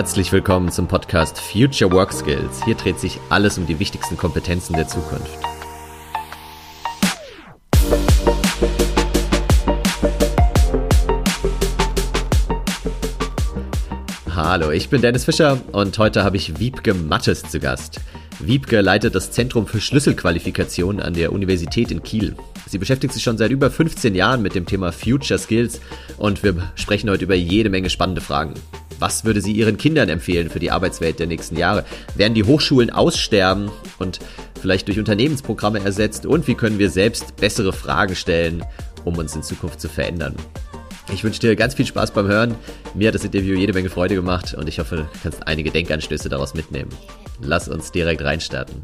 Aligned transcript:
Herzlich 0.00 0.32
willkommen 0.32 0.72
zum 0.72 0.88
Podcast 0.88 1.38
Future 1.38 1.92
Work 1.92 2.14
Skills. 2.14 2.64
Hier 2.64 2.74
dreht 2.74 2.98
sich 2.98 3.20
alles 3.28 3.58
um 3.58 3.66
die 3.66 3.78
wichtigsten 3.78 4.16
Kompetenzen 4.16 4.72
der 4.72 4.88
Zukunft. 4.88 5.38
Hallo, 14.34 14.70
ich 14.70 14.88
bin 14.88 15.02
Dennis 15.02 15.26
Fischer 15.26 15.60
und 15.72 15.98
heute 15.98 16.24
habe 16.24 16.38
ich 16.38 16.58
Wiebke 16.58 16.94
Mattes 16.94 17.42
zu 17.42 17.60
Gast. 17.60 18.00
Wiebke 18.38 18.80
leitet 18.80 19.14
das 19.14 19.32
Zentrum 19.32 19.66
für 19.66 19.82
Schlüsselqualifikation 19.82 21.00
an 21.00 21.12
der 21.12 21.30
Universität 21.30 21.90
in 21.90 22.02
Kiel. 22.02 22.36
Sie 22.66 22.78
beschäftigt 22.78 23.12
sich 23.12 23.22
schon 23.22 23.36
seit 23.36 23.50
über 23.50 23.70
15 23.70 24.14
Jahren 24.14 24.40
mit 24.40 24.54
dem 24.54 24.64
Thema 24.64 24.92
Future 24.92 25.38
Skills 25.38 25.78
und 26.16 26.42
wir 26.42 26.72
sprechen 26.74 27.10
heute 27.10 27.24
über 27.24 27.34
jede 27.34 27.68
Menge 27.68 27.90
spannende 27.90 28.22
Fragen. 28.22 28.54
Was 29.00 29.24
würde 29.24 29.40
sie 29.40 29.52
ihren 29.52 29.78
Kindern 29.78 30.10
empfehlen 30.10 30.50
für 30.50 30.58
die 30.58 30.70
Arbeitswelt 30.70 31.18
der 31.18 31.26
nächsten 31.26 31.56
Jahre? 31.56 31.86
Werden 32.16 32.34
die 32.34 32.44
Hochschulen 32.44 32.90
aussterben 32.90 33.70
und 33.98 34.20
vielleicht 34.60 34.88
durch 34.88 34.98
Unternehmensprogramme 34.98 35.80
ersetzt? 35.80 36.26
Und 36.26 36.46
wie 36.46 36.54
können 36.54 36.78
wir 36.78 36.90
selbst 36.90 37.34
bessere 37.36 37.72
Fragen 37.72 38.14
stellen, 38.14 38.62
um 39.06 39.16
uns 39.16 39.34
in 39.34 39.42
Zukunft 39.42 39.80
zu 39.80 39.88
verändern? 39.88 40.36
Ich 41.12 41.24
wünsche 41.24 41.40
dir 41.40 41.56
ganz 41.56 41.74
viel 41.74 41.86
Spaß 41.86 42.10
beim 42.10 42.28
Hören. 42.28 42.54
Mir 42.94 43.08
hat 43.08 43.14
das 43.14 43.24
Interview 43.24 43.56
jede 43.56 43.72
Menge 43.72 43.88
Freude 43.88 44.14
gemacht 44.14 44.52
und 44.52 44.68
ich 44.68 44.78
hoffe, 44.78 44.96
du 44.96 45.18
kannst 45.22 45.48
einige 45.48 45.70
Denkanstöße 45.70 46.28
daraus 46.28 46.52
mitnehmen. 46.52 46.90
Lass 47.40 47.68
uns 47.68 47.90
direkt 47.90 48.22
reinstarten. 48.22 48.82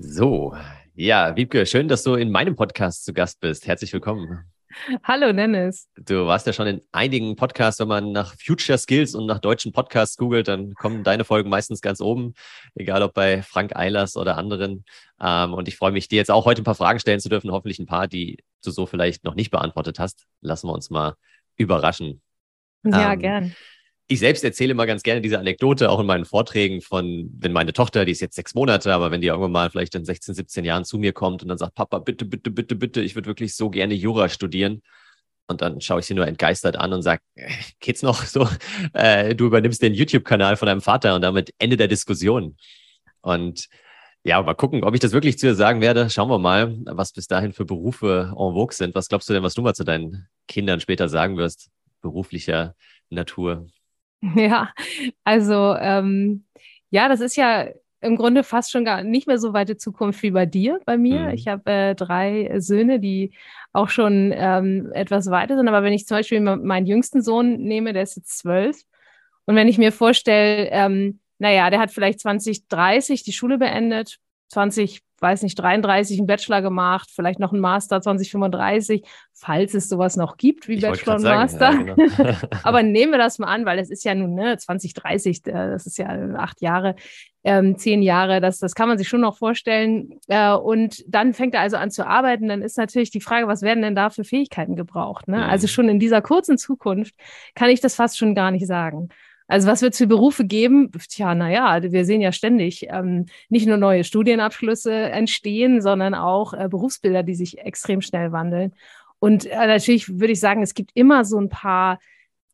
So, 0.00 0.56
ja, 0.96 1.36
Wiebke, 1.36 1.66
schön, 1.66 1.86
dass 1.86 2.02
du 2.02 2.14
in 2.14 2.32
meinem 2.32 2.56
Podcast 2.56 3.04
zu 3.04 3.14
Gast 3.14 3.38
bist. 3.38 3.68
Herzlich 3.68 3.92
willkommen. 3.92 4.44
Hallo 5.04 5.32
Dennis. 5.32 5.88
Du 5.96 6.26
warst 6.26 6.46
ja 6.46 6.52
schon 6.52 6.66
in 6.66 6.82
einigen 6.92 7.36
Podcasts, 7.36 7.80
wenn 7.80 7.88
man 7.88 8.12
nach 8.12 8.34
Future 8.38 8.78
Skills 8.78 9.14
und 9.14 9.26
nach 9.26 9.38
deutschen 9.38 9.72
Podcasts 9.72 10.16
googelt, 10.16 10.48
dann 10.48 10.74
kommen 10.74 11.04
deine 11.04 11.24
Folgen 11.24 11.50
meistens 11.50 11.80
ganz 11.80 12.00
oben, 12.00 12.34
egal 12.74 13.02
ob 13.02 13.14
bei 13.14 13.42
Frank 13.42 13.76
Eilers 13.76 14.16
oder 14.16 14.36
anderen. 14.36 14.84
Ähm, 15.20 15.54
und 15.54 15.68
ich 15.68 15.76
freue 15.76 15.92
mich, 15.92 16.08
dir 16.08 16.16
jetzt 16.16 16.30
auch 16.30 16.44
heute 16.44 16.62
ein 16.62 16.64
paar 16.64 16.74
Fragen 16.74 17.00
stellen 17.00 17.20
zu 17.20 17.28
dürfen, 17.28 17.50
hoffentlich 17.50 17.78
ein 17.78 17.86
paar, 17.86 18.08
die 18.08 18.38
du 18.64 18.70
so 18.70 18.86
vielleicht 18.86 19.24
noch 19.24 19.34
nicht 19.34 19.50
beantwortet 19.50 19.98
hast. 19.98 20.26
Lassen 20.40 20.68
wir 20.68 20.72
uns 20.72 20.90
mal 20.90 21.14
überraschen. 21.56 22.20
Ja, 22.84 23.12
ähm, 23.12 23.18
gern 23.18 23.54
ich 24.06 24.18
selbst 24.18 24.44
erzähle 24.44 24.72
immer 24.72 24.86
ganz 24.86 25.02
gerne 25.02 25.20
diese 25.20 25.38
Anekdote, 25.38 25.90
auch 25.90 26.00
in 26.00 26.06
meinen 26.06 26.26
Vorträgen 26.26 26.82
von, 26.82 27.30
wenn 27.38 27.52
meine 27.52 27.72
Tochter, 27.72 28.04
die 28.04 28.12
ist 28.12 28.20
jetzt 28.20 28.36
sechs 28.36 28.54
Monate, 28.54 28.92
aber 28.92 29.10
wenn 29.10 29.22
die 29.22 29.28
irgendwann 29.28 29.52
mal 29.52 29.70
vielleicht 29.70 29.94
in 29.94 30.04
16, 30.04 30.34
17 30.34 30.64
Jahren 30.64 30.84
zu 30.84 30.98
mir 30.98 31.12
kommt 31.12 31.42
und 31.42 31.48
dann 31.48 31.58
sagt, 31.58 31.74
Papa, 31.74 32.00
bitte, 32.00 32.26
bitte, 32.26 32.50
bitte, 32.50 32.74
bitte, 32.74 33.00
ich 33.00 33.14
würde 33.14 33.28
wirklich 33.28 33.56
so 33.56 33.70
gerne 33.70 33.94
Jura 33.94 34.28
studieren. 34.28 34.82
Und 35.46 35.60
dann 35.60 35.80
schaue 35.80 36.00
ich 36.00 36.06
sie 36.06 36.14
nur 36.14 36.26
entgeistert 36.26 36.76
an 36.76 36.92
und 36.92 37.02
sage, 37.02 37.22
äh, 37.34 37.50
geht's 37.80 38.02
noch 38.02 38.22
so? 38.26 38.48
Äh, 38.92 39.34
du 39.34 39.46
übernimmst 39.46 39.82
den 39.82 39.94
YouTube-Kanal 39.94 40.56
von 40.56 40.66
deinem 40.66 40.80
Vater 40.80 41.14
und 41.14 41.22
damit 41.22 41.54
Ende 41.58 41.76
der 41.76 41.88
Diskussion. 41.88 42.56
Und 43.22 43.68
ja, 44.22 44.40
mal 44.42 44.54
gucken, 44.54 44.84
ob 44.84 44.94
ich 44.94 45.00
das 45.00 45.12
wirklich 45.12 45.38
zu 45.38 45.46
ihr 45.46 45.54
sagen 45.54 45.80
werde. 45.80 46.08
Schauen 46.10 46.30
wir 46.30 46.38
mal, 46.38 46.74
was 46.86 47.12
bis 47.12 47.26
dahin 47.26 47.52
für 47.52 47.66
Berufe 47.66 48.28
en 48.30 48.54
vogue 48.54 48.74
sind. 48.74 48.94
Was 48.94 49.08
glaubst 49.08 49.28
du 49.28 49.34
denn, 49.34 49.42
was 49.42 49.54
du 49.54 49.62
mal 49.62 49.74
zu 49.74 49.84
deinen 49.84 50.28
Kindern 50.48 50.80
später 50.80 51.08
sagen 51.08 51.36
wirst, 51.36 51.70
beruflicher 52.00 52.74
Natur? 53.10 53.66
Ja, 54.36 54.72
also 55.24 55.76
ähm, 55.78 56.44
ja, 56.90 57.08
das 57.08 57.20
ist 57.20 57.36
ja 57.36 57.68
im 58.00 58.16
Grunde 58.16 58.42
fast 58.42 58.70
schon 58.70 58.84
gar 58.84 59.02
nicht 59.02 59.26
mehr 59.26 59.38
so 59.38 59.52
weite 59.52 59.76
Zukunft 59.76 60.22
wie 60.22 60.30
bei 60.30 60.46
dir, 60.46 60.80
bei 60.84 60.96
mir. 60.96 61.20
Mhm. 61.20 61.28
Ich 61.30 61.48
habe 61.48 61.70
äh, 61.70 61.94
drei 61.94 62.54
Söhne, 62.58 63.00
die 63.00 63.32
auch 63.72 63.88
schon 63.88 64.32
ähm, 64.34 64.90
etwas 64.92 65.30
weiter 65.30 65.56
sind. 65.56 65.68
Aber 65.68 65.82
wenn 65.82 65.92
ich 65.92 66.06
zum 66.06 66.18
Beispiel 66.18 66.40
meinen 66.40 66.86
jüngsten 66.86 67.22
Sohn 67.22 67.56
nehme, 67.56 67.92
der 67.92 68.02
ist 68.02 68.16
jetzt 68.16 68.38
zwölf, 68.38 68.76
und 69.46 69.56
wenn 69.56 69.68
ich 69.68 69.78
mir 69.78 69.92
vorstelle, 69.92 70.68
ähm, 70.70 71.20
naja, 71.38 71.68
der 71.70 71.80
hat 71.80 71.90
vielleicht 71.90 72.20
2030 72.20 73.24
die 73.24 73.32
Schule 73.32 73.58
beendet, 73.58 74.18
20 74.48 75.02
weiß 75.24 75.42
nicht, 75.42 75.58
33 75.58 76.18
einen 76.18 76.26
Bachelor 76.26 76.60
gemacht, 76.60 77.10
vielleicht 77.12 77.38
noch 77.38 77.52
einen 77.52 77.62
Master 77.62 78.00
2035, 78.00 79.02
falls 79.32 79.72
es 79.72 79.88
sowas 79.88 80.16
noch 80.16 80.36
gibt 80.36 80.68
wie 80.68 80.74
ich 80.74 80.82
Bachelor 80.82 81.16
und 81.16 81.22
Master. 81.22 81.72
Ja, 81.72 81.94
genau. 81.94 81.96
Aber 82.62 82.82
nehmen 82.82 83.12
wir 83.12 83.18
das 83.18 83.38
mal 83.38 83.48
an, 83.48 83.64
weil 83.64 83.78
das 83.78 83.90
ist 83.90 84.04
ja 84.04 84.14
nun 84.14 84.34
ne, 84.34 84.56
2030, 84.58 85.46
äh, 85.46 85.52
das 85.52 85.86
ist 85.86 85.98
ja 85.98 86.08
acht 86.36 86.60
Jahre, 86.60 86.94
ähm, 87.42 87.76
zehn 87.76 88.02
Jahre, 88.02 88.40
das, 88.40 88.58
das 88.58 88.74
kann 88.74 88.88
man 88.88 88.98
sich 88.98 89.08
schon 89.08 89.22
noch 89.22 89.38
vorstellen. 89.38 90.18
Äh, 90.28 90.52
und 90.52 91.02
dann 91.08 91.32
fängt 91.32 91.54
er 91.54 91.60
also 91.60 91.76
an 91.76 91.90
zu 91.90 92.06
arbeiten, 92.06 92.48
dann 92.48 92.62
ist 92.62 92.76
natürlich 92.76 93.10
die 93.10 93.20
Frage, 93.20 93.48
was 93.48 93.62
werden 93.62 93.82
denn 93.82 93.94
da 93.94 94.10
für 94.10 94.24
Fähigkeiten 94.24 94.76
gebraucht? 94.76 95.28
Ne? 95.28 95.38
Mhm. 95.38 95.42
Also 95.44 95.66
schon 95.68 95.88
in 95.88 95.98
dieser 95.98 96.22
kurzen 96.22 96.58
Zukunft 96.58 97.14
kann 97.54 97.70
ich 97.70 97.80
das 97.80 97.94
fast 97.94 98.18
schon 98.18 98.34
gar 98.34 98.50
nicht 98.50 98.66
sagen. 98.66 99.08
Also 99.46 99.68
was 99.68 99.82
wird 99.82 99.92
es 99.92 99.98
für 99.98 100.06
Berufe 100.06 100.44
geben? 100.44 100.90
Tja, 101.08 101.34
naja, 101.34 101.82
wir 101.82 102.04
sehen 102.04 102.20
ja 102.20 102.32
ständig 102.32 102.86
ähm, 102.88 103.26
nicht 103.48 103.66
nur 103.66 103.76
neue 103.76 104.04
Studienabschlüsse 104.04 104.92
entstehen, 104.92 105.82
sondern 105.82 106.14
auch 106.14 106.54
äh, 106.54 106.68
Berufsbilder, 106.68 107.22
die 107.22 107.34
sich 107.34 107.58
extrem 107.58 108.00
schnell 108.00 108.32
wandeln. 108.32 108.72
Und 109.18 109.46
äh, 109.46 109.66
natürlich 109.66 110.18
würde 110.18 110.32
ich 110.32 110.40
sagen, 110.40 110.62
es 110.62 110.74
gibt 110.74 110.90
immer 110.94 111.24
so 111.24 111.38
ein 111.38 111.50
paar 111.50 111.98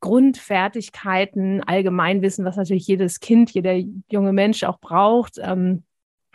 Grundfertigkeiten, 0.00 1.62
Allgemeinwissen, 1.62 2.44
was 2.44 2.56
natürlich 2.56 2.86
jedes 2.86 3.20
Kind, 3.20 3.50
jeder 3.50 3.74
junge 4.10 4.32
Mensch 4.32 4.64
auch 4.64 4.80
braucht. 4.80 5.38
Ähm, 5.38 5.84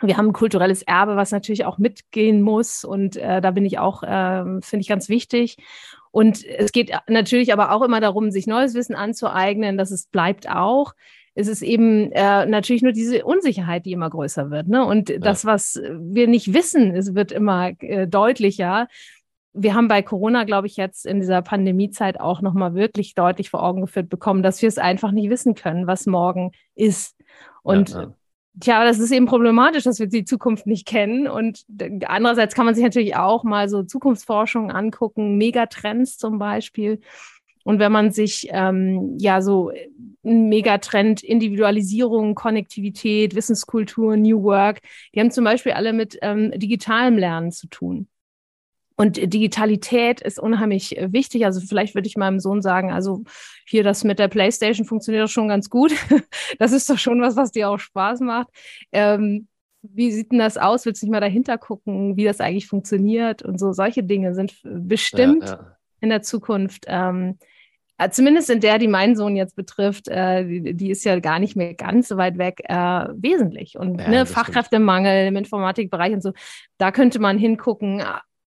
wir 0.00 0.16
haben 0.16 0.28
ein 0.28 0.32
kulturelles 0.34 0.82
Erbe, 0.82 1.16
was 1.16 1.32
natürlich 1.32 1.64
auch 1.64 1.78
mitgehen 1.78 2.42
muss. 2.42 2.84
Und 2.84 3.16
äh, 3.16 3.40
da 3.40 3.50
bin 3.50 3.64
ich 3.64 3.78
auch, 3.78 4.02
äh, 4.02 4.60
finde 4.60 4.80
ich 4.80 4.88
ganz 4.88 5.08
wichtig. 5.08 5.56
Und 6.16 6.46
es 6.46 6.72
geht 6.72 6.92
natürlich 7.08 7.52
aber 7.52 7.72
auch 7.72 7.82
immer 7.82 8.00
darum, 8.00 8.30
sich 8.30 8.46
neues 8.46 8.72
Wissen 8.72 8.94
anzueignen. 8.94 9.76
Das 9.76 9.90
ist, 9.90 10.10
bleibt 10.12 10.48
auch. 10.48 10.94
Es 11.34 11.46
ist 11.46 11.60
eben 11.60 12.10
äh, 12.12 12.46
natürlich 12.46 12.80
nur 12.80 12.92
diese 12.92 13.22
Unsicherheit, 13.22 13.84
die 13.84 13.92
immer 13.92 14.08
größer 14.08 14.50
wird. 14.50 14.66
Ne? 14.66 14.82
Und 14.82 15.10
ja. 15.10 15.18
das, 15.18 15.44
was 15.44 15.78
wir 15.92 16.26
nicht 16.26 16.54
wissen, 16.54 16.96
es 16.96 17.14
wird 17.14 17.32
immer 17.32 17.72
äh, 17.80 18.08
deutlicher. 18.08 18.88
Wir 19.52 19.74
haben 19.74 19.88
bei 19.88 20.00
Corona, 20.00 20.44
glaube 20.44 20.68
ich, 20.68 20.78
jetzt 20.78 21.04
in 21.04 21.20
dieser 21.20 21.42
Pandemiezeit 21.42 22.18
auch 22.18 22.40
nochmal 22.40 22.74
wirklich 22.74 23.14
deutlich 23.14 23.50
vor 23.50 23.62
Augen 23.62 23.82
geführt 23.82 24.08
bekommen, 24.08 24.42
dass 24.42 24.62
wir 24.62 24.70
es 24.70 24.78
einfach 24.78 25.12
nicht 25.12 25.28
wissen 25.28 25.54
können, 25.54 25.86
was 25.86 26.06
morgen 26.06 26.52
ist. 26.74 27.14
Und 27.62 27.90
ja, 27.90 28.00
ja. 28.04 28.14
Tja, 28.58 28.84
das 28.84 28.98
ist 28.98 29.10
eben 29.12 29.26
problematisch, 29.26 29.84
dass 29.84 29.98
wir 29.98 30.06
die 30.06 30.24
Zukunft 30.24 30.66
nicht 30.66 30.86
kennen. 30.86 31.28
Und 31.28 31.64
andererseits 32.06 32.54
kann 32.54 32.64
man 32.64 32.74
sich 32.74 32.84
natürlich 32.84 33.16
auch 33.16 33.44
mal 33.44 33.68
so 33.68 33.82
Zukunftsforschung 33.82 34.70
angucken, 34.70 35.36
Megatrends 35.36 36.16
zum 36.16 36.38
Beispiel. 36.38 37.00
Und 37.64 37.80
wenn 37.80 37.92
man 37.92 38.12
sich 38.12 38.48
ähm, 38.52 39.16
ja 39.18 39.42
so 39.42 39.72
ein 40.24 40.48
Megatrend 40.48 41.22
Individualisierung, 41.22 42.34
Konnektivität, 42.34 43.34
Wissenskultur, 43.34 44.16
New 44.16 44.42
Work, 44.44 44.80
die 45.14 45.20
haben 45.20 45.32
zum 45.32 45.44
Beispiel 45.44 45.72
alle 45.72 45.92
mit 45.92 46.16
ähm, 46.22 46.52
digitalem 46.52 47.18
Lernen 47.18 47.50
zu 47.50 47.66
tun. 47.66 48.08
Und 48.96 49.16
Digitalität 49.16 50.22
ist 50.22 50.38
unheimlich 50.38 50.96
äh, 50.96 51.12
wichtig. 51.12 51.44
Also 51.44 51.60
vielleicht 51.60 51.94
würde 51.94 52.08
ich 52.08 52.16
meinem 52.16 52.40
Sohn 52.40 52.62
sagen, 52.62 52.90
also 52.90 53.24
hier 53.66 53.84
das 53.84 54.04
mit 54.04 54.18
der 54.18 54.28
Playstation 54.28 54.86
funktioniert 54.86 55.24
doch 55.24 55.30
schon 55.30 55.48
ganz 55.48 55.68
gut. 55.68 55.92
das 56.58 56.72
ist 56.72 56.88
doch 56.88 56.98
schon 56.98 57.20
was, 57.20 57.36
was 57.36 57.52
dir 57.52 57.68
auch 57.68 57.78
Spaß 57.78 58.20
macht. 58.20 58.48
Ähm, 58.92 59.48
wie 59.82 60.10
sieht 60.10 60.32
denn 60.32 60.38
das 60.38 60.56
aus? 60.56 60.84
Willst 60.86 61.02
du 61.02 61.06
nicht 61.06 61.12
mal 61.12 61.20
dahinter 61.20 61.58
gucken, 61.58 62.16
wie 62.16 62.24
das 62.24 62.40
eigentlich 62.40 62.66
funktioniert? 62.66 63.42
Und 63.42 63.60
so 63.60 63.72
solche 63.72 64.02
Dinge 64.02 64.34
sind 64.34 64.54
bestimmt 64.64 65.44
ja, 65.44 65.54
ja. 65.54 65.76
in 66.00 66.08
der 66.08 66.22
Zukunft, 66.22 66.86
ähm, 66.88 67.38
äh, 67.98 68.10
zumindest 68.10 68.50
in 68.50 68.60
der, 68.60 68.78
die 68.78 68.88
meinen 68.88 69.16
Sohn 69.16 69.36
jetzt 69.36 69.56
betrifft, 69.56 70.08
äh, 70.08 70.44
die, 70.44 70.74
die, 70.74 70.90
ist 70.90 71.04
ja 71.04 71.18
gar 71.18 71.38
nicht 71.38 71.56
mehr 71.56 71.74
ganz 71.74 72.08
so 72.08 72.16
weit 72.16 72.36
weg, 72.36 72.60
äh, 72.64 72.74
wesentlich. 73.14 73.78
Und 73.78 74.00
ja, 74.00 74.08
ne, 74.08 74.26
Fachkräftemangel 74.26 75.28
im 75.28 75.36
Informatikbereich 75.36 76.12
und 76.12 76.22
so, 76.22 76.32
da 76.78 76.92
könnte 76.92 77.18
man 77.20 77.38
hingucken. 77.38 78.02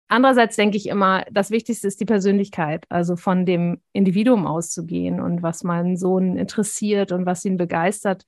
Andererseits 0.07 0.55
denke 0.55 0.77
ich 0.77 0.87
immer, 0.87 1.25
das 1.31 1.51
Wichtigste 1.51 1.87
ist 1.87 1.99
die 1.99 2.05
Persönlichkeit, 2.05 2.85
also 2.89 3.15
von 3.15 3.45
dem 3.45 3.81
Individuum 3.93 4.47
auszugehen 4.47 5.19
und 5.19 5.43
was 5.43 5.63
meinen 5.63 5.97
Sohn 5.97 6.37
interessiert 6.37 7.11
und 7.11 7.25
was 7.25 7.43
ihn 7.43 7.57
begeistert, 7.57 8.23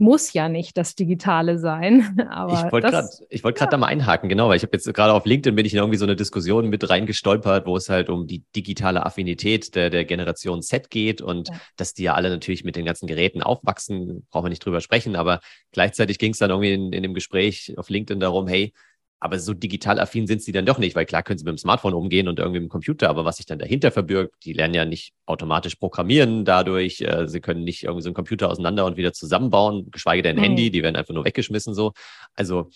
muss 0.00 0.32
ja 0.32 0.48
nicht 0.48 0.78
das 0.78 0.94
Digitale 0.94 1.58
sein. 1.58 2.18
Aber 2.30 2.54
ich 2.54 2.72
wollte 2.72 2.90
gerade 2.90 3.08
wollt 3.42 3.60
ja. 3.60 3.66
da 3.66 3.76
mal 3.76 3.86
einhaken, 3.86 4.30
genau, 4.30 4.48
weil 4.48 4.56
ich 4.56 4.62
habe 4.62 4.72
jetzt 4.72 4.92
gerade 4.92 5.12
auf 5.12 5.26
LinkedIn 5.26 5.54
bin 5.54 5.66
ich 5.66 5.74
in 5.74 5.78
irgendwie 5.78 5.98
so 5.98 6.06
eine 6.06 6.16
Diskussion 6.16 6.68
mit 6.70 6.88
reingestolpert, 6.88 7.66
wo 7.66 7.76
es 7.76 7.90
halt 7.90 8.08
um 8.08 8.26
die 8.26 8.42
digitale 8.56 9.04
Affinität 9.04 9.74
der, 9.74 9.90
der 9.90 10.06
Generation 10.06 10.62
Z 10.62 10.88
geht 10.90 11.20
und 11.20 11.50
ja. 11.50 11.60
dass 11.76 11.92
die 11.92 12.04
ja 12.04 12.14
alle 12.14 12.30
natürlich 12.30 12.64
mit 12.64 12.76
den 12.76 12.86
ganzen 12.86 13.06
Geräten 13.06 13.42
aufwachsen, 13.42 14.26
brauchen 14.30 14.46
wir 14.46 14.50
nicht 14.50 14.64
drüber 14.64 14.80
sprechen, 14.80 15.16
aber 15.16 15.40
gleichzeitig 15.70 16.18
ging 16.18 16.32
es 16.32 16.38
dann 16.38 16.50
irgendwie 16.50 16.72
in, 16.72 16.92
in 16.94 17.02
dem 17.02 17.12
Gespräch 17.12 17.74
auf 17.76 17.90
LinkedIn 17.90 18.20
darum, 18.20 18.48
hey, 18.48 18.72
aber 19.20 19.38
so 19.38 19.52
digital 19.52 20.00
affin 20.00 20.26
sind 20.26 20.42
sie 20.42 20.52
dann 20.52 20.64
doch 20.64 20.78
nicht, 20.78 20.96
weil 20.96 21.04
klar 21.04 21.22
können 21.22 21.38
sie 21.38 21.44
mit 21.44 21.52
dem 21.52 21.58
Smartphone 21.58 21.92
umgehen 21.92 22.26
und 22.26 22.38
irgendwie 22.38 22.60
mit 22.60 22.68
dem 22.68 22.72
Computer, 22.72 23.10
aber 23.10 23.26
was 23.26 23.36
sich 23.36 23.46
dann 23.46 23.58
dahinter 23.58 23.90
verbirgt, 23.90 24.34
die 24.44 24.54
lernen 24.54 24.74
ja 24.74 24.86
nicht 24.86 25.12
automatisch 25.26 25.76
programmieren 25.76 26.46
dadurch, 26.46 27.02
äh, 27.02 27.28
sie 27.28 27.40
können 27.40 27.62
nicht 27.62 27.84
irgendwie 27.84 28.02
so 28.02 28.08
einen 28.08 28.14
Computer 28.14 28.48
auseinander 28.48 28.86
und 28.86 28.96
wieder 28.96 29.12
zusammenbauen, 29.12 29.90
geschweige 29.90 30.22
denn 30.22 30.36
ein 30.36 30.40
mhm. 30.40 30.44
Handy, 30.44 30.70
die 30.70 30.82
werden 30.82 30.96
einfach 30.96 31.14
nur 31.14 31.26
weggeschmissen 31.26 31.74
so. 31.74 31.92
Also 32.34 32.70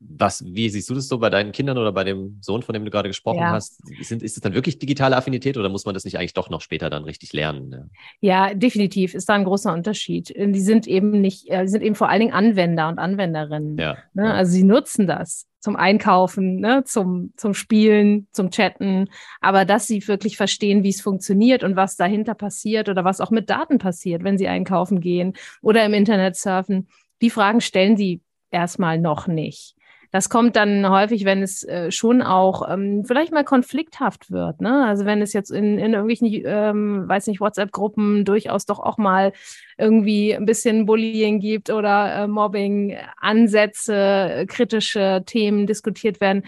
Was, 0.00 0.44
wie 0.44 0.68
siehst 0.68 0.88
du 0.90 0.94
das 0.94 1.08
so 1.08 1.18
bei 1.18 1.28
deinen 1.28 1.50
Kindern 1.50 1.76
oder 1.76 1.90
bei 1.90 2.04
dem 2.04 2.38
Sohn, 2.40 2.62
von 2.62 2.72
dem 2.72 2.84
du 2.84 2.90
gerade 2.90 3.08
gesprochen 3.08 3.40
ja. 3.40 3.50
hast? 3.50 3.80
Sind, 4.02 4.22
ist 4.22 4.36
es 4.36 4.42
dann 4.42 4.54
wirklich 4.54 4.78
digitale 4.78 5.16
Affinität 5.16 5.56
oder 5.56 5.68
muss 5.68 5.86
man 5.86 5.94
das 5.94 6.04
nicht 6.04 6.18
eigentlich 6.18 6.34
doch 6.34 6.50
noch 6.50 6.60
später 6.60 6.88
dann 6.88 7.02
richtig 7.02 7.32
lernen? 7.32 7.90
Ja, 8.20 8.54
definitiv 8.54 9.14
ist 9.14 9.28
da 9.28 9.34
ein 9.34 9.44
großer 9.44 9.72
Unterschied. 9.72 10.28
Die 10.36 10.60
sind 10.60 10.86
eben 10.86 11.20
nicht, 11.20 11.48
äh, 11.48 11.62
die 11.62 11.68
sind 11.68 11.82
eben 11.82 11.96
vor 11.96 12.10
allen 12.10 12.20
Dingen 12.20 12.32
Anwender 12.32 12.88
und 12.88 13.00
Anwenderinnen. 13.00 13.76
Ja, 13.76 13.96
ne? 14.14 14.26
ja. 14.26 14.34
Also 14.34 14.52
sie 14.52 14.62
nutzen 14.62 15.08
das 15.08 15.47
zum 15.60 15.76
Einkaufen, 15.76 16.60
ne? 16.60 16.84
zum, 16.84 17.32
zum 17.36 17.54
Spielen, 17.54 18.28
zum 18.32 18.50
Chatten, 18.50 19.08
aber 19.40 19.64
dass 19.64 19.86
sie 19.86 20.06
wirklich 20.06 20.36
verstehen, 20.36 20.82
wie 20.82 20.90
es 20.90 21.00
funktioniert 21.00 21.64
und 21.64 21.76
was 21.76 21.96
dahinter 21.96 22.34
passiert 22.34 22.88
oder 22.88 23.04
was 23.04 23.20
auch 23.20 23.30
mit 23.30 23.50
Daten 23.50 23.78
passiert, 23.78 24.24
wenn 24.24 24.38
sie 24.38 24.48
einkaufen 24.48 25.00
gehen 25.00 25.34
oder 25.62 25.84
im 25.84 25.94
Internet 25.94 26.36
surfen. 26.36 26.88
Die 27.20 27.30
Fragen 27.30 27.60
stellen 27.60 27.96
sie 27.96 28.22
erstmal 28.50 28.98
noch 28.98 29.26
nicht. 29.26 29.77
Das 30.10 30.30
kommt 30.30 30.56
dann 30.56 30.88
häufig, 30.88 31.24
wenn 31.24 31.42
es 31.42 31.62
äh, 31.64 31.90
schon 31.90 32.22
auch 32.22 32.68
ähm, 32.68 33.04
vielleicht 33.04 33.32
mal 33.32 33.44
konflikthaft 33.44 34.30
wird. 34.30 34.60
Ne? 34.60 34.86
Also 34.86 35.04
wenn 35.04 35.20
es 35.20 35.32
jetzt 35.32 35.50
in, 35.50 35.78
in 35.78 35.92
irgendwelchen, 35.92 36.28
ähm, 36.46 37.08
weiß 37.08 37.26
nicht, 37.26 37.40
WhatsApp-Gruppen 37.40 38.24
durchaus 38.24 38.64
doch 38.64 38.78
auch 38.78 38.98
mal 38.98 39.32
irgendwie 39.76 40.34
ein 40.34 40.46
bisschen 40.46 40.86
Bullying 40.86 41.40
gibt 41.40 41.70
oder 41.70 42.14
äh, 42.14 42.26
Mobbing, 42.26 42.96
Ansätze, 43.18 43.94
äh, 43.94 44.46
kritische 44.46 45.22
Themen 45.26 45.66
diskutiert 45.66 46.20
werden 46.20 46.44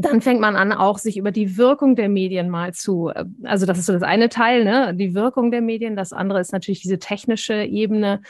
dann 0.00 0.20
fängt 0.20 0.40
man 0.40 0.54
an, 0.54 0.72
auch 0.72 0.96
sich 0.96 1.16
über 1.16 1.32
die 1.32 1.56
Wirkung 1.56 1.96
der 1.96 2.08
Medien 2.08 2.48
mal 2.50 2.72
zu, 2.72 3.08
äh, 3.08 3.24
also 3.42 3.66
das 3.66 3.78
ist 3.78 3.86
so 3.86 3.92
das 3.92 4.04
eine 4.04 4.28
Teil, 4.28 4.64
ne, 4.64 4.94
die 4.94 5.12
Wirkung 5.12 5.50
der 5.50 5.60
Medien. 5.60 5.96
Das 5.96 6.12
andere 6.12 6.40
ist 6.40 6.52
natürlich 6.52 6.80
diese 6.82 7.00
technische 7.00 7.64
Ebene. 7.64 8.22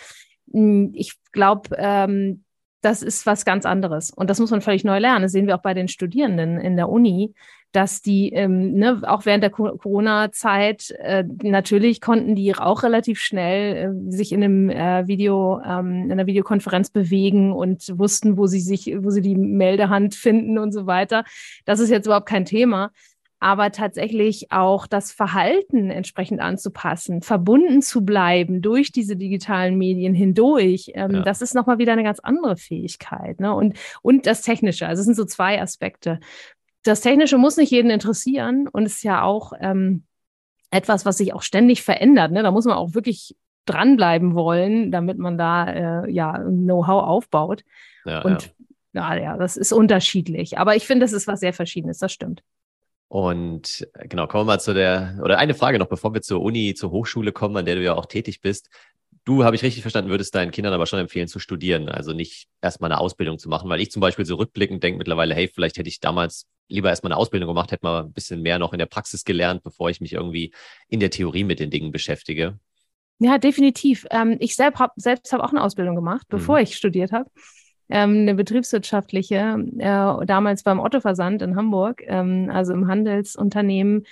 Hm, 0.50 0.93
ich 0.94 1.12
glaube, 1.31 1.76
ähm, 1.76 2.44
das 2.81 3.03
ist 3.03 3.27
was 3.27 3.45
ganz 3.45 3.67
anderes. 3.67 4.11
Und 4.11 4.31
das 4.31 4.39
muss 4.39 4.51
man 4.51 4.61
völlig 4.61 4.85
neu 4.85 4.99
lernen. 4.99 5.23
Das 5.23 5.33
sehen 5.33 5.47
wir 5.47 5.57
auch 5.57 5.63
bei 5.63 5.75
den 5.75 5.89
Studierenden 5.89 6.59
in 6.59 6.77
der 6.77 6.89
Uni, 6.89 7.35
dass 7.73 8.01
die, 8.01 8.33
ähm, 8.33 8.75
ne, 8.75 9.03
auch 9.05 9.27
während 9.27 9.43
der 9.43 9.51
Corona-Zeit, 9.51 10.91
äh, 10.99 11.25
natürlich 11.43 12.01
konnten 12.01 12.35
die 12.35 12.55
auch 12.55 12.83
relativ 12.83 13.21
schnell 13.21 13.77
äh, 14.09 14.11
sich 14.11 14.33
in 14.33 14.43
einem 14.43 14.71
äh, 14.71 15.07
Video, 15.07 15.61
ähm, 15.61 16.05
in 16.05 16.13
einer 16.13 16.27
Videokonferenz 16.27 16.91
bewegen 16.91 17.53
und 17.53 17.99
wussten, 17.99 18.39
wo 18.39 18.47
sie 18.47 18.61
sich, 18.61 18.95
wo 19.01 19.11
sie 19.11 19.21
die 19.21 19.37
Meldehand 19.37 20.15
finden 20.15 20.59
und 20.59 20.73
so 20.73 20.87
weiter. 20.87 21.25
Das 21.67 21.81
ist 21.81 21.91
jetzt 21.91 22.07
überhaupt 22.07 22.29
kein 22.29 22.47
Thema 22.47 22.91
aber 23.40 23.70
tatsächlich 23.70 24.50
auch 24.50 24.87
das 24.87 25.12
Verhalten 25.12 25.90
entsprechend 25.90 26.40
anzupassen, 26.40 27.23
verbunden 27.23 27.82
zu 27.82 28.05
bleiben 28.05 28.62
durch 28.62 28.90
diese 28.90 29.17
digitalen 29.17 29.79
Medien 29.79 30.14
hindurch, 30.14 30.93
ähm, 30.94 31.12
ja. 31.12 31.23
das 31.23 31.40
ist 31.40 31.55
nochmal 31.55 31.79
wieder 31.79 31.93
eine 31.93 32.02
ganz 32.02 32.19
andere 32.19 32.56
Fähigkeit. 32.56 33.38
Ne? 33.40 33.55
Und, 33.55 33.79
und 34.02 34.26
das 34.26 34.43
Technische, 34.43 34.88
also 34.88 35.00
es 35.00 35.06
sind 35.06 35.14
so 35.14 35.25
zwei 35.25 35.62
Aspekte. 35.62 36.19
Das 36.82 37.00
Technische 37.00 37.38
muss 37.38 37.56
nicht 37.56 37.70
jeden 37.70 37.90
interessieren 37.90 38.67
und 38.67 38.87
ist 38.87 39.05
ja 39.05 39.23
auch 39.23 39.52
ähm, 39.61 40.05
etwas, 40.70 41.06
was 41.06 41.19
sich 41.19 41.32
auch 41.32 41.43
ständig 41.43 41.82
verändert. 41.82 42.32
Ne? 42.32 42.43
Da 42.43 42.50
muss 42.50 42.64
man 42.64 42.76
auch 42.76 42.94
wirklich 42.94 43.37
dranbleiben 43.67 44.34
wollen, 44.34 44.91
damit 44.91 45.19
man 45.19 45.38
da 45.38 46.05
äh, 46.05 46.11
ja 46.11 46.38
Know-how 46.38 47.05
aufbaut. 47.05 47.62
Ja, 48.05 48.23
und 48.23 48.55
ja. 48.94 49.14
ja, 49.14 49.37
das 49.37 49.56
ist 49.56 49.73
unterschiedlich. 49.73 50.58
Aber 50.58 50.75
ich 50.75 50.87
finde, 50.87 51.05
das 51.05 51.12
ist 51.12 51.26
was 51.29 51.41
sehr 51.41 51.52
Verschiedenes, 51.52 51.99
das 51.99 52.12
stimmt. 52.12 52.43
Und 53.08 53.88
äh, 53.94 54.06
genau, 54.06 54.26
kommen 54.26 54.46
wir 54.46 54.52
mal 54.52 54.60
zu 54.60 54.75
der, 54.75 55.19
oder 55.22 55.38
eine 55.38 55.55
Frage 55.55 55.78
noch, 55.78 55.88
bevor 55.88 56.14
wir 56.14 56.22
zur 56.22 56.43
Uni, 56.43 56.75
zur 56.75 56.90
Hochschule 56.90 57.32
kommen, 57.32 57.56
an 57.56 57.64
der 57.64 57.75
du 57.75 57.82
ja 57.82 57.94
auch 57.94 58.06
tätig 58.06 58.40
bist. 58.40 58.69
Du, 59.25 59.44
habe 59.44 59.56
ich 59.56 59.62
richtig 59.62 59.82
verstanden, 59.82 60.10
würdest 60.10 60.34
deinen 60.34 60.52
Kindern 60.52 60.72
aber 60.72 60.87
schon 60.87 61.00
empfehlen 61.00 61.28
zu 61.28 61.38
studieren, 61.38 61.88
also 61.88 62.12
nicht 62.12 62.49
erstmal 62.62 62.90
eine 62.90 63.00
Ausbildung 63.00 63.38
zu 63.38 63.50
machen, 63.50 63.69
weil 63.69 63.81
ich 63.81 63.90
zum 63.90 64.00
Beispiel 64.00 64.25
so 64.25 64.37
rückblickend 64.37 64.82
denke 64.82 64.99
mittlerweile, 64.99 65.34
hey, 65.34 65.50
vielleicht 65.52 65.76
hätte 65.76 65.88
ich 65.88 66.00
damals 66.00 66.46
lieber 66.69 66.88
erstmal 66.88 67.12
eine 67.12 67.19
Ausbildung 67.19 67.49
gemacht, 67.49 67.72
hätte 67.72 67.84
mal 67.84 68.05
ein 68.05 68.12
bisschen 68.12 68.40
mehr 68.40 68.58
noch 68.58 68.72
in 68.72 68.78
der 68.78 68.87
Praxis 68.87 69.25
gelernt, 69.25 69.62
bevor 69.62 69.90
ich 69.90 70.00
mich 70.00 70.14
irgendwie 70.14 70.55
in 70.88 71.00
der 71.00 71.10
Theorie 71.10 71.44
mit 71.44 71.60
den 71.60 71.70
Dingen 71.70 71.93
beschäftige. 71.93 72.58
Ja, 73.19 73.37
definitiv. 73.37 74.06
Ähm, 74.10 74.37
ich 74.38 74.55
selbst 74.55 74.78
habe 74.78 74.93
selbst 74.96 75.32
hab 75.32 75.40
auch 75.40 75.50
eine 75.50 75.62
Ausbildung 75.62 75.96
gemacht, 75.96 76.26
bevor 76.28 76.56
mhm. 76.56 76.62
ich 76.62 76.76
studiert 76.76 77.12
habe 77.12 77.28
ähm, 77.88 78.23
eine 78.23 78.35
betriebswirtschaftliche, 78.35 79.56
äh, 79.79 80.26
damals 80.26 80.62
beim 80.62 80.81
Otto-Versand 80.81 81.43
in 81.43 81.56
Hamburg, 81.56 82.02
ähm, 82.06 82.50
also 82.52 82.73
im 82.73 82.88
Handelsunternehmen. 82.88 84.05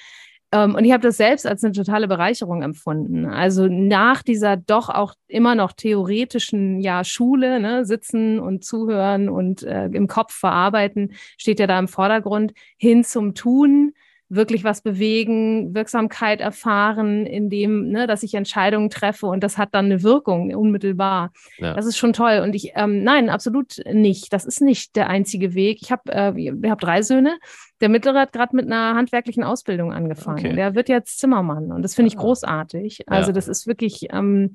Ähm, 0.52 0.75
und 0.75 0.84
ich 0.84 0.93
habe 0.93 1.02
das 1.02 1.17
selbst 1.17 1.46
als 1.46 1.64
eine 1.64 1.73
totale 1.73 2.08
Bereicherung 2.08 2.62
empfunden. 2.62 3.26
Also 3.26 3.67
nach 3.69 4.23
dieser 4.23 4.56
doch 4.56 4.88
auch 4.88 5.14
immer 5.26 5.55
noch 5.55 5.73
theoretischen 5.73 6.81
ja, 6.81 7.05
Schule, 7.05 7.61
ne, 7.61 7.84
sitzen 7.84 8.38
und 8.38 8.64
zuhören 8.64 9.28
und 9.28 9.62
äh, 9.62 9.87
im 9.87 10.06
Kopf 10.06 10.34
verarbeiten, 10.34 11.12
steht 11.37 11.61
ja 11.61 11.67
da 11.67 11.79
im 11.79 11.88
Vordergrund, 11.88 12.52
hin 12.76 13.05
zum 13.05 13.34
Tun 13.34 13.93
wirklich 14.28 14.64
was 14.64 14.81
bewegen, 14.81 15.75
Wirksamkeit 15.75 16.40
erfahren, 16.40 17.26
indem, 17.26 17.88
ne, 17.88 18.06
dass 18.06 18.25
ich 18.25 18.34
Entscheidungen 18.34 18.90
treffe 18.90 19.26
und 19.26 19.43
das 19.43 19.56
hat 19.56 19.69
dann 19.73 19.87
eine 19.87 20.02
Wirkung 20.02 20.52
unmittelbar. 20.55 21.31
Ja. 21.58 21.75
Das 21.75 21.87
ist 21.87 21.96
schon 21.96 22.12
toll. 22.12 22.40
Und 22.43 22.55
ich, 22.55 22.73
ähm, 22.75 23.05
nein, 23.05 23.31
absolut 23.31 23.76
nicht. 23.93 24.32
Das 24.32 24.44
ist 24.44 24.61
nicht 24.61 24.96
der 24.96 25.08
einzige 25.08 25.55
Weg. 25.55 25.78
Ich 25.81 25.93
habe 25.93 26.12
äh, 26.12 26.32
ich 26.40 26.70
hab 26.70 26.81
drei 26.81 27.02
Söhne. 27.02 27.38
Der 27.81 27.88
mittlere 27.88 28.20
hat 28.20 28.32
gerade 28.32 28.56
mit 28.56 28.67
einer 28.67 28.96
handwerklichen 28.96 29.44
Ausbildung 29.44 29.93
angefangen. 29.93 30.46
Okay. 30.46 30.56
Der 30.56 30.75
wird 30.75 30.88
jetzt 30.88 31.20
Zimmermann 31.20 31.70
und 31.70 31.82
das 31.82 31.94
finde 31.94 32.08
ich 32.08 32.19
ah. 32.19 32.22
großartig. 32.22 33.08
Also 33.08 33.29
ja. 33.29 33.34
das 33.34 33.46
ist 33.46 33.67
wirklich, 33.69 34.08
ähm, 34.11 34.52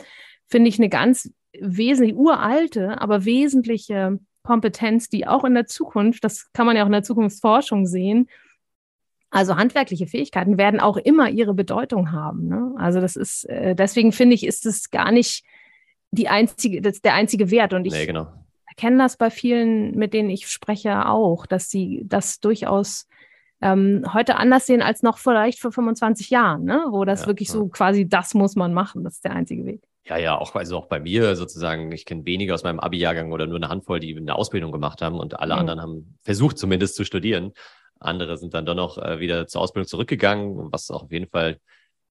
finde 0.49 0.67
ich, 0.67 0.79
eine 0.79 0.89
ganz 0.89 1.31
wesentlich 1.57 2.15
uralte, 2.15 2.99
aber 3.01 3.23
wesentliche 3.23 4.19
Kompetenz, 4.43 5.07
die 5.07 5.27
auch 5.27 5.43
in 5.45 5.53
der 5.53 5.67
Zukunft, 5.67 6.23
das 6.23 6.51
kann 6.51 6.65
man 6.65 6.75
ja 6.75 6.83
auch 6.83 6.87
in 6.87 6.93
der 6.93 7.03
Zukunftsforschung 7.03 7.85
sehen, 7.85 8.27
also 9.31 9.55
handwerkliche 9.55 10.07
Fähigkeiten 10.07 10.57
werden 10.57 10.81
auch 10.81 10.97
immer 10.97 11.29
ihre 11.29 11.53
Bedeutung 11.53 12.11
haben. 12.11 12.47
Ne? 12.47 12.73
Also 12.77 12.99
das 12.99 13.15
ist, 13.15 13.45
äh, 13.45 13.75
deswegen 13.75 14.11
finde 14.11 14.35
ich, 14.35 14.45
ist 14.45 14.65
es 14.65 14.91
gar 14.91 15.11
nicht 15.11 15.45
die 16.11 16.27
einzige, 16.27 16.81
das 16.81 17.01
der 17.01 17.13
einzige 17.13 17.49
Wert. 17.49 17.73
Und 17.73 17.85
ich 17.85 17.93
nee, 17.93 18.05
genau. 18.05 18.27
erkenne 18.67 18.97
das 18.97 19.15
bei 19.15 19.29
vielen, 19.29 19.95
mit 19.95 20.13
denen 20.13 20.29
ich 20.29 20.47
spreche, 20.49 21.07
auch, 21.07 21.45
dass 21.45 21.69
sie 21.69 22.03
das 22.05 22.41
durchaus 22.41 23.07
ähm, 23.61 24.03
heute 24.13 24.35
anders 24.35 24.65
sehen 24.65 24.81
als 24.81 25.01
noch 25.01 25.17
vielleicht 25.17 25.59
vor 25.59 25.71
25 25.71 26.29
Jahren, 26.29 26.65
ne? 26.65 26.87
wo 26.89 27.05
das 27.05 27.21
ja, 27.21 27.27
wirklich 27.27 27.47
ja. 27.47 27.53
so 27.53 27.67
quasi, 27.69 28.09
das 28.09 28.33
muss 28.33 28.55
man 28.57 28.73
machen, 28.73 29.05
das 29.05 29.15
ist 29.15 29.23
der 29.23 29.33
einzige 29.33 29.65
Weg. 29.65 29.81
Ja, 30.03 30.17
ja, 30.17 30.37
auch, 30.37 30.53
also 30.55 30.77
auch 30.77 30.87
bei 30.87 30.99
mir 30.99 31.35
sozusagen, 31.35 31.91
ich 31.91 32.05
kenne 32.05 32.25
wenige 32.25 32.53
aus 32.53 32.63
meinem 32.63 32.79
Abi-Jahrgang 32.79 33.31
oder 33.31 33.45
nur 33.45 33.57
eine 33.57 33.69
Handvoll, 33.69 33.99
die 33.99 34.17
eine 34.17 34.35
Ausbildung 34.35 34.71
gemacht 34.71 35.01
haben 35.01 35.19
und 35.19 35.39
alle 35.39 35.53
mhm. 35.53 35.59
anderen 35.59 35.81
haben 35.81 36.17
versucht 36.21 36.57
zumindest 36.57 36.95
zu 36.95 37.05
studieren. 37.05 37.53
Andere 38.01 38.37
sind 38.37 38.53
dann 38.53 38.65
doch 38.65 38.75
noch 38.75 38.97
äh, 38.97 39.19
wieder 39.19 39.47
zur 39.47 39.61
Ausbildung 39.61 39.87
zurückgegangen, 39.87 40.71
was 40.71 40.89
auch 40.91 41.03
auf 41.03 41.11
jeden 41.11 41.29
Fall, 41.29 41.59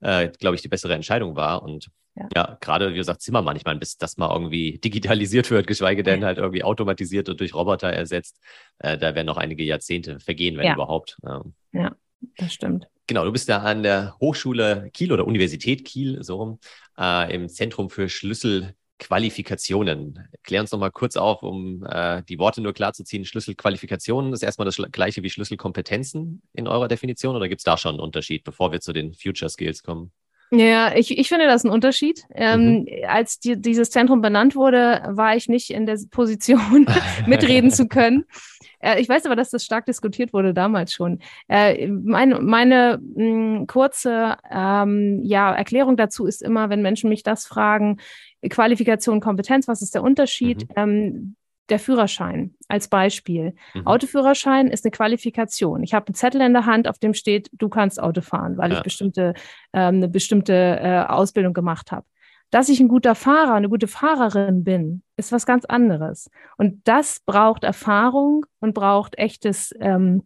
äh, 0.00 0.28
glaube 0.28 0.56
ich, 0.56 0.62
die 0.62 0.68
bessere 0.68 0.94
Entscheidung 0.94 1.36
war. 1.36 1.62
Und 1.62 1.88
ja, 2.14 2.28
ja 2.34 2.58
gerade, 2.60 2.92
wie 2.92 2.96
gesagt, 2.96 3.22
Zimmermann, 3.22 3.56
ich 3.56 3.64
meine, 3.64 3.78
bis 3.78 3.96
das 3.96 4.16
mal 4.16 4.32
irgendwie 4.32 4.78
digitalisiert 4.84 5.50
wird, 5.50 5.66
geschweige 5.66 6.02
denn 6.02 6.24
halt 6.24 6.38
irgendwie 6.38 6.64
automatisiert 6.64 7.28
und 7.28 7.40
durch 7.40 7.54
Roboter 7.54 7.88
ersetzt, 7.88 8.40
äh, 8.78 8.96
da 8.96 9.14
werden 9.14 9.26
noch 9.26 9.36
einige 9.36 9.64
Jahrzehnte 9.64 10.20
vergehen, 10.20 10.56
wenn 10.56 10.66
ja. 10.66 10.74
überhaupt. 10.74 11.18
Ähm, 11.26 11.54
ja, 11.72 11.94
das 12.36 12.54
stimmt. 12.54 12.86
Genau, 13.06 13.24
du 13.24 13.32
bist 13.32 13.48
ja 13.48 13.58
an 13.58 13.82
der 13.82 14.16
Hochschule 14.20 14.88
Kiel 14.92 15.10
oder 15.10 15.26
Universität 15.26 15.84
Kiel, 15.84 16.22
so 16.22 16.36
rum, 16.36 16.60
äh, 16.96 17.34
im 17.34 17.48
Zentrum 17.48 17.90
für 17.90 18.08
Schlüssel 18.08 18.74
Qualifikationen. 19.00 20.28
Klär 20.44 20.60
uns 20.60 20.70
noch 20.70 20.78
mal 20.78 20.90
kurz 20.90 21.16
auf, 21.16 21.42
um 21.42 21.84
äh, 21.84 22.22
die 22.28 22.38
Worte 22.38 22.60
nur 22.60 22.72
klar 22.72 22.92
zu 22.92 23.02
ziehen. 23.02 23.24
Schlüsselqualifikationen 23.24 24.32
ist 24.32 24.42
erstmal 24.42 24.66
das 24.66 24.76
gleiche 24.92 25.22
wie 25.22 25.30
Schlüsselkompetenzen 25.30 26.42
in 26.52 26.68
eurer 26.68 26.86
Definition 26.86 27.34
oder 27.34 27.48
gibt 27.48 27.60
es 27.60 27.64
da 27.64 27.76
schon 27.76 27.92
einen 27.92 28.00
Unterschied, 28.00 28.44
bevor 28.44 28.70
wir 28.70 28.80
zu 28.80 28.92
den 28.92 29.14
Future 29.14 29.48
Skills 29.48 29.82
kommen? 29.82 30.12
Ja, 30.52 30.94
ich, 30.96 31.16
ich 31.16 31.28
finde 31.28 31.46
das 31.46 31.64
ein 31.64 31.70
Unterschied. 31.70 32.24
Ähm, 32.34 32.80
mhm. 32.80 32.86
Als 33.06 33.38
die, 33.38 33.60
dieses 33.60 33.90
Zentrum 33.90 34.20
benannt 34.20 34.56
wurde, 34.56 35.02
war 35.06 35.36
ich 35.36 35.48
nicht 35.48 35.70
in 35.70 35.86
der 35.86 35.98
Position, 36.10 36.86
mitreden 37.26 37.70
zu 37.70 37.86
können. 37.86 38.24
Äh, 38.80 39.00
ich 39.00 39.08
weiß 39.08 39.26
aber, 39.26 39.36
dass 39.36 39.50
das 39.50 39.64
stark 39.64 39.86
diskutiert 39.86 40.32
wurde 40.32 40.52
damals 40.52 40.92
schon. 40.92 41.20
Äh, 41.48 41.86
meine 41.86 42.40
meine 42.40 42.98
mh, 43.00 43.66
kurze 43.66 44.36
ähm, 44.50 45.20
ja, 45.22 45.52
Erklärung 45.54 45.96
dazu 45.96 46.26
ist 46.26 46.42
immer, 46.42 46.68
wenn 46.68 46.82
Menschen 46.82 47.10
mich 47.10 47.22
das 47.22 47.46
fragen, 47.46 47.98
Qualifikation, 48.48 49.20
Kompetenz, 49.20 49.68
was 49.68 49.82
ist 49.82 49.94
der 49.94 50.02
Unterschied? 50.02 50.68
Mhm. 50.70 50.74
Ähm, 50.76 51.36
der 51.70 51.78
Führerschein 51.78 52.54
als 52.68 52.88
Beispiel. 52.88 53.54
Mhm. 53.74 53.86
Autoführerschein 53.86 54.66
ist 54.68 54.84
eine 54.84 54.90
Qualifikation. 54.90 55.82
Ich 55.82 55.94
habe 55.94 56.08
einen 56.08 56.14
Zettel 56.14 56.40
in 56.40 56.52
der 56.52 56.66
Hand, 56.66 56.88
auf 56.88 56.98
dem 56.98 57.14
steht, 57.14 57.48
du 57.52 57.68
kannst 57.68 58.02
Auto 58.02 58.20
fahren, 58.20 58.58
weil 58.58 58.72
ja. 58.72 58.78
ich 58.78 58.82
bestimmte, 58.82 59.34
ähm, 59.72 59.96
eine 59.96 60.08
bestimmte 60.08 60.52
äh, 60.52 61.04
Ausbildung 61.08 61.54
gemacht 61.54 61.92
habe. 61.92 62.06
Dass 62.50 62.68
ich 62.68 62.80
ein 62.80 62.88
guter 62.88 63.14
Fahrer, 63.14 63.54
eine 63.54 63.68
gute 63.68 63.86
Fahrerin 63.86 64.64
bin, 64.64 65.02
ist 65.16 65.30
was 65.30 65.46
ganz 65.46 65.64
anderes. 65.64 66.28
Und 66.56 66.80
das 66.88 67.20
braucht 67.24 67.62
Erfahrung 67.62 68.44
und 68.58 68.74
braucht 68.74 69.16
echtes 69.18 69.72
ähm, 69.78 70.24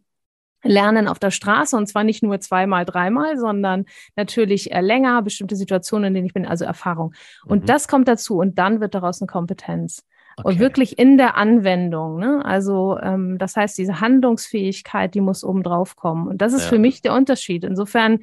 Lernen 0.64 1.06
auf 1.06 1.18
der 1.18 1.30
Straße 1.30 1.76
und 1.76 1.86
zwar 1.86 2.04
nicht 2.04 2.22
nur 2.22 2.40
zweimal, 2.40 2.84
dreimal, 2.84 3.38
sondern 3.38 3.84
natürlich 4.16 4.72
äh, 4.72 4.80
länger, 4.80 5.22
bestimmte 5.22 5.56
Situationen, 5.56 6.08
in 6.08 6.14
denen 6.14 6.26
ich 6.26 6.34
bin, 6.34 6.46
also 6.46 6.64
Erfahrung. 6.64 7.14
Und 7.44 7.62
mhm. 7.62 7.66
das 7.66 7.86
kommt 7.86 8.08
dazu 8.08 8.38
und 8.38 8.58
dann 8.58 8.80
wird 8.80 8.94
daraus 8.94 9.20
eine 9.20 9.26
Kompetenz. 9.26 10.04
Okay. 10.36 10.48
Und 10.48 10.58
wirklich 10.58 10.98
in 10.98 11.16
der 11.16 11.36
Anwendung. 11.36 12.18
Ne? 12.18 12.44
Also 12.44 12.98
ähm, 13.00 13.38
das 13.38 13.56
heißt, 13.56 13.78
diese 13.78 14.00
Handlungsfähigkeit, 14.00 15.14
die 15.14 15.20
muss 15.20 15.44
oben 15.44 15.62
drauf 15.62 15.94
kommen. 15.94 16.26
Und 16.26 16.42
das 16.42 16.52
ist 16.52 16.64
ja. 16.64 16.70
für 16.70 16.78
mich 16.78 17.02
der 17.02 17.12
Unterschied. 17.12 17.62
Insofern 17.62 18.20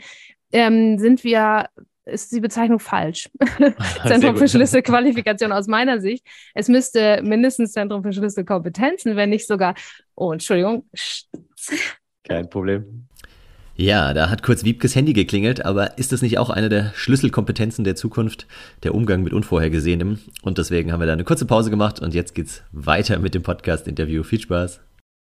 ähm, 0.51 0.99
sind 0.99 1.23
wir 1.23 1.67
ist 2.05 2.31
die 2.31 2.39
Bezeichnung 2.39 2.79
falsch. 2.79 3.29
Zentrum 4.07 4.35
für 4.35 4.47
Schlüsselqualifikation 4.47 5.51
aus 5.51 5.67
meiner 5.67 5.99
Sicht. 6.01 6.25
Es 6.53 6.67
müsste 6.67 7.21
mindestens 7.23 7.73
Zentrum 7.73 8.03
für 8.03 8.11
Schlüsselkompetenzen, 8.11 9.15
wenn 9.15 9.29
nicht 9.29 9.47
sogar, 9.47 9.75
oh, 10.15 10.31
Entschuldigung. 10.31 10.89
Kein 12.23 12.49
Problem. 12.49 13.07
Ja, 13.75 14.13
da 14.13 14.29
hat 14.29 14.43
kurz 14.43 14.63
Wiebkes 14.63 14.95
Handy 14.95 15.13
geklingelt, 15.13 15.65
aber 15.65 15.97
ist 15.97 16.11
das 16.11 16.21
nicht 16.21 16.37
auch 16.37 16.49
eine 16.49 16.69
der 16.69 16.91
Schlüsselkompetenzen 16.93 17.83
der 17.83 17.95
Zukunft, 17.95 18.45
der 18.83 18.93
Umgang 18.93 19.23
mit 19.23 19.33
Unvorhergesehenem? 19.33 20.19
Und 20.43 20.57
deswegen 20.57 20.91
haben 20.91 20.99
wir 20.99 21.07
da 21.07 21.13
eine 21.13 21.23
kurze 21.23 21.45
Pause 21.45 21.69
gemacht 21.69 21.99
und 21.99 22.13
jetzt 22.13 22.35
geht's 22.35 22.63
weiter 22.71 23.17
mit 23.19 23.33
dem 23.33 23.43
Podcast-Interview. 23.43 24.23
Viel 24.23 24.39
Spaß! 24.39 24.81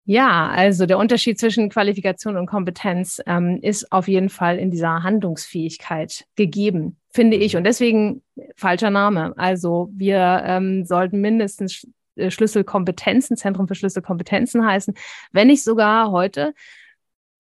Ja, 0.08 0.50
also 0.50 0.86
der 0.86 1.00
Unterschied 1.00 1.40
zwischen 1.40 1.70
Qualifikation 1.70 2.38
und 2.38 2.46
Kompetenz 2.46 3.20
ähm, 3.26 3.60
ist 3.64 3.92
auf 3.92 4.08
jeden 4.08 4.30
Fall 4.30 4.60
in 4.60 4.70
dieser 4.70 5.02
Handlungsfähigkeit 5.02 6.26
gegeben, 6.36 6.98
finde 7.12 7.38
ich. 7.38 7.58
Und 7.58 7.64
deswegen 7.64 8.22
falscher 8.56 8.92
Name. 8.92 9.34
Also 9.36 9.90
wir 9.94 10.44
ähm, 10.46 10.86
sollten 10.86 11.22
mindestens 11.22 11.88
äh, 12.16 12.30
Schlüsselkompetenzen, 12.30 13.36
Zentrum 13.36 13.68
für 13.68 13.74
Schlüsselkompetenzen 13.74 14.64
heißen, 14.64 14.94
wenn 15.32 15.48
nicht 15.48 15.64
sogar 15.64 16.12
heute 16.12 16.54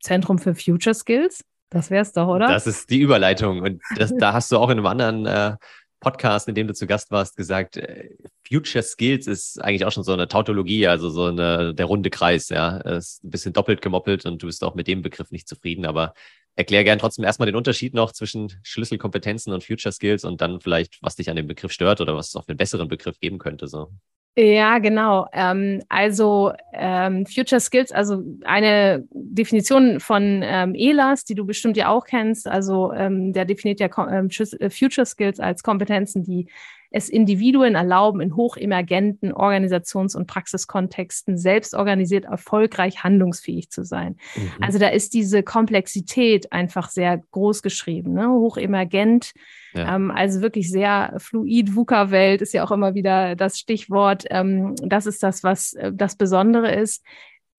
Zentrum 0.06 0.40
für 0.40 0.56
Future 0.56 0.94
Skills. 0.94 1.44
Das 1.70 1.90
wäre 1.90 2.04
es 2.04 2.14
doch, 2.14 2.28
oder? 2.28 2.48
Das 2.48 2.68
ist 2.68 2.90
die 2.90 3.00
Überleitung. 3.00 3.62
Und 3.62 3.82
das, 3.98 4.14
da 4.18 4.34
hast 4.34 4.52
du 4.52 4.58
auch 4.58 4.70
in 4.70 4.78
einem 4.78 4.86
anderen 4.86 5.26
äh, 5.26 5.58
Podcast, 6.00 6.48
in 6.48 6.56
dem 6.56 6.68
du 6.68 6.74
zu 6.74 6.86
Gast 6.86 7.10
warst, 7.10 7.36
gesagt, 7.36 7.78
äh, 7.78 8.12
Future 8.48 8.84
Skills 8.84 9.26
ist 9.26 9.62
eigentlich 9.62 9.86
auch 9.86 9.92
schon 9.92 10.04
so 10.04 10.14
eine 10.14 10.28
Tautologie, 10.28 10.88
also 10.88 11.10
so 11.10 11.26
eine, 11.26 11.74
der 11.74 11.86
runde 11.88 12.12
Kreis, 12.12 12.50
ja. 12.50 12.78
Ist 12.78 13.24
ein 13.24 13.32
bisschen 13.32 13.54
doppelt 13.54 13.82
gemoppelt 13.82 14.26
und 14.26 14.42
du 14.42 14.46
bist 14.46 14.64
auch 14.64 14.76
mit 14.76 14.88
dem 14.88 15.02
Begriff 15.02 15.32
nicht 15.32 15.48
zufrieden, 15.48 15.86
aber 15.86 16.14
erklär 16.56 16.84
gern 16.84 17.00
trotzdem 17.00 17.26
erstmal 17.26 17.48
den 17.48 17.56
Unterschied 17.56 17.94
noch 17.94 18.12
zwischen 18.12 18.54
Schlüsselkompetenzen 18.64 19.52
und 19.52 19.64
Future 19.64 19.92
Skills 19.92 20.24
und 20.24 20.40
dann 20.42 20.62
vielleicht, 20.62 21.02
was 21.02 21.16
dich 21.16 21.30
an 21.30 21.36
dem 21.36 21.48
Begriff 21.48 21.72
stört 21.72 22.00
oder 22.00 22.16
was 22.16 22.30
es 22.30 22.36
auch 22.36 22.48
einen 22.48 22.58
besseren 22.58 22.88
Begriff 22.88 23.20
geben 23.20 23.40
könnte, 23.40 23.68
so. 23.68 23.92
Ja, 24.38 24.80
genau. 24.80 25.28
Ähm, 25.32 25.82
also 25.88 26.52
ähm, 26.74 27.26
Future 27.26 27.62
Skills, 27.62 27.94
also 27.94 28.22
eine 28.44 29.08
Definition 29.12 30.02
von 30.02 30.42
ähm, 30.44 30.76
ELAS, 30.76 31.24
die 31.24 31.36
du 31.36 31.46
bestimmt 31.46 31.78
ja 31.78 31.88
auch 31.88 32.04
kennst. 32.06 32.46
Also 32.46 32.92
ähm, 32.92 33.32
der 33.32 33.46
definiert 33.46 33.80
ja 33.80 33.88
ähm, 34.10 34.28
äh, 34.60 34.70
Future 34.70 35.06
Skills 35.06 35.40
als 35.40 35.64
Kompetenzen, 35.64 36.24
die 36.26 36.50
es 36.96 37.10
Individuen 37.10 37.76
erlauben, 37.76 38.22
in 38.22 38.38
hochemergenten 38.38 39.34
Organisations- 39.34 40.16
und 40.16 40.28
Praxiskontexten 40.28 41.38
selbstorganisiert 41.38 42.24
erfolgreich 42.24 43.04
handlungsfähig 43.04 43.70
zu 43.70 43.84
sein. 43.84 44.16
Mhm. 44.38 44.52
Also 44.62 44.80
da 44.80 44.88
ist 44.88 45.14
diese 45.14 45.44
Komplexität 45.44 46.54
einfach 46.54 46.90
sehr 46.90 47.22
groß 47.32 47.62
geschrieben, 47.64 48.14
ne? 48.14 48.30
hochemergent. 48.30 49.34
Ja. 49.74 49.94
Ähm, 49.94 50.10
also 50.10 50.40
wirklich 50.40 50.72
sehr 50.72 51.16
fluid. 51.18 51.76
VUCA-Welt 51.76 52.42
ist 52.42 52.54
ja 52.54 52.64
auch 52.64 52.72
immer 52.72 52.96
wieder 52.96 53.36
das 53.36 53.60
Stichwort. 53.60 54.24
Ähm, 54.30 54.76
das 54.82 55.06
ist 55.06 55.22
das, 55.22 55.44
was 55.44 55.74
äh, 55.74 55.92
das 55.94 56.16
Besondere 56.16 56.74
ist. 56.74 57.04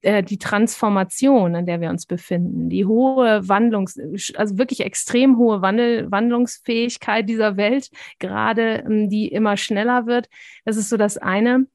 Äh, 0.03 0.23
die 0.23 0.39
Transformation, 0.39 1.55
in 1.55 1.67
der 1.67 1.81
wir 1.81 1.91
uns 1.91 2.07
befinden, 2.07 2.69
die 2.69 2.85
hohe 2.85 3.49
Wandlungs, 3.49 3.99
also 4.35 4.59
wirklich 4.59 4.81
extrem 4.81 5.39
hohe 5.39 5.63
Wandel, 5.63 6.11
Wandlungsfähigkeit 6.11 7.29
dieser 7.29 7.57
Welt, 7.57 7.91
gerade 8.19 8.85
ähm, 8.87 9.09
die 9.09 9.29
immer 9.29 9.57
schneller 9.57 10.07
wird. 10.07 10.29
Das 10.65 10.77
ist 10.77 10.91
so 10.91 10.97
das 10.97 11.19
eine 11.19 11.67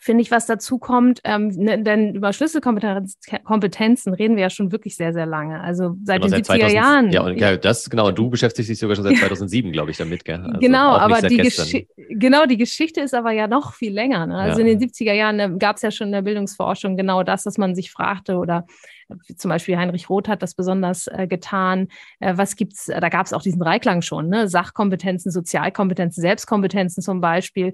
finde 0.00 0.22
ich, 0.22 0.30
was 0.30 0.46
dazu 0.46 0.78
kommt. 0.78 1.20
Ähm, 1.24 1.48
ne, 1.48 1.82
denn 1.82 2.14
über 2.14 2.32
Schlüsselkompetenzen 2.32 4.14
reden 4.14 4.36
wir 4.36 4.42
ja 4.42 4.50
schon 4.50 4.72
wirklich 4.72 4.96
sehr, 4.96 5.12
sehr 5.12 5.26
lange. 5.26 5.60
Also 5.60 5.96
seit 6.04 6.22
genau, 6.22 6.36
den 6.36 6.44
seit 6.44 6.56
70er 6.56 6.58
2000, 6.58 6.72
Jahren. 6.72 7.12
Ja, 7.12 7.22
und 7.22 7.38
ja, 7.38 7.56
das, 7.56 7.88
genau, 7.88 8.10
du 8.10 8.30
beschäftigst 8.30 8.70
dich 8.70 8.78
sogar 8.78 8.96
schon 8.96 9.04
seit 9.04 9.16
2007, 9.16 9.72
glaube 9.72 9.90
ich, 9.90 9.96
damit. 9.96 10.24
Gell? 10.24 10.40
Also 10.40 10.58
genau, 10.58 10.96
aber 10.96 11.22
die 11.22 11.86
genau, 12.08 12.46
die 12.46 12.56
Geschichte 12.56 13.00
ist 13.00 13.14
aber 13.14 13.32
ja 13.32 13.46
noch 13.46 13.74
viel 13.74 13.92
länger. 13.92 14.26
Ne? 14.26 14.36
Also 14.36 14.60
ja. 14.60 14.66
in 14.66 14.78
den 14.78 14.88
70er 14.88 15.12
Jahren 15.12 15.36
ne, 15.36 15.56
gab 15.58 15.76
es 15.76 15.82
ja 15.82 15.90
schon 15.90 16.08
in 16.08 16.12
der 16.12 16.22
Bildungsforschung 16.22 16.96
genau 16.96 17.22
das, 17.22 17.44
dass 17.44 17.58
man 17.58 17.74
sich 17.74 17.90
fragte 17.90 18.36
oder 18.36 18.66
zum 19.36 19.48
Beispiel 19.50 19.76
Heinrich 19.76 20.08
Roth 20.08 20.28
hat 20.28 20.42
das 20.42 20.54
besonders 20.54 21.06
äh, 21.06 21.26
getan. 21.26 21.88
Äh, 22.20 22.36
was 22.36 22.56
gibt's? 22.56 22.86
Da 22.86 23.08
gab 23.08 23.26
es 23.26 23.32
auch 23.32 23.42
diesen 23.42 23.60
Dreiklang 23.60 24.02
schon, 24.02 24.28
ne? 24.28 24.48
Sachkompetenzen, 24.48 25.30
Sozialkompetenzen, 25.30 26.20
Selbstkompetenzen 26.22 27.02
zum 27.02 27.20
Beispiel. 27.20 27.72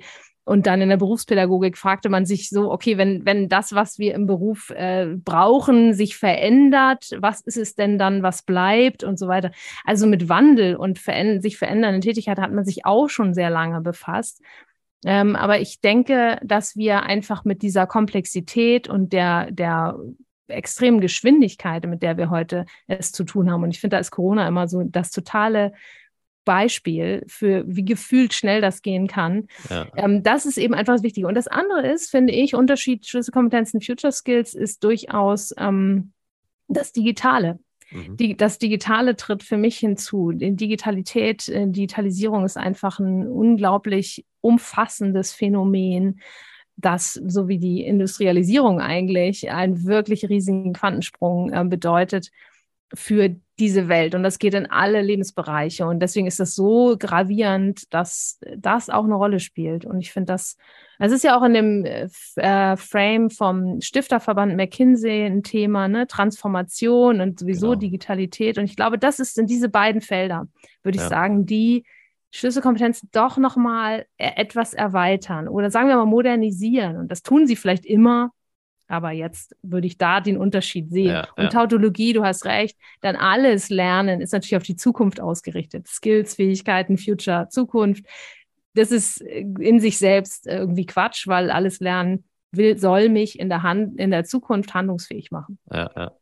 Und 0.49 0.67
dann 0.67 0.81
in 0.81 0.89
der 0.89 0.97
Berufspädagogik 0.97 1.77
fragte 1.77 2.09
man 2.09 2.25
sich 2.25 2.49
so, 2.49 2.73
okay, 2.73 2.97
wenn, 2.97 3.27
wenn 3.27 3.51
das, 3.51 3.75
was 3.75 3.99
wir 3.99 4.15
im 4.15 4.27
Beruf 4.27 4.71
äh, 4.71 5.15
brauchen, 5.15 5.93
sich 5.93 6.17
verändert, 6.17 7.11
was 7.21 7.43
ist 7.43 7.59
es 7.59 7.75
denn 7.75 7.99
dann, 7.99 8.23
was 8.23 8.43
bleibt 8.43 9.05
und 9.05 9.19
so 9.19 9.29
weiter. 9.29 9.51
Also 9.85 10.07
mit 10.07 10.31
Wandel 10.31 10.75
und 10.75 10.99
veränd 10.99 11.43
sich 11.43 11.59
verändernden 11.59 12.01
Tätigkeit 12.01 12.39
hat 12.39 12.51
man 12.51 12.65
sich 12.65 12.87
auch 12.87 13.11
schon 13.11 13.35
sehr 13.35 13.51
lange 13.51 13.83
befasst. 13.83 14.41
Ähm, 15.05 15.37
aber 15.37 15.61
ich 15.61 15.83
denke, 15.83 16.41
dass 16.43 16.77
wir 16.77 17.03
einfach 17.03 17.45
mit 17.45 17.61
dieser 17.61 17.87
Komplexität 17.87 18.89
und 18.89 19.13
der, 19.13 19.51
der 19.51 19.99
extremen 20.47 21.03
Geschwindigkeit, 21.03 21.87
mit 21.87 22.03
der 22.03 22.17
wir 22.17 22.31
heute 22.31 22.65
es 22.87 23.13
zu 23.13 23.25
tun 23.25 23.51
haben. 23.51 23.65
Und 23.65 23.71
ich 23.73 23.81
finde, 23.81 23.97
da 23.97 24.01
ist 24.01 24.13
Corona 24.13 24.49
immer 24.49 24.67
so 24.67 24.83
das 24.83 25.11
totale 25.11 25.73
Beispiel 26.49 27.25
für, 27.27 27.63
wie 27.67 27.85
gefühlt 27.85 28.33
schnell 28.33 28.63
das 28.63 28.81
gehen 28.81 29.07
kann. 29.07 29.49
Ja. 29.69 29.87
Ähm, 29.97 30.23
das 30.23 30.47
ist 30.47 30.57
eben 30.57 30.73
einfach 30.73 30.95
das 30.95 31.03
Wichtige. 31.03 31.27
Und 31.27 31.35
das 31.35 31.47
andere 31.47 31.87
ist, 31.87 32.11
finde 32.11 32.33
ich, 32.33 32.55
Unterschied 32.55 33.07
Schlüsselkompetenzen, 33.07 33.83
Future 33.83 34.13
Skills 34.13 34.55
ist 34.55 34.83
durchaus 34.83 35.55
ähm, 35.59 36.13
das 36.67 36.93
Digitale. 36.93 37.59
Mhm. 37.91 38.17
Die, 38.17 38.35
das 38.35 38.59
Digitale 38.59 39.15
tritt 39.15 39.43
für 39.43 39.59
mich 39.59 39.77
hinzu. 39.77 40.33
Die 40.33 40.57
Digitalität, 40.57 41.51
äh, 41.51 41.67
Digitalisierung 41.69 42.47
ist 42.47 42.57
einfach 42.57 42.99
ein 42.99 43.29
unglaublich 43.29 44.25
umfassendes 44.41 45.35
Phänomen, 45.35 46.21
das, 46.77 47.13
so 47.13 47.49
wie 47.49 47.59
die 47.59 47.85
Industrialisierung 47.85 48.81
eigentlich, 48.81 49.51
einen 49.51 49.85
wirklich 49.85 50.31
riesigen 50.31 50.73
Quantensprung 50.73 51.53
äh, 51.53 51.65
bedeutet 51.65 52.31
für 52.95 53.37
diese 53.59 53.89
Welt 53.89 54.15
und 54.15 54.23
das 54.23 54.39
geht 54.39 54.55
in 54.55 54.67
alle 54.67 55.03
Lebensbereiche 55.03 55.87
und 55.87 56.01
deswegen 56.01 56.27
ist 56.27 56.39
das 56.39 56.55
so 56.55 56.97
gravierend, 56.99 57.93
dass 57.93 58.39
das 58.57 58.89
auch 58.89 59.05
eine 59.05 59.15
Rolle 59.15 59.41
spielt 59.41 59.85
und 59.85 60.01
ich 60.01 60.13
finde 60.13 60.33
das, 60.33 60.57
es 60.99 61.13
ist 61.13 61.25
ja 61.25 61.37
auch 61.37 61.43
in 61.43 61.55
dem 61.55 61.85
äh, 61.85 62.77
Frame 62.77 63.31
vom 63.31 63.81
Stifterverband 63.81 64.57
McKinsey 64.57 65.27
ein 65.27 65.43
Thema, 65.43 65.89
ne, 65.89 66.07
Transformation 66.07 67.21
und 67.21 67.41
sowieso 67.41 67.71
genau. 67.71 67.81
Digitalität 67.81 68.59
und 68.59 68.65
ich 68.65 68.77
glaube, 68.77 68.99
das 68.99 69.19
ist 69.19 69.39
in 69.39 69.47
diese 69.47 69.69
beiden 69.69 70.01
Felder, 70.01 70.47
würde 70.83 70.97
ich 70.97 71.03
ja. 71.03 71.09
sagen, 71.09 71.45
die 71.45 71.85
Schlüsselkompetenzen 72.31 73.09
doch 73.13 73.39
nochmal 73.39 74.07
e-, 74.19 74.25
etwas 74.37 74.75
erweitern 74.75 75.49
oder 75.49 75.71
sagen 75.71 75.89
wir 75.89 75.97
mal 75.97 76.07
modernisieren 76.07 76.97
und 76.97 77.11
das 77.11 77.23
tun 77.23 77.47
sie 77.47 77.57
vielleicht 77.57 77.87
immer 77.87 78.31
aber 78.89 79.13
jetzt 79.13 79.55
würde 79.63 79.87
ich 79.87 79.99
da 79.99 80.21
den 80.21 80.37
Unterschied 80.37 80.91
sehen. 80.91 81.11
Ja, 81.11 81.29
und 81.37 81.45
ja. 81.45 81.51
Tautologie, 81.51 82.15
du 82.15 82.25
hast 82.25 82.45
recht, 82.47 82.77
dann 83.01 83.17
alles 83.17 83.69
Lernen 83.69 84.21
ist 84.21 84.33
natürlich 84.33 84.57
auf 84.57 84.63
die 84.63 84.77
Zukunft 84.77 85.21
ausgerichtet. 85.21 85.87
Skills, 85.87 86.35
Fähigkeiten, 86.35 86.99
Future, 86.99 87.49
Zukunft. 87.51 88.05
Das 88.75 88.91
ist 88.91 89.21
in 89.21 89.81
sich 89.81 89.99
selbst 89.99 90.47
irgendwie 90.47 90.87
Quatsch, 90.87 91.27
weil 91.27 91.51
alles 91.51 91.81
Lernen 91.81 92.25
will, 92.51 92.79
soll 92.79 93.09
mich 93.09 93.39
in 93.39 93.49
der 93.49 93.63
Hand, 93.63 93.99
in 94.01 94.11
der 94.11 94.25
Zukunft 94.25 94.75
handlungsfähig 94.75 95.31
machen. 95.31 95.59
Ja, 95.71 95.91
ja. 95.95 96.13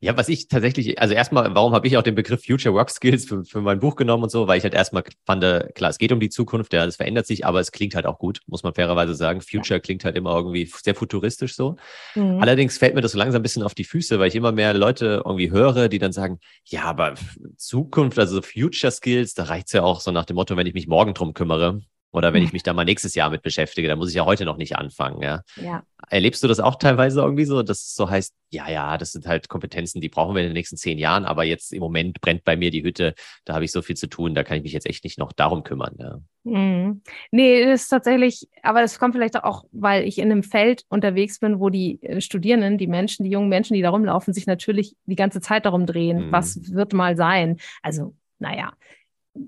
Ja, 0.00 0.16
was 0.16 0.28
ich 0.28 0.48
tatsächlich, 0.48 1.00
also 1.00 1.14
erstmal, 1.14 1.54
warum 1.54 1.72
habe 1.72 1.86
ich 1.86 1.96
auch 1.96 2.02
den 2.02 2.14
Begriff 2.14 2.44
Future 2.44 2.74
Work 2.74 2.90
Skills 2.90 3.24
für, 3.26 3.44
für 3.44 3.60
mein 3.60 3.80
Buch 3.80 3.96
genommen 3.96 4.24
und 4.24 4.30
so, 4.30 4.46
weil 4.46 4.58
ich 4.58 4.64
halt 4.64 4.74
erstmal 4.74 5.04
fand, 5.24 5.42
äh, 5.44 5.68
klar, 5.74 5.90
es 5.90 5.98
geht 5.98 6.12
um 6.12 6.20
die 6.20 6.28
Zukunft, 6.28 6.72
ja, 6.72 6.84
das 6.84 6.96
verändert 6.96 7.26
sich, 7.26 7.46
aber 7.46 7.60
es 7.60 7.72
klingt 7.72 7.94
halt 7.94 8.06
auch 8.06 8.18
gut, 8.18 8.40
muss 8.46 8.62
man 8.62 8.74
fairerweise 8.74 9.14
sagen. 9.14 9.40
Future 9.40 9.80
klingt 9.80 10.04
halt 10.04 10.16
immer 10.16 10.34
irgendwie 10.34 10.70
sehr 10.82 10.94
futuristisch 10.94 11.54
so. 11.54 11.76
Mhm. 12.14 12.40
Allerdings 12.40 12.78
fällt 12.78 12.94
mir 12.94 13.00
das 13.00 13.12
so 13.12 13.18
langsam 13.18 13.40
ein 13.40 13.42
bisschen 13.42 13.62
auf 13.62 13.74
die 13.74 13.84
Füße, 13.84 14.18
weil 14.18 14.28
ich 14.28 14.34
immer 14.34 14.52
mehr 14.52 14.74
Leute 14.74 15.22
irgendwie 15.24 15.50
höre, 15.50 15.88
die 15.88 15.98
dann 15.98 16.12
sagen, 16.12 16.40
ja, 16.64 16.84
aber 16.84 17.14
Zukunft, 17.56 18.18
also 18.18 18.42
Future 18.42 18.90
Skills, 18.90 19.34
da 19.34 19.44
reicht's 19.44 19.72
ja 19.72 19.82
auch 19.82 20.00
so 20.00 20.10
nach 20.10 20.24
dem 20.24 20.36
Motto, 20.36 20.56
wenn 20.56 20.66
ich 20.66 20.74
mich 20.74 20.86
morgen 20.86 21.14
drum 21.14 21.34
kümmere, 21.34 21.80
oder 22.12 22.32
wenn 22.32 22.42
ich 22.42 22.52
mich 22.52 22.62
da 22.62 22.72
mal 22.72 22.84
nächstes 22.84 23.14
Jahr 23.14 23.28
mit 23.28 23.42
beschäftige, 23.42 23.88
dann 23.88 23.98
muss 23.98 24.08
ich 24.08 24.14
ja 24.14 24.24
heute 24.24 24.44
noch 24.44 24.56
nicht 24.56 24.76
anfangen. 24.76 25.20
Ja? 25.22 25.42
ja. 25.56 25.82
Erlebst 26.08 26.42
du 26.42 26.48
das 26.48 26.60
auch 26.60 26.76
teilweise 26.76 27.20
irgendwie 27.20 27.44
so, 27.44 27.62
dass 27.62 27.80
es 27.80 27.94
so 27.94 28.08
heißt, 28.08 28.34
ja, 28.50 28.70
ja, 28.70 28.96
das 28.96 29.12
sind 29.12 29.26
halt 29.26 29.48
Kompetenzen, 29.48 30.00
die 30.00 30.08
brauchen 30.08 30.34
wir 30.34 30.40
in 30.42 30.48
den 30.48 30.54
nächsten 30.54 30.76
zehn 30.76 30.98
Jahren, 30.98 31.26
aber 31.26 31.44
jetzt 31.44 31.72
im 31.72 31.80
Moment 31.80 32.20
brennt 32.20 32.44
bei 32.44 32.56
mir 32.56 32.70
die 32.70 32.84
Hütte, 32.84 33.14
da 33.44 33.54
habe 33.54 33.64
ich 33.64 33.72
so 33.72 33.82
viel 33.82 33.96
zu 33.96 34.06
tun, 34.06 34.34
da 34.34 34.44
kann 34.44 34.56
ich 34.56 34.62
mich 34.62 34.72
jetzt 34.72 34.86
echt 34.86 35.04
nicht 35.04 35.18
noch 35.18 35.32
darum 35.32 35.62
kümmern. 35.62 35.94
Ja. 35.98 36.18
Mhm. 36.44 37.02
Nee, 37.32 37.64
das 37.66 37.82
ist 37.82 37.88
tatsächlich, 37.88 38.48
aber 38.62 38.80
das 38.80 38.98
kommt 38.98 39.14
vielleicht 39.14 39.36
auch, 39.42 39.64
weil 39.72 40.04
ich 40.04 40.18
in 40.18 40.30
einem 40.30 40.42
Feld 40.42 40.84
unterwegs 40.88 41.40
bin, 41.40 41.60
wo 41.60 41.70
die 41.70 42.02
äh, 42.02 42.20
Studierenden, 42.20 42.78
die 42.78 42.86
Menschen, 42.86 43.24
die 43.24 43.30
jungen 43.30 43.48
Menschen, 43.48 43.74
die 43.74 43.82
da 43.82 43.90
rumlaufen, 43.90 44.32
sich 44.32 44.46
natürlich 44.46 44.94
die 45.04 45.16
ganze 45.16 45.40
Zeit 45.40 45.66
darum 45.66 45.84
drehen, 45.86 46.28
mhm. 46.28 46.32
was 46.32 46.72
wird 46.72 46.92
mal 46.92 47.16
sein. 47.16 47.58
Also, 47.82 48.14
naja, 48.38 48.72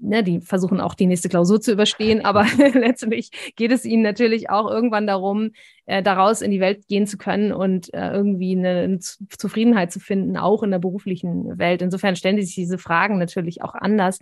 ne, 0.00 0.22
die 0.22 0.40
versuchen 0.40 0.80
auch 0.80 0.94
die 0.94 1.06
nächste 1.06 1.28
Klausur 1.28 1.60
zu 1.60 1.72
überstehen, 1.72 2.24
aber 2.24 2.46
letztendlich 2.74 3.30
geht 3.56 3.72
es 3.72 3.84
ihnen 3.84 4.02
natürlich 4.02 4.50
auch 4.50 4.70
irgendwann 4.70 5.06
darum, 5.06 5.50
äh, 5.86 6.02
daraus 6.02 6.42
in 6.42 6.50
die 6.50 6.60
Welt 6.60 6.86
gehen 6.88 7.06
zu 7.06 7.18
können 7.18 7.52
und 7.52 7.92
äh, 7.94 8.12
irgendwie 8.12 8.56
eine, 8.56 8.80
eine, 8.80 8.98
Zufriedenheit 8.98 9.92
zu 9.92 10.00
finden, 10.00 10.36
auch 10.36 10.62
in 10.62 10.70
der 10.70 10.78
beruflichen 10.78 11.58
Welt. 11.58 11.82
Insofern 11.82 12.16
stellen 12.16 12.40
sich 12.40 12.54
diese 12.54 12.78
Fragen 12.78 13.18
natürlich 13.18 13.62
auch 13.62 13.74
anders. 13.74 14.20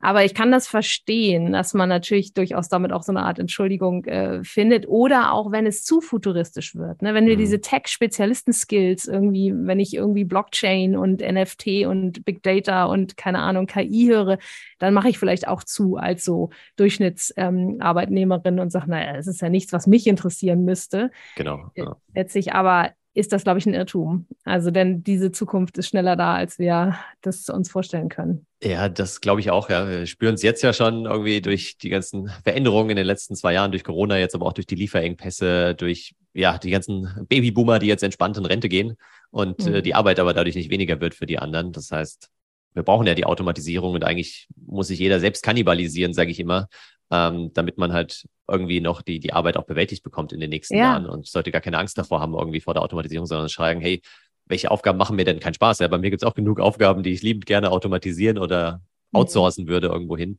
Aber 0.00 0.24
ich 0.24 0.34
kann 0.34 0.50
das 0.50 0.66
verstehen, 0.66 1.52
dass 1.52 1.74
man 1.74 1.88
natürlich 1.88 2.32
durchaus 2.32 2.68
damit 2.68 2.90
auch 2.92 3.02
so 3.02 3.12
eine 3.12 3.22
Art 3.22 3.38
Entschuldigung 3.38 4.04
äh, 4.06 4.42
findet. 4.42 4.88
Oder 4.88 5.32
auch, 5.32 5.52
wenn 5.52 5.66
es 5.66 5.84
zu 5.84 6.00
futuristisch 6.00 6.74
wird. 6.74 7.02
Ne? 7.02 7.12
Wenn 7.12 7.26
wir 7.26 7.34
mhm. 7.34 7.40
diese 7.40 7.60
Tech-Spezialisten-Skills 7.60 9.06
irgendwie, 9.06 9.52
wenn 9.54 9.78
ich 9.78 9.94
irgendwie 9.94 10.24
Blockchain 10.24 10.96
und 10.96 11.20
NFT 11.20 11.86
und 11.86 12.24
Big 12.24 12.42
Data 12.42 12.86
und 12.86 13.18
keine 13.18 13.40
Ahnung, 13.40 13.66
KI 13.66 14.06
höre, 14.06 14.38
dann 14.78 14.94
mache 14.94 15.10
ich 15.10 15.18
vielleicht 15.18 15.46
auch 15.46 15.62
zu 15.64 15.96
als 15.96 16.24
so 16.24 16.48
Durchschnittsarbeitnehmerin 16.76 18.54
ähm, 18.56 18.60
und 18.60 18.70
sage, 18.70 18.90
naja, 18.90 19.16
es 19.16 19.26
ist 19.26 19.42
ja 19.42 19.50
nichts, 19.50 19.72
was 19.74 19.86
mich 19.86 20.06
interessieren 20.06 20.64
müsste. 20.64 21.10
Genau. 21.36 21.70
Ja. 21.76 21.96
Letztlich 22.14 22.54
aber 22.54 22.90
ist 23.12 23.32
das, 23.32 23.42
glaube 23.42 23.58
ich, 23.58 23.66
ein 23.66 23.74
Irrtum. 23.74 24.26
Also, 24.44 24.70
denn 24.70 25.02
diese 25.02 25.32
Zukunft 25.32 25.78
ist 25.78 25.88
schneller 25.88 26.16
da, 26.16 26.34
als 26.34 26.58
wir 26.58 26.96
das 27.22 27.48
uns 27.48 27.70
vorstellen 27.70 28.08
können. 28.08 28.46
Ja, 28.62 28.88
das 28.88 29.20
glaube 29.20 29.40
ich 29.40 29.50
auch. 29.50 29.70
Ja, 29.70 29.88
wir 29.88 30.06
spüren 30.06 30.34
es 30.34 30.42
jetzt 30.42 30.62
ja 30.62 30.72
schon 30.72 31.06
irgendwie 31.06 31.40
durch 31.40 31.78
die 31.78 31.88
ganzen 31.88 32.28
Veränderungen 32.44 32.90
in 32.90 32.96
den 32.96 33.06
letzten 33.06 33.34
zwei 33.34 33.54
Jahren, 33.54 33.72
durch 33.72 33.84
Corona 33.84 34.18
jetzt, 34.18 34.34
aber 34.34 34.46
auch 34.46 34.52
durch 34.52 34.66
die 34.66 34.74
Lieferengpässe, 34.74 35.74
durch 35.74 36.14
ja 36.34 36.58
die 36.58 36.70
ganzen 36.70 37.26
Babyboomer, 37.28 37.78
die 37.78 37.86
jetzt 37.86 38.02
entspannt 38.02 38.36
in 38.36 38.46
Rente 38.46 38.68
gehen 38.68 38.96
und 39.30 39.64
mhm. 39.64 39.74
äh, 39.74 39.82
die 39.82 39.94
Arbeit 39.94 40.20
aber 40.20 40.34
dadurch 40.34 40.54
nicht 40.54 40.70
weniger 40.70 41.00
wird 41.00 41.14
für 41.14 41.26
die 41.26 41.38
anderen. 41.38 41.72
Das 41.72 41.90
heißt, 41.90 42.28
wir 42.74 42.82
brauchen 42.82 43.06
ja 43.06 43.14
die 43.14 43.24
Automatisierung 43.24 43.94
und 43.94 44.04
eigentlich 44.04 44.46
muss 44.66 44.88
sich 44.88 44.98
jeder 44.98 45.18
selbst 45.18 45.42
kannibalisieren, 45.42 46.12
sage 46.12 46.30
ich 46.30 46.38
immer, 46.38 46.68
ähm, 47.10 47.52
damit 47.54 47.78
man 47.78 47.92
halt 47.92 48.26
irgendwie 48.48 48.80
noch 48.80 49.02
die, 49.02 49.20
die 49.20 49.32
Arbeit 49.32 49.56
auch 49.56 49.64
bewältigt 49.64 50.02
bekommt 50.02 50.32
in 50.32 50.40
den 50.40 50.50
nächsten 50.50 50.76
ja. 50.76 50.82
Jahren 50.82 51.06
und 51.06 51.26
sollte 51.26 51.50
gar 51.50 51.60
keine 51.60 51.78
Angst 51.78 51.98
davor 51.98 52.20
haben, 52.20 52.34
irgendwie 52.34 52.60
vor 52.60 52.74
der 52.74 52.82
Automatisierung, 52.82 53.26
sondern 53.26 53.48
schreiben, 53.48 53.80
hey, 53.80 54.00
welche 54.46 54.70
Aufgaben 54.70 54.98
machen 54.98 55.16
mir 55.16 55.24
denn 55.24 55.40
keinen 55.40 55.54
Spaß? 55.54 55.78
Ja, 55.78 55.88
bei 55.88 55.98
mir 55.98 56.10
gibt 56.10 56.22
es 56.22 56.28
auch 56.28 56.34
genug 56.34 56.60
Aufgaben, 56.60 57.02
die 57.02 57.12
ich 57.12 57.22
liebend 57.22 57.46
gerne 57.46 57.70
automatisieren 57.70 58.38
oder 58.38 58.80
mhm. 59.12 59.20
outsourcen 59.20 59.68
würde 59.68 59.88
irgendwo 59.88 60.16
hin, 60.16 60.38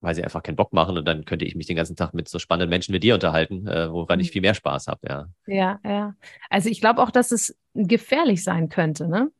weil 0.00 0.14
sie 0.14 0.24
einfach 0.24 0.42
keinen 0.42 0.56
Bock 0.56 0.72
machen 0.72 0.98
und 0.98 1.06
dann 1.06 1.24
könnte 1.24 1.44
ich 1.44 1.54
mich 1.54 1.66
den 1.66 1.76
ganzen 1.76 1.96
Tag 1.96 2.14
mit 2.14 2.28
so 2.28 2.38
spannenden 2.38 2.70
Menschen 2.70 2.94
wie 2.94 3.00
dir 3.00 3.14
unterhalten, 3.14 3.66
äh, 3.66 3.90
woran 3.90 4.20
ich 4.20 4.28
mhm. 4.28 4.32
viel 4.32 4.42
mehr 4.42 4.54
Spaß 4.54 4.88
habe, 4.88 5.00
ja. 5.08 5.26
Ja, 5.46 5.80
ja. 5.84 6.14
Also 6.50 6.68
ich 6.68 6.80
glaube 6.80 7.02
auch, 7.02 7.10
dass 7.10 7.30
es 7.30 7.56
gefährlich 7.74 8.42
sein 8.42 8.68
könnte, 8.68 9.08
ne? 9.08 9.30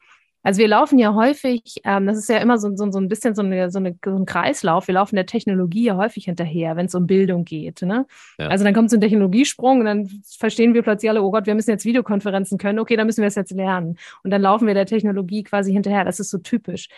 Also 0.43 0.61
wir 0.61 0.69
laufen 0.69 0.99
ja 0.99 1.15
häufig, 1.15 1.77
ähm, 1.85 2.07
das 2.07 2.19
ist 2.19 2.29
ja 2.29 2.39
immer 2.39 2.59
so, 2.59 2.75
so, 2.75 2.91
so 2.91 2.99
ein 2.99 3.09
bisschen 3.09 3.35
so, 3.35 3.43
eine, 3.43 3.71
so, 3.71 3.79
eine, 3.79 3.97
so, 4.05 4.17
ein 4.17 4.27
Kreislauf, 4.27 4.89
wir 4.89 4.95
laufen 4.95 5.15
der 5.15 5.27
Technologie 5.27 5.85
ja 5.85 5.97
häufig 5.97 6.25
hinterher, 6.25 6.77
wenn 6.77 6.87
es 6.87 6.95
um 6.95 7.07
Bildung 7.07 7.45
geht. 7.45 7.83
Ne? 7.83 8.07
Ja. 8.39 8.49
Also 8.49 8.65
dann 8.65 8.75
kommt 8.75 8.91
so 8.91 8.97
ein 8.97 9.01
Technologiesprung 9.01 9.81
und 9.81 9.85
dann 9.85 10.09
verstehen 10.37 10.75
wir 10.75 10.83
plötzlich 10.83 11.11
alle, 11.11 11.23
oh 11.23 11.31
Gott, 11.31 11.47
wir 11.47 11.55
müssen 11.55 11.71
jetzt 11.71 11.85
Videokonferenzen 11.85 12.59
können, 12.59 12.79
okay, 12.79 12.97
dann 12.97 13.07
müssen 13.07 13.21
wir 13.21 13.29
es 13.29 13.37
jetzt 13.37 13.53
lernen. 13.53 13.99
Und 14.25 14.31
dann 14.31 14.43
laufen 14.43 14.67
wir 14.67 14.75
der 14.75 14.87
Technologie 14.87 15.45
quasi 15.45 15.73
hinterher, 15.73 16.05
das 16.05 16.19
ist 16.19 16.31
so 16.31 16.39
typisch. 16.39 16.89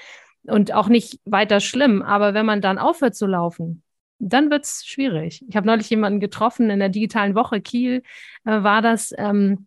Und 0.47 0.73
auch 0.73 0.89
nicht 0.89 1.21
weiter 1.25 1.61
schlimm, 1.61 2.03
aber 2.03 2.35
wenn 2.35 2.47
man 2.47 2.61
dann 2.61 2.79
aufhört 2.79 3.15
zu 3.15 3.27
laufen, 3.27 3.83
dann 4.19 4.51
wird 4.51 4.65
es 4.65 4.85
schwierig. 4.87 5.45
Ich 5.49 5.57
habe 5.57 5.67
neulich 5.67 5.91
jemanden 5.91 6.21
getroffen 6.21 6.71
in 6.71 6.79
der 6.79 6.89
digitalen 6.89 7.35
Woche 7.35 7.61
Kiel, 7.61 8.03
äh, 8.45 8.63
war 8.63 8.81
das. 8.81 9.13
Ähm, 9.19 9.67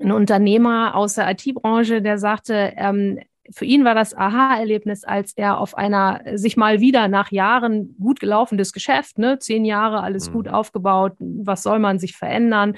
ein 0.00 0.12
Unternehmer 0.12 0.94
aus 0.94 1.14
der 1.14 1.30
IT-Branche, 1.30 2.02
der 2.02 2.18
sagte, 2.18 2.72
ähm, 2.76 3.20
für 3.50 3.64
ihn 3.64 3.84
war 3.84 3.94
das 3.94 4.14
Aha-Erlebnis, 4.14 5.04
als 5.04 5.32
er 5.36 5.58
auf 5.58 5.76
einer 5.76 6.20
sich 6.34 6.56
mal 6.56 6.80
wieder 6.80 7.08
nach 7.08 7.30
Jahren 7.30 7.96
gut 7.98 8.20
gelaufenes 8.20 8.72
Geschäft, 8.72 9.18
ne, 9.18 9.38
zehn 9.38 9.64
Jahre 9.64 10.02
alles 10.02 10.28
mhm. 10.28 10.32
gut 10.34 10.48
aufgebaut, 10.48 11.14
was 11.18 11.62
soll 11.62 11.78
man 11.78 11.98
sich 11.98 12.16
verändern? 12.16 12.76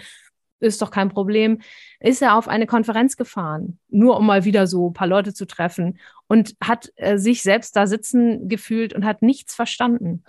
Ist 0.60 0.82
doch 0.82 0.90
kein 0.90 1.08
Problem. 1.08 1.60
Ist 2.00 2.20
er 2.20 2.36
auf 2.36 2.48
eine 2.48 2.66
Konferenz 2.66 3.16
gefahren, 3.16 3.78
nur 3.88 4.16
um 4.16 4.26
mal 4.26 4.44
wieder 4.44 4.66
so 4.66 4.90
ein 4.90 4.92
paar 4.92 5.06
Leute 5.06 5.32
zu 5.32 5.46
treffen 5.46 5.98
und 6.26 6.56
hat 6.60 6.92
äh, 6.96 7.16
sich 7.16 7.42
selbst 7.42 7.76
da 7.76 7.86
sitzen 7.86 8.48
gefühlt 8.48 8.92
und 8.92 9.04
hat 9.04 9.22
nichts 9.22 9.54
verstanden, 9.54 10.24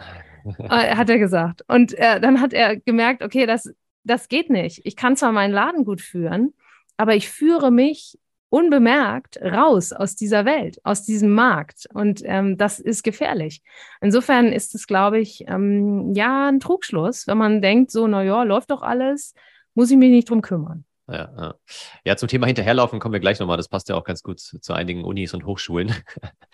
äh, 0.60 0.96
hat 0.96 1.10
er 1.10 1.18
gesagt. 1.18 1.64
Und 1.68 1.94
äh, 1.98 2.22
dann 2.22 2.42
hat 2.42 2.54
er 2.54 2.78
gemerkt, 2.78 3.24
okay, 3.24 3.48
das, 3.48 3.74
das 4.04 4.30
geht 4.30 4.50
nicht. 4.52 4.82
Ich 4.86 4.96
kann 4.96 5.16
zwar 5.16 5.32
meinen 5.32 5.54
Laden 5.54 5.84
gut 5.84 6.02
führen, 6.02 6.54
aber 7.00 7.16
ich 7.16 7.30
führe 7.30 7.72
mich 7.72 8.20
unbemerkt 8.50 9.38
raus 9.42 9.94
aus 9.94 10.18
dieser 10.18 10.44
Welt, 10.44 10.82
aus 10.84 11.06
diesem 11.06 11.34
Markt. 11.34 11.88
Und 11.94 12.22
ähm, 12.26 12.58
das 12.58 12.80
ist 12.80 13.04
gefährlich. 13.04 13.62
Insofern 14.02 14.52
ist 14.52 14.76
es, 14.76 14.86
glaube 14.86 15.20
ich, 15.20 15.46
ähm, 15.48 16.14
ja, 16.14 16.50
ein 16.50 16.60
Trugschluss, 16.60 17.26
wenn 17.26 17.38
man 17.38 17.62
denkt, 17.62 17.92
so, 17.92 18.06
naja, 18.08 18.44
läuft 18.44 18.72
doch 18.72 18.82
alles, 18.82 19.34
muss 19.76 19.92
ich 19.92 19.98
mich 19.98 20.12
nicht 20.12 20.30
drum 20.30 20.42
kümmern. 20.42 20.84
Ja, 21.08 21.32
ja. 21.38 21.56
ja, 22.04 22.18
zum 22.18 22.28
Thema 22.28 22.48
Hinterherlaufen 22.48 23.00
kommen 23.00 23.14
wir 23.14 23.22
gleich 23.22 23.40
nochmal. 23.40 23.58
Das 23.58 23.70
passt 23.70 23.88
ja 23.88 23.96
auch 23.96 24.04
ganz 24.04 24.22
gut 24.22 24.42
zu, 24.42 24.60
zu 24.60 24.74
einigen 24.74 25.06
Unis 25.06 25.34
und 25.34 25.46
Hochschulen. 25.46 25.94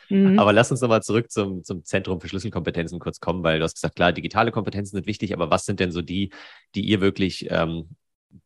Mhm. 0.07 0.37
Aber 0.37 0.53
lass 0.53 0.69
uns 0.69 0.81
nochmal 0.81 1.01
zurück 1.01 1.31
zum, 1.31 1.63
zum 1.63 1.83
Zentrum 1.83 2.21
für 2.21 2.27
Schlüsselkompetenzen 2.27 2.99
kurz 2.99 3.19
kommen, 3.19 3.43
weil 3.43 3.57
du 3.57 3.63
hast 3.63 3.73
gesagt, 3.73 3.95
klar, 3.95 4.13
digitale 4.13 4.51
Kompetenzen 4.51 4.97
sind 4.97 5.07
wichtig, 5.07 5.33
aber 5.33 5.49
was 5.49 5.65
sind 5.65 5.79
denn 5.79 5.91
so 5.91 6.03
die, 6.03 6.31
die 6.75 6.85
ihr 6.85 7.01
wirklich 7.01 7.47
ähm, 7.49 7.95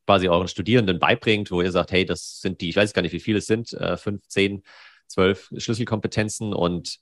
quasi 0.06 0.28
euren 0.28 0.47
Studierenden 0.47 0.99
beibringt, 0.99 1.52
wo 1.52 1.62
ihr 1.62 1.71
sagt, 1.71 1.91
hey, 1.91 2.06
das 2.06 2.39
sind 2.41 2.62
die, 2.62 2.69
ich 2.69 2.75
weiß 2.75 2.93
gar 2.93 3.02
nicht, 3.02 3.13
wie 3.13 3.19
viele 3.19 3.39
es 3.39 3.47
sind, 3.47 3.73
äh, 3.73 3.97
fünf, 3.97 4.28
zehn, 4.28 4.63
zwölf 5.08 5.49
Schlüsselkompetenzen 5.58 6.54
und 6.54 6.99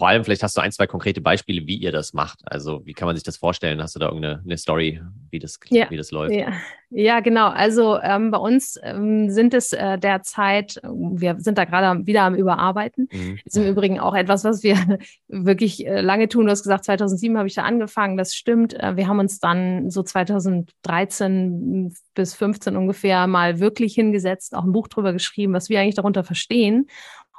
vor 0.00 0.08
allem, 0.08 0.24
vielleicht 0.24 0.42
hast 0.42 0.56
du 0.56 0.62
ein, 0.62 0.72
zwei 0.72 0.86
konkrete 0.86 1.20
Beispiele, 1.20 1.66
wie 1.66 1.76
ihr 1.76 1.92
das 1.92 2.14
macht. 2.14 2.40
Also, 2.46 2.80
wie 2.86 2.94
kann 2.94 3.04
man 3.04 3.16
sich 3.16 3.22
das 3.22 3.36
vorstellen? 3.36 3.82
Hast 3.82 3.96
du 3.96 3.98
da 3.98 4.06
irgendeine 4.06 4.56
Story, 4.56 4.98
wie 5.30 5.38
das, 5.38 5.60
ja, 5.68 5.90
wie 5.90 5.98
das 5.98 6.10
läuft? 6.10 6.34
Ja, 6.34 6.54
ja 6.88 7.20
genau. 7.20 7.48
Also, 7.48 8.00
ähm, 8.00 8.30
bei 8.30 8.38
uns 8.38 8.80
ähm, 8.82 9.28
sind 9.28 9.52
es 9.52 9.74
äh, 9.74 9.98
derzeit, 9.98 10.80
wir 10.84 11.36
sind 11.40 11.58
da 11.58 11.66
gerade 11.66 12.06
wieder 12.06 12.22
am 12.22 12.34
Überarbeiten. 12.34 13.10
Mhm. 13.12 13.40
Das 13.44 13.54
ist 13.54 13.62
im 13.62 13.70
Übrigen 13.70 14.00
auch 14.00 14.14
etwas, 14.14 14.42
was 14.42 14.62
wir 14.62 14.78
wirklich 15.28 15.86
äh, 15.86 16.00
lange 16.00 16.30
tun. 16.30 16.46
Du 16.46 16.50
hast 16.50 16.62
gesagt, 16.62 16.86
2007 16.86 17.36
habe 17.36 17.48
ich 17.48 17.54
da 17.54 17.64
angefangen. 17.64 18.16
Das 18.16 18.34
stimmt. 18.34 18.72
Äh, 18.72 18.96
wir 18.96 19.06
haben 19.06 19.18
uns 19.18 19.38
dann 19.38 19.90
so 19.90 20.02
2013 20.02 21.94
bis 22.14 22.34
15 22.34 22.74
ungefähr 22.74 23.26
mal 23.26 23.60
wirklich 23.60 23.92
hingesetzt, 23.94 24.54
auch 24.54 24.64
ein 24.64 24.72
Buch 24.72 24.88
drüber 24.88 25.12
geschrieben, 25.12 25.52
was 25.52 25.68
wir 25.68 25.78
eigentlich 25.78 25.96
darunter 25.96 26.24
verstehen. 26.24 26.88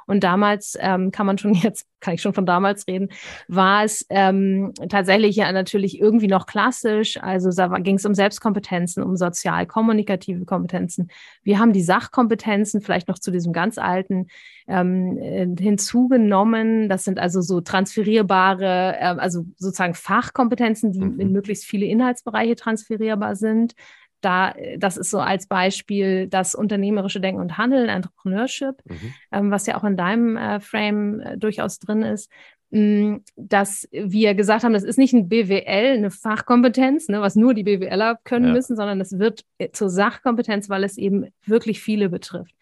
Und 0.06 0.24
damals 0.24 0.76
ähm, 0.80 1.10
kann 1.10 1.26
man 1.26 1.38
schon 1.38 1.54
jetzt, 1.54 1.86
kann 2.00 2.14
ich 2.14 2.22
schon 2.22 2.34
von 2.34 2.46
damals 2.46 2.86
reden, 2.86 3.08
war 3.48 3.84
es 3.84 4.04
ähm, 4.10 4.72
tatsächlich 4.88 5.36
ja 5.36 5.50
natürlich 5.52 6.00
irgendwie 6.00 6.26
noch 6.26 6.46
klassisch. 6.46 7.18
Also 7.22 7.50
da 7.50 7.68
ging 7.78 7.96
es 7.96 8.04
um 8.04 8.14
Selbstkompetenzen, 8.14 9.02
um 9.02 9.16
sozial-kommunikative 9.16 10.44
Kompetenzen. 10.44 11.08
Wir 11.42 11.58
haben 11.58 11.72
die 11.72 11.82
Sachkompetenzen 11.82 12.80
vielleicht 12.80 13.08
noch 13.08 13.18
zu 13.18 13.30
diesem 13.30 13.52
ganz 13.52 13.78
alten 13.78 14.26
ähm, 14.68 15.18
äh, 15.18 15.46
hinzugenommen. 15.60 16.88
Das 16.88 17.04
sind 17.04 17.18
also 17.18 17.40
so 17.40 17.60
transferierbare, 17.60 18.96
äh, 18.98 19.14
also 19.18 19.44
sozusagen 19.56 19.94
Fachkompetenzen, 19.94 20.92
die 20.92 21.00
mhm. 21.00 21.20
in 21.20 21.32
möglichst 21.32 21.64
viele 21.64 21.86
Inhaltsbereiche 21.86 22.56
transferierbar 22.56 23.36
sind 23.36 23.74
da, 24.22 24.54
das 24.78 24.96
ist 24.96 25.10
so 25.10 25.18
als 25.20 25.46
Beispiel 25.46 26.28
das 26.28 26.54
unternehmerische 26.54 27.20
Denken 27.20 27.40
und 27.40 27.58
Handeln, 27.58 27.88
Entrepreneurship, 27.88 28.76
mhm. 28.84 29.14
ähm, 29.32 29.50
was 29.50 29.66
ja 29.66 29.76
auch 29.76 29.84
in 29.84 29.96
deinem 29.96 30.36
äh, 30.36 30.60
Frame 30.60 31.20
äh, 31.20 31.36
durchaus 31.36 31.78
drin 31.78 32.02
ist, 32.02 32.30
mm, 32.70 33.16
dass 33.36 33.88
wir 33.92 34.34
gesagt 34.34 34.64
haben, 34.64 34.72
das 34.72 34.84
ist 34.84 34.98
nicht 34.98 35.12
ein 35.12 35.28
BWL, 35.28 35.96
eine 35.96 36.10
Fachkompetenz, 36.10 37.08
ne, 37.08 37.20
was 37.20 37.36
nur 37.36 37.52
die 37.52 37.64
BWLer 37.64 38.18
können 38.24 38.46
ja. 38.46 38.52
müssen, 38.52 38.76
sondern 38.76 39.00
es 39.00 39.18
wird 39.18 39.44
äh, 39.58 39.70
zur 39.70 39.90
Sachkompetenz, 39.90 40.70
weil 40.70 40.84
es 40.84 40.96
eben 40.96 41.26
wirklich 41.44 41.82
viele 41.82 42.08
betrifft. 42.08 42.54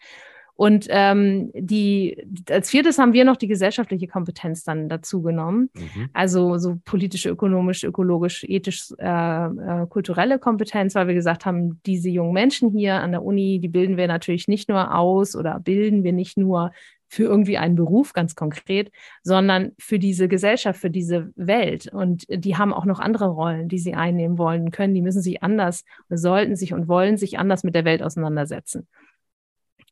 Und 0.55 0.87
ähm, 0.89 1.51
die, 1.53 2.25
als 2.49 2.69
viertes 2.69 2.97
haben 2.97 3.13
wir 3.13 3.25
noch 3.25 3.37
die 3.37 3.47
gesellschaftliche 3.47 4.07
Kompetenz 4.07 4.63
dann 4.63 4.89
dazu 4.89 5.21
genommen. 5.21 5.69
Mhm. 5.75 6.09
Also 6.13 6.57
so 6.57 6.77
politische, 6.85 7.29
ökonomisch, 7.29 7.83
ökologisch, 7.83 8.43
ethisch, 8.43 8.91
äh, 8.99 9.45
äh, 9.45 9.87
kulturelle 9.87 10.39
Kompetenz, 10.39 10.95
weil 10.95 11.07
wir 11.07 11.15
gesagt 11.15 11.45
haben, 11.45 11.81
diese 11.85 12.09
jungen 12.09 12.33
Menschen 12.33 12.71
hier 12.71 12.95
an 12.95 13.11
der 13.11 13.23
Uni, 13.23 13.59
die 13.59 13.69
bilden 13.69 13.97
wir 13.97 14.07
natürlich 14.07 14.47
nicht 14.47 14.69
nur 14.69 14.95
aus 14.95 15.35
oder 15.35 15.59
bilden 15.59 16.03
wir 16.03 16.13
nicht 16.13 16.37
nur 16.37 16.71
für 17.11 17.23
irgendwie 17.23 17.57
einen 17.57 17.75
Beruf 17.75 18.13
ganz 18.13 18.35
konkret, 18.35 18.89
sondern 19.21 19.73
für 19.77 19.99
diese 19.99 20.29
Gesellschaft, 20.29 20.79
für 20.79 20.89
diese 20.89 21.33
Welt. 21.35 21.91
Und 21.91 22.23
die 22.29 22.55
haben 22.55 22.73
auch 22.73 22.85
noch 22.85 22.99
andere 22.99 23.27
Rollen, 23.27 23.67
die 23.67 23.79
sie 23.79 23.95
einnehmen 23.95 24.37
wollen 24.37 24.71
können. 24.71 24.93
Die 24.95 25.01
müssen 25.01 25.21
sich 25.21 25.43
anders, 25.43 25.83
sollten 26.07 26.55
sich 26.55 26.73
und 26.73 26.87
wollen 26.87 27.17
sich 27.17 27.37
anders 27.37 27.65
mit 27.65 27.75
der 27.75 27.83
Welt 27.83 28.01
auseinandersetzen. 28.01 28.87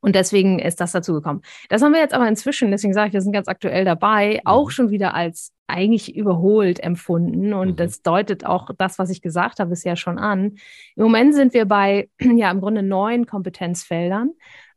Und 0.02 0.16
deswegen 0.16 0.60
ist 0.60 0.80
das 0.80 0.94
dazu 0.94 1.14
gekommen. 1.14 1.42
Das 1.68 1.82
haben 1.82 1.94
wir 1.94 2.00
jetzt 2.00 2.14
aber 2.14 2.28
inzwischen, 2.28 2.72
deswegen 2.72 2.94
sage 2.94 3.08
ich, 3.08 3.14
wir 3.14 3.22
sind 3.22 3.34
ganz 3.34 3.48
aktuell 3.48 3.84
dabei, 3.84 4.40
auch 4.46 4.68
mhm. 4.68 4.72
schon 4.72 4.90
wieder 4.92 5.14
als 5.14 5.52
eigentlich 5.68 6.16
überholt 6.16 6.82
empfunden. 6.82 7.54
Und 7.54 7.72
mhm. 7.72 7.76
das 7.76 8.02
deutet 8.02 8.46
auch 8.46 8.70
das, 8.78 8.98
was 8.98 9.10
ich 9.10 9.22
gesagt 9.22 9.60
habe, 9.60 9.72
bisher 9.72 9.96
schon 9.96 10.18
an. 10.18 10.56
Im 10.96 11.04
Moment 11.04 11.36
sind 11.36 11.54
wir 11.54 11.66
bei, 11.66 12.10
ja, 12.20 12.50
im 12.50 12.62
Grunde 12.62 12.82
neun 12.82 13.26
Kompetenzfeldern. 13.26 14.32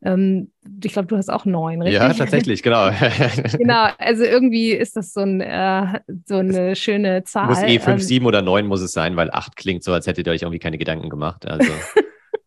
Ähm, 0.04 0.50
ich 0.82 0.92
glaube, 0.92 1.06
du 1.06 1.16
hast 1.16 1.30
auch 1.30 1.44
neun, 1.44 1.80
richtig? 1.80 2.00
Ja, 2.00 2.12
tatsächlich, 2.12 2.62
genau. 2.62 2.90
genau, 3.58 3.86
also 3.98 4.24
irgendwie 4.24 4.72
ist 4.72 4.96
das 4.96 5.12
so, 5.12 5.20
ein, 5.20 5.40
äh, 5.40 6.00
so 6.26 6.36
eine 6.36 6.74
schöne 6.74 7.22
Zahl. 7.22 7.46
Muss 7.46 7.62
eh 7.62 7.78
fünf, 7.78 8.00
ähm, 8.02 8.06
sieben 8.06 8.26
oder 8.26 8.42
neun 8.42 8.66
muss 8.66 8.80
es 8.80 8.92
sein, 8.92 9.16
weil 9.16 9.30
acht 9.30 9.56
klingt 9.56 9.84
so, 9.84 9.92
als 9.92 10.06
hättet 10.06 10.26
ihr 10.26 10.32
euch 10.32 10.42
irgendwie 10.42 10.58
keine 10.58 10.78
Gedanken 10.78 11.08
gemacht. 11.08 11.46
Also, 11.46 11.72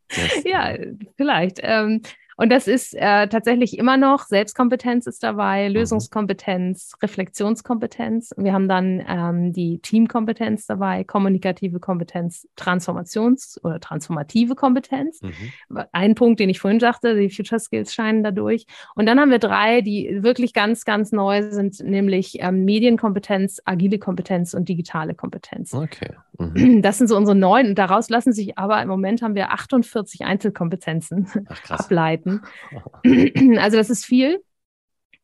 ja, 0.46 0.76
vielleicht. 1.16 1.60
Ähm, 1.64 2.02
und 2.38 2.52
das 2.52 2.68
ist 2.68 2.94
äh, 2.94 3.28
tatsächlich 3.28 3.78
immer 3.78 3.96
noch, 3.98 4.26
Selbstkompetenz 4.26 5.08
ist 5.08 5.24
dabei, 5.24 5.70
mhm. 5.70 5.76
Lösungskompetenz, 5.76 6.94
Reflexionskompetenz. 7.02 8.32
Wir 8.38 8.54
haben 8.54 8.68
dann 8.68 9.04
ähm, 9.08 9.54
die 9.54 9.80
Teamkompetenz 9.80 10.66
dabei, 10.66 11.04
kommunikative 11.06 11.80
Kompetenz, 11.80 12.48
Transformations- 12.58 13.58
oder 13.64 13.80
transformative 13.80 14.56
Kompetenz. 14.56 15.22
Mhm. 15.22 15.86
Ein 15.94 16.16
Punkt, 16.16 16.40
den 16.42 16.50
ich 16.50 16.60
vorhin 16.60 16.80
sagte, 16.82 17.16
die 17.16 17.30
Future 17.30 17.60
Skills 17.60 17.94
scheinen 17.94 18.24
dadurch. 18.24 18.66
Und 18.96 19.06
dann 19.06 19.20
haben 19.20 19.32
wir 19.32 19.40
drei, 19.40 19.80
die 19.82 20.20
wirklich 20.22 20.54
ganz, 20.54 20.84
ganz 20.84 21.14
neu 21.14 21.50
sind, 21.50 21.80
nämlich 21.82 22.38
ähm, 22.40 22.66
Medienkompetenz, 22.66 23.62
agile 23.64 23.98
Kompetenz 23.98 24.54
und 24.54 24.68
digitale 24.68 25.16
Kompetenz. 25.16 25.74
Okay. 25.74 26.12
Mhm. 26.38 26.82
Das 26.86 26.98
sind 26.98 27.08
so 27.08 27.16
unsere 27.16 27.36
neun. 27.36 27.68
Und 27.68 27.76
daraus 27.80 28.10
lassen 28.10 28.34
sich 28.34 28.58
aber 28.58 28.82
im 28.82 28.88
Moment 28.88 29.22
haben 29.22 29.36
wir 29.36 29.52
48 29.52 30.22
Einzelkompetenzen 30.26 31.48
Ach, 31.48 31.70
ableiten. 31.70 32.25
Seiten. 32.26 32.42
Also 33.60 33.78
das 33.78 33.90
ist 33.90 34.06
viel. 34.06 34.42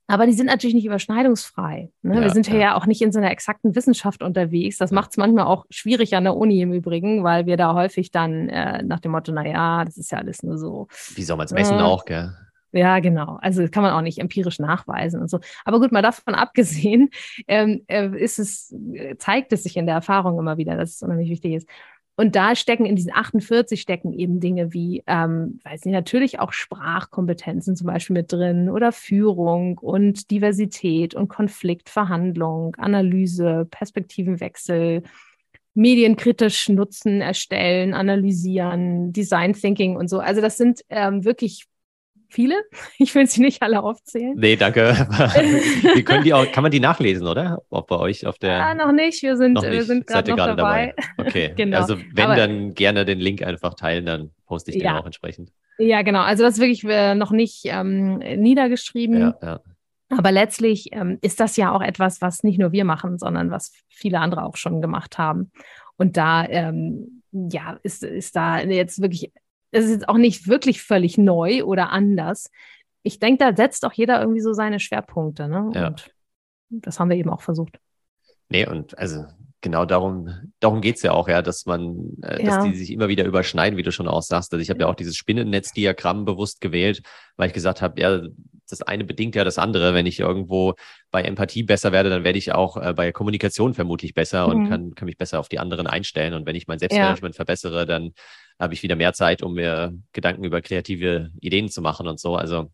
Aber 0.07 0.25
die 0.25 0.33
sind 0.33 0.47
natürlich 0.47 0.73
nicht 0.73 0.85
überschneidungsfrei. 0.85 1.89
Ne? 2.01 2.15
Ja, 2.15 2.21
wir 2.21 2.29
sind 2.31 2.47
ja. 2.49 2.55
ja 2.55 2.75
auch 2.75 2.85
nicht 2.85 3.01
in 3.01 3.13
so 3.13 3.19
einer 3.19 3.31
exakten 3.31 3.75
Wissenschaft 3.75 4.23
unterwegs. 4.23 4.77
Das 4.77 4.91
macht 4.91 5.11
es 5.11 5.17
manchmal 5.17 5.45
auch 5.45 5.65
schwierig 5.69 6.15
an 6.15 6.25
der 6.25 6.35
Uni 6.35 6.61
im 6.61 6.73
Übrigen, 6.73 7.23
weil 7.23 7.45
wir 7.45 7.55
da 7.55 7.73
häufig 7.75 8.11
dann 8.11 8.49
äh, 8.49 8.83
nach 8.83 8.99
dem 8.99 9.11
Motto, 9.11 9.31
naja, 9.31 9.85
das 9.85 9.97
ist 9.97 10.11
ja 10.11 10.17
alles 10.17 10.43
nur 10.43 10.57
so. 10.57 10.87
Wie 11.15 11.23
soll 11.23 11.37
man 11.37 11.45
es 11.45 11.53
messen 11.53 11.79
äh, 11.79 11.81
auch, 11.81 12.03
gell? 12.03 12.33
Ja, 12.73 12.99
genau. 12.99 13.37
Also 13.41 13.65
kann 13.69 13.83
man 13.83 13.93
auch 13.93 14.01
nicht 14.01 14.17
empirisch 14.17 14.59
nachweisen 14.59 15.21
und 15.21 15.29
so. 15.29 15.39
Aber 15.63 15.79
gut, 15.79 15.93
mal 15.93 16.01
davon 16.01 16.35
abgesehen, 16.35 17.09
ähm, 17.47 17.83
äh, 17.87 18.09
ist 18.09 18.37
es, 18.37 18.75
zeigt 19.17 19.53
es 19.53 19.63
sich 19.63 19.77
in 19.77 19.85
der 19.85 19.95
Erfahrung 19.95 20.37
immer 20.37 20.57
wieder, 20.57 20.75
dass 20.75 20.95
es 20.95 21.01
unheimlich 21.03 21.29
wichtig 21.29 21.53
ist. 21.53 21.69
Und 22.21 22.35
da 22.35 22.55
stecken 22.55 22.85
in 22.85 22.95
diesen 22.95 23.11
48 23.11 23.81
stecken 23.81 24.13
eben 24.13 24.39
Dinge 24.39 24.73
wie, 24.73 25.03
ähm, 25.07 25.59
weiß 25.63 25.85
nicht, 25.85 25.93
natürlich 25.95 26.39
auch 26.39 26.53
Sprachkompetenzen 26.53 27.75
zum 27.75 27.87
Beispiel 27.87 28.13
mit 28.13 28.31
drin 28.31 28.69
oder 28.69 28.91
Führung 28.91 29.79
und 29.79 30.29
Diversität 30.29 31.15
und 31.15 31.29
Konflikt, 31.29 31.89
Verhandlung, 31.89 32.75
Analyse, 32.75 33.67
Perspektivenwechsel, 33.71 35.01
medienkritisch 35.73 36.69
nutzen, 36.69 37.21
erstellen, 37.21 37.95
analysieren, 37.95 39.11
Design 39.11 39.53
Thinking 39.53 39.95
und 39.95 40.07
so. 40.07 40.19
Also 40.19 40.41
das 40.41 40.57
sind 40.57 40.81
ähm, 40.89 41.25
wirklich 41.25 41.65
viele. 42.31 42.55
Ich 42.97 43.15
will 43.15 43.25
sie 43.25 43.41
nicht 43.41 43.61
alle 43.61 43.81
aufzählen. 43.81 44.35
Nee, 44.37 44.55
danke. 44.55 44.93
Können 46.05 46.23
die 46.23 46.33
auch, 46.33 46.49
kann 46.51 46.61
man 46.61 46.71
die 46.71 46.79
nachlesen, 46.79 47.27
oder? 47.27 47.61
Auch 47.69 47.85
bei 47.87 47.97
euch 47.97 48.27
auf 48.27 48.37
der. 48.37 48.57
Ja, 48.57 48.73
noch 48.75 48.91
nicht. 48.91 49.23
Wir 49.23 49.37
sind, 49.37 49.61
Wir 49.61 49.83
sind 49.83 50.05
gerade 50.05 50.35
dabei. 50.35 50.53
dabei. 50.55 50.95
Okay. 51.17 51.53
genau. 51.57 51.79
Also 51.79 51.97
wenn 52.13 52.25
Aber, 52.25 52.35
dann 52.35 52.73
gerne 52.73 53.05
den 53.05 53.19
Link 53.19 53.41
einfach 53.41 53.73
teilen, 53.73 54.05
dann 54.05 54.31
poste 54.45 54.71
ich 54.71 54.77
den 54.77 54.85
ja. 54.85 54.99
auch 54.99 55.05
entsprechend. 55.05 55.51
Ja, 55.79 56.03
genau. 56.03 56.21
Also 56.21 56.43
das 56.43 56.55
ist 56.55 56.59
wirklich 56.59 56.83
äh, 56.83 57.15
noch 57.15 57.31
nicht 57.31 57.61
ähm, 57.65 58.17
niedergeschrieben. 58.17 59.19
Ja, 59.19 59.37
ja. 59.41 59.59
Aber 60.09 60.31
letztlich 60.31 60.89
ähm, 60.91 61.17
ist 61.21 61.39
das 61.39 61.55
ja 61.57 61.71
auch 61.71 61.81
etwas, 61.81 62.21
was 62.21 62.43
nicht 62.43 62.59
nur 62.59 62.71
wir 62.71 62.85
machen, 62.85 63.17
sondern 63.17 63.49
was 63.49 63.71
viele 63.87 64.19
andere 64.19 64.43
auch 64.43 64.57
schon 64.57 64.81
gemacht 64.81 65.17
haben. 65.17 65.51
Und 65.97 66.17
da 66.17 66.45
ähm, 66.45 67.23
ja, 67.31 67.79
ist, 67.83 68.03
ist 68.03 68.35
da 68.35 68.59
jetzt 68.59 69.01
wirklich 69.01 69.31
es 69.71 69.85
ist 69.85 69.91
jetzt 69.91 70.09
auch 70.09 70.17
nicht 70.17 70.47
wirklich 70.47 70.81
völlig 70.81 71.17
neu 71.17 71.63
oder 71.63 71.89
anders. 71.89 72.51
Ich 73.03 73.19
denke, 73.19 73.43
da 73.43 73.55
setzt 73.55 73.85
auch 73.85 73.93
jeder 73.93 74.19
irgendwie 74.21 74.41
so 74.41 74.53
seine 74.53 74.79
Schwerpunkte. 74.79 75.47
Ne? 75.47 75.71
Ja. 75.73 75.87
Und 75.87 76.11
das 76.69 76.99
haben 76.99 77.09
wir 77.09 77.17
eben 77.17 77.29
auch 77.29 77.41
versucht. 77.41 77.79
Nee, 78.49 78.67
und 78.67 78.97
also 78.97 79.25
genau 79.61 79.85
darum, 79.85 80.29
darum 80.59 80.81
geht's 80.81 81.01
ja 81.03 81.11
auch, 81.11 81.27
ja, 81.27 81.41
dass 81.41 81.65
man, 81.65 82.17
äh, 82.23 82.43
dass 82.43 82.55
ja. 82.55 82.63
die 82.63 82.75
sich 82.75 82.91
immer 82.91 83.07
wieder 83.07 83.25
überschneiden, 83.25 83.77
wie 83.77 83.83
du 83.83 83.91
schon 83.91 84.07
auch 84.07 84.21
sagst. 84.21 84.51
Also 84.53 84.61
ich 84.61 84.69
habe 84.69 84.81
ja 84.81 84.87
auch 84.87 84.95
dieses 84.95 85.15
Spinnennetzdiagramm 85.15 86.25
bewusst 86.25 86.61
gewählt, 86.61 87.01
weil 87.37 87.47
ich 87.47 87.53
gesagt 87.53 87.81
habe, 87.81 88.01
ja, 88.01 88.21
das 88.69 88.81
eine 88.81 89.03
bedingt 89.03 89.35
ja 89.35 89.43
das 89.43 89.57
andere. 89.57 89.93
Wenn 89.93 90.05
ich 90.05 90.19
irgendwo 90.19 90.73
bei 91.11 91.21
Empathie 91.21 91.63
besser 91.63 91.91
werde, 91.91 92.09
dann 92.09 92.23
werde 92.23 92.37
ich 92.37 92.51
auch 92.53 92.77
äh, 92.77 92.93
bei 92.93 93.11
Kommunikation 93.11 93.73
vermutlich 93.73 94.13
besser 94.13 94.47
mhm. 94.47 94.53
und 94.53 94.69
kann, 94.69 94.95
kann 94.95 95.05
mich 95.05 95.17
besser 95.17 95.39
auf 95.39 95.49
die 95.49 95.59
anderen 95.59 95.87
einstellen. 95.87 96.33
Und 96.33 96.45
wenn 96.45 96.55
ich 96.55 96.67
mein 96.67 96.79
Selbstmanagement 96.79 97.35
ja. 97.35 97.37
verbessere, 97.37 97.85
dann 97.85 98.13
habe 98.59 98.73
ich 98.73 98.83
wieder 98.83 98.95
mehr 98.95 99.13
Zeit, 99.13 99.43
um 99.43 99.53
mir 99.53 99.93
Gedanken 100.13 100.43
über 100.43 100.61
kreative 100.61 101.31
Ideen 101.39 101.69
zu 101.69 101.81
machen 101.81 102.07
und 102.07 102.19
so. 102.19 102.35
Also 102.35 102.71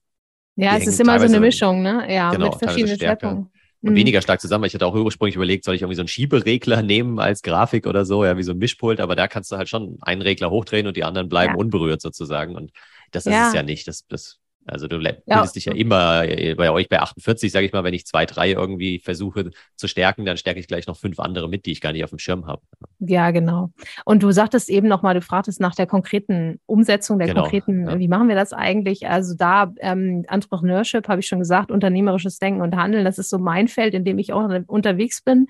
ja, 0.55 0.75
es 0.75 0.87
ist 0.87 0.99
immer 0.99 1.19
so 1.19 1.25
eine 1.25 1.39
Mischung, 1.39 1.83
ne? 1.83 2.07
Ja, 2.09 2.31
genau, 2.31 2.49
mit 2.49 2.55
verschiedenen 2.55 2.97
Schwerpunkten. 2.97 3.51
Und 3.81 3.91
mhm. 3.91 3.95
weniger 3.95 4.21
stark 4.21 4.41
zusammen. 4.41 4.65
Ich 4.65 4.73
hatte 4.73 4.85
auch 4.85 4.95
ursprünglich 4.95 5.35
überlegt, 5.35 5.63
soll 5.63 5.75
ich 5.75 5.81
irgendwie 5.81 5.95
so 5.95 6.01
einen 6.01 6.07
Schieberegler 6.07 6.81
nehmen 6.83 7.19
als 7.19 7.41
Grafik 7.41 7.85
oder 7.85 8.05
so, 8.05 8.25
ja, 8.25 8.37
wie 8.37 8.43
so 8.43 8.53
ein 8.53 8.57
Mischpult, 8.57 8.99
aber 8.99 9.15
da 9.15 9.27
kannst 9.27 9.51
du 9.51 9.57
halt 9.57 9.69
schon 9.69 9.97
einen 10.01 10.21
Regler 10.21 10.49
hochdrehen 10.49 10.87
und 10.87 10.97
die 10.97 11.03
anderen 11.03 11.29
bleiben 11.29 11.53
ja. 11.53 11.59
unberührt 11.59 12.01
sozusagen. 12.01 12.55
Und 12.55 12.71
das 13.11 13.25
ist 13.25 13.33
ja. 13.33 13.47
es 13.49 13.53
ja 13.53 13.63
nicht. 13.63 13.87
Das, 13.87 14.07
das 14.07 14.39
also 14.67 14.87
du 14.87 14.97
bildest 14.97 15.23
ja. 15.25 15.45
dich 15.45 15.65
ja 15.65 15.73
immer, 15.73 16.25
äh, 16.25 16.53
bei 16.55 16.69
euch 16.69 16.89
bei 16.89 16.99
48, 16.99 17.51
sage 17.51 17.65
ich 17.65 17.73
mal, 17.73 17.83
wenn 17.83 17.93
ich 17.93 18.05
zwei, 18.05 18.25
drei 18.25 18.51
irgendwie 18.51 18.99
versuche 18.99 19.51
zu 19.75 19.87
stärken, 19.87 20.25
dann 20.25 20.37
stärke 20.37 20.59
ich 20.59 20.67
gleich 20.67 20.87
noch 20.87 20.97
fünf 20.97 21.19
andere 21.19 21.47
mit, 21.47 21.65
die 21.65 21.71
ich 21.71 21.81
gar 21.81 21.93
nicht 21.93 22.03
auf 22.03 22.09
dem 22.09 22.19
Schirm 22.19 22.45
habe. 22.45 22.61
Ja, 22.99 23.31
genau. 23.31 23.71
Und 24.05 24.23
du 24.23 24.31
sagtest 24.31 24.69
eben 24.69 24.87
nochmal, 24.87 25.13
du 25.13 25.21
fragtest 25.21 25.59
nach 25.61 25.75
der 25.75 25.87
konkreten 25.87 26.59
Umsetzung, 26.65 27.17
der 27.17 27.29
genau, 27.29 27.41
konkreten, 27.43 27.87
ja. 27.87 27.97
wie 27.97 28.07
machen 28.07 28.27
wir 28.27 28.35
das 28.35 28.53
eigentlich? 28.53 29.07
Also 29.07 29.35
da 29.35 29.73
ähm, 29.79 30.25
Entrepreneurship, 30.27 31.07
habe 31.07 31.21
ich 31.21 31.27
schon 31.27 31.39
gesagt, 31.39 31.71
unternehmerisches 31.71 32.39
Denken 32.39 32.61
und 32.61 32.75
Handeln, 32.75 33.05
das 33.05 33.17
ist 33.17 33.29
so 33.29 33.37
mein 33.37 33.67
Feld, 33.67 33.93
in 33.93 34.03
dem 34.03 34.19
ich 34.19 34.33
auch 34.33 34.49
unterwegs 34.67 35.21
bin. 35.21 35.47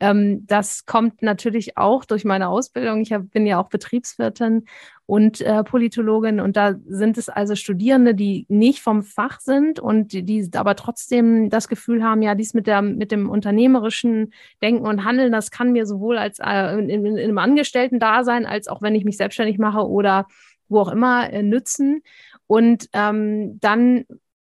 Ähm, 0.00 0.46
das 0.46 0.86
kommt 0.86 1.22
natürlich 1.22 1.76
auch 1.76 2.04
durch 2.04 2.24
meine 2.24 2.48
Ausbildung. 2.48 3.02
Ich 3.02 3.12
hab, 3.12 3.30
bin 3.30 3.46
ja 3.46 3.60
auch 3.60 3.68
Betriebswirtin 3.68 4.64
und 5.06 5.40
äh, 5.42 5.62
Politologin 5.62 6.40
und 6.40 6.56
da 6.56 6.76
sind 6.86 7.18
es 7.18 7.28
also 7.28 7.54
Studierende, 7.54 8.14
die 8.14 8.46
nicht 8.48 8.80
vom 8.80 9.02
Fach 9.02 9.40
sind 9.40 9.78
und 9.78 10.12
die, 10.12 10.22
die 10.22 10.48
aber 10.54 10.74
trotzdem 10.76 11.50
das 11.50 11.68
Gefühl 11.68 12.02
haben, 12.02 12.22
ja, 12.22 12.34
dies 12.34 12.54
mit, 12.54 12.66
der, 12.66 12.80
mit 12.80 13.12
dem 13.12 13.28
unternehmerischen 13.28 14.32
Denken 14.62 14.86
und 14.86 15.04
Handeln, 15.04 15.32
das 15.32 15.50
kann 15.50 15.72
mir 15.72 15.84
sowohl 15.84 16.16
als 16.16 16.38
äh, 16.38 16.78
in, 16.78 16.88
in, 16.88 17.06
in 17.06 17.18
einem 17.18 17.38
Angestellten-Dasein 17.38 18.46
als 18.46 18.68
auch 18.68 18.82
wenn 18.82 18.94
ich 18.94 19.04
mich 19.04 19.18
selbstständig 19.18 19.58
mache 19.58 19.86
oder 19.86 20.26
wo 20.68 20.80
auch 20.80 20.92
immer 20.92 21.30
äh, 21.30 21.42
nützen. 21.42 22.02
Und 22.46 22.88
ähm, 22.94 23.60
dann 23.60 24.06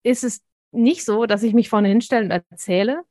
ist 0.02 0.24
es 0.24 0.42
nicht 0.72 1.04
so, 1.04 1.26
dass 1.26 1.42
ich 1.42 1.54
mich 1.54 1.68
vorne 1.68 1.88
hinstelle 1.88 2.24
und 2.24 2.30
erzähle, 2.30 3.02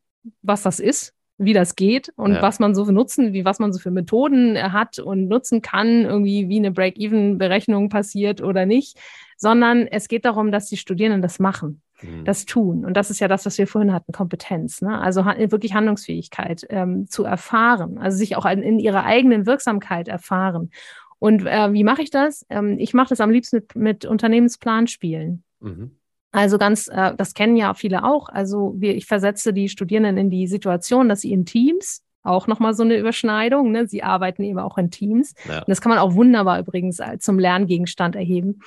was 0.41 0.63
das 0.63 0.79
ist, 0.79 1.13
wie 1.39 1.53
das 1.53 1.75
geht 1.75 2.11
und 2.17 2.33
ja. 2.33 2.41
was 2.41 2.59
man 2.59 2.75
so 2.75 2.85
für 2.85 2.91
nutzen, 2.91 3.33
wie 3.33 3.45
was 3.45 3.59
man 3.59 3.71
so 3.71 3.79
für 3.79 3.91
Methoden 3.91 4.57
hat 4.73 4.99
und 4.99 5.27
nutzen 5.27 5.61
kann, 5.61 6.03
irgendwie 6.03 6.49
wie 6.49 6.57
eine 6.57 6.71
Break-Even-Berechnung 6.71 7.89
passiert 7.89 8.41
oder 8.41 8.65
nicht, 8.65 8.99
sondern 9.37 9.87
es 9.87 10.09
geht 10.09 10.25
darum, 10.25 10.51
dass 10.51 10.67
die 10.67 10.75
Studierenden 10.75 11.21
das 11.21 11.39
machen, 11.39 11.81
mhm. 12.01 12.25
das 12.25 12.45
tun. 12.45 12.85
Und 12.85 12.95
das 12.97 13.09
ist 13.09 13.19
ja 13.19 13.29
das, 13.29 13.45
was 13.45 13.57
wir 13.57 13.67
vorhin 13.67 13.93
hatten, 13.93 14.11
Kompetenz, 14.11 14.81
ne? 14.81 14.99
also 14.99 15.25
wirklich 15.25 15.73
Handlungsfähigkeit 15.73 16.67
ähm, 16.69 17.07
zu 17.07 17.23
erfahren, 17.23 17.97
also 17.97 18.17
sich 18.17 18.35
auch 18.35 18.45
in, 18.45 18.61
in 18.61 18.77
ihrer 18.77 19.05
eigenen 19.05 19.45
Wirksamkeit 19.45 20.09
erfahren. 20.09 20.71
Und 21.19 21.45
äh, 21.45 21.71
wie 21.71 21.85
mache 21.85 22.01
ich 22.01 22.11
das? 22.11 22.45
Ähm, 22.49 22.77
ich 22.79 22.93
mache 22.93 23.09
das 23.09 23.21
am 23.21 23.31
liebsten 23.31 23.57
mit, 23.57 23.75
mit 23.75 24.05
Unternehmensplanspielen. 24.05 25.43
Mhm. 25.61 25.91
Also 26.31 26.57
ganz, 26.57 26.87
äh, 26.87 27.13
das 27.15 27.33
kennen 27.33 27.55
ja 27.55 27.73
viele 27.73 28.03
auch. 28.03 28.29
Also 28.29 28.75
wir, 28.77 28.95
ich 28.95 29.05
versetze 29.05 29.53
die 29.53 29.69
Studierenden 29.69 30.17
in 30.17 30.29
die 30.29 30.47
Situation, 30.47 31.09
dass 31.09 31.21
sie 31.21 31.31
in 31.31 31.45
Teams 31.45 32.03
auch 32.23 32.47
nochmal 32.47 32.73
so 32.73 32.83
eine 32.83 32.97
Überschneidung. 32.97 33.71
Ne? 33.71 33.87
Sie 33.87 34.03
arbeiten 34.03 34.43
eben 34.43 34.59
auch 34.59 34.77
in 34.77 34.91
Teams. 34.91 35.33
Ja. 35.47 35.59
Und 35.59 35.69
das 35.69 35.81
kann 35.81 35.89
man 35.89 35.99
auch 35.99 36.13
wunderbar 36.13 36.59
übrigens 36.59 37.01
zum 37.19 37.39
Lerngegenstand 37.39 38.15
erheben 38.15 38.59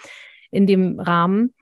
in 0.51 0.67
dem 0.67 0.99
Rahmen. 0.99 1.55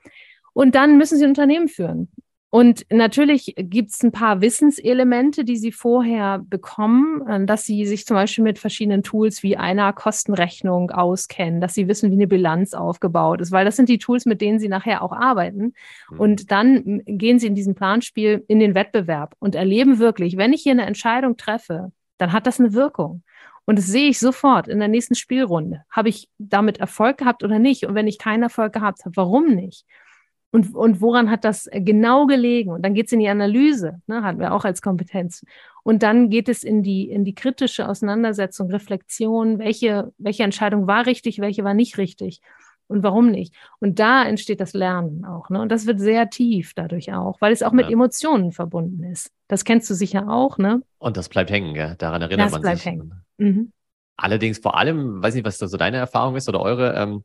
Und 0.53 0.75
dann 0.75 0.97
müssen 0.97 1.17
sie 1.17 1.25
ein 1.25 1.31
Unternehmen 1.31 1.67
führen. 1.67 2.09
Und 2.53 2.85
natürlich 2.91 3.53
gibt 3.55 3.91
es 3.91 4.03
ein 4.03 4.11
paar 4.11 4.41
Wissenselemente, 4.41 5.45
die 5.45 5.55
Sie 5.55 5.71
vorher 5.71 6.39
bekommen, 6.39 7.25
äh, 7.25 7.45
dass 7.45 7.63
Sie 7.63 7.85
sich 7.85 8.05
zum 8.05 8.15
Beispiel 8.15 8.43
mit 8.43 8.59
verschiedenen 8.59 9.03
Tools 9.03 9.41
wie 9.41 9.55
einer 9.55 9.93
Kostenrechnung 9.93 10.91
auskennen, 10.91 11.61
dass 11.61 11.73
Sie 11.73 11.87
wissen, 11.87 12.11
wie 12.11 12.15
eine 12.15 12.27
Bilanz 12.27 12.73
aufgebaut 12.73 13.39
ist, 13.39 13.53
weil 13.53 13.63
das 13.63 13.77
sind 13.77 13.87
die 13.87 13.99
Tools, 13.99 14.25
mit 14.25 14.41
denen 14.41 14.59
Sie 14.59 14.67
nachher 14.67 15.01
auch 15.01 15.13
arbeiten. 15.13 15.73
Mhm. 16.09 16.19
Und 16.19 16.51
dann 16.51 17.01
gehen 17.05 17.39
Sie 17.39 17.47
in 17.47 17.55
diesem 17.55 17.73
Planspiel 17.73 18.43
in 18.49 18.59
den 18.59 18.75
Wettbewerb 18.75 19.33
und 19.39 19.55
erleben 19.55 19.97
wirklich, 19.97 20.35
wenn 20.35 20.51
ich 20.51 20.63
hier 20.63 20.73
eine 20.73 20.85
Entscheidung 20.85 21.37
treffe, 21.37 21.93
dann 22.17 22.33
hat 22.33 22.47
das 22.47 22.59
eine 22.59 22.73
Wirkung. 22.73 23.23
Und 23.63 23.77
das 23.77 23.85
sehe 23.85 24.09
ich 24.09 24.19
sofort 24.19 24.67
in 24.67 24.79
der 24.79 24.89
nächsten 24.89 25.15
Spielrunde. 25.15 25.85
Habe 25.89 26.09
ich 26.09 26.29
damit 26.37 26.79
Erfolg 26.79 27.17
gehabt 27.17 27.45
oder 27.45 27.59
nicht? 27.59 27.85
Und 27.85 27.95
wenn 27.95 28.07
ich 28.07 28.19
keinen 28.19 28.43
Erfolg 28.43 28.73
gehabt 28.73 29.05
habe, 29.05 29.15
warum 29.15 29.55
nicht? 29.55 29.85
Und, 30.51 30.75
und 30.75 31.01
woran 31.01 31.31
hat 31.31 31.45
das 31.45 31.69
genau 31.71 32.27
gelegen? 32.27 32.71
Und 32.71 32.83
dann 32.83 32.93
geht 32.93 33.07
es 33.07 33.13
in 33.13 33.19
die 33.19 33.29
Analyse, 33.29 34.01
ne, 34.07 34.21
hatten 34.21 34.39
wir 34.39 34.53
auch 34.53 34.65
als 34.65 34.81
Kompetenz. 34.81 35.45
Und 35.83 36.03
dann 36.03 36.29
geht 36.29 36.49
es 36.49 36.63
in 36.63 36.83
die, 36.83 37.09
in 37.09 37.23
die 37.23 37.33
kritische 37.33 37.87
Auseinandersetzung, 37.87 38.69
Reflexion, 38.69 39.59
welche, 39.59 40.11
welche 40.17 40.43
Entscheidung 40.43 40.87
war 40.87 41.05
richtig, 41.05 41.39
welche 41.39 41.63
war 41.63 41.73
nicht 41.73 41.97
richtig 41.97 42.41
und 42.91 43.03
warum 43.03 43.31
nicht. 43.31 43.55
Und 43.79 43.99
da 43.99 44.23
entsteht 44.23 44.59
das 44.59 44.73
Lernen 44.73 45.25
auch. 45.25 45.49
Ne? 45.49 45.61
Und 45.61 45.71
das 45.71 45.87
wird 45.87 45.99
sehr 45.99 46.29
tief 46.29 46.73
dadurch 46.75 47.13
auch, 47.13 47.41
weil 47.41 47.53
es 47.53 47.63
auch 47.63 47.71
mit 47.71 47.85
ja. 47.85 47.93
Emotionen 47.93 48.51
verbunden 48.51 49.03
ist. 49.03 49.31
Das 49.47 49.65
kennst 49.65 49.89
du 49.89 49.95
sicher 49.95 50.29
auch, 50.29 50.57
ne? 50.57 50.81
Und 50.99 51.17
das 51.17 51.29
bleibt 51.29 51.49
hängen, 51.49 51.73
gell? 51.73 51.95
daran 51.97 52.21
erinnert 52.21 52.47
das 52.47 52.51
man 52.51 52.61
bleibt 52.61 52.79
sich. 52.79 52.87
Hängen. 52.87 53.13
Mhm. 53.37 53.71
Allerdings 54.17 54.59
vor 54.59 54.77
allem, 54.77 55.23
weiß 55.23 55.33
nicht, 55.33 55.45
was 55.45 55.57
da 55.57 55.67
so 55.67 55.77
deine 55.77 55.97
Erfahrung 55.97 56.35
ist 56.35 56.47
oder 56.47 56.61
eure, 56.61 56.93
ähm, 56.93 57.23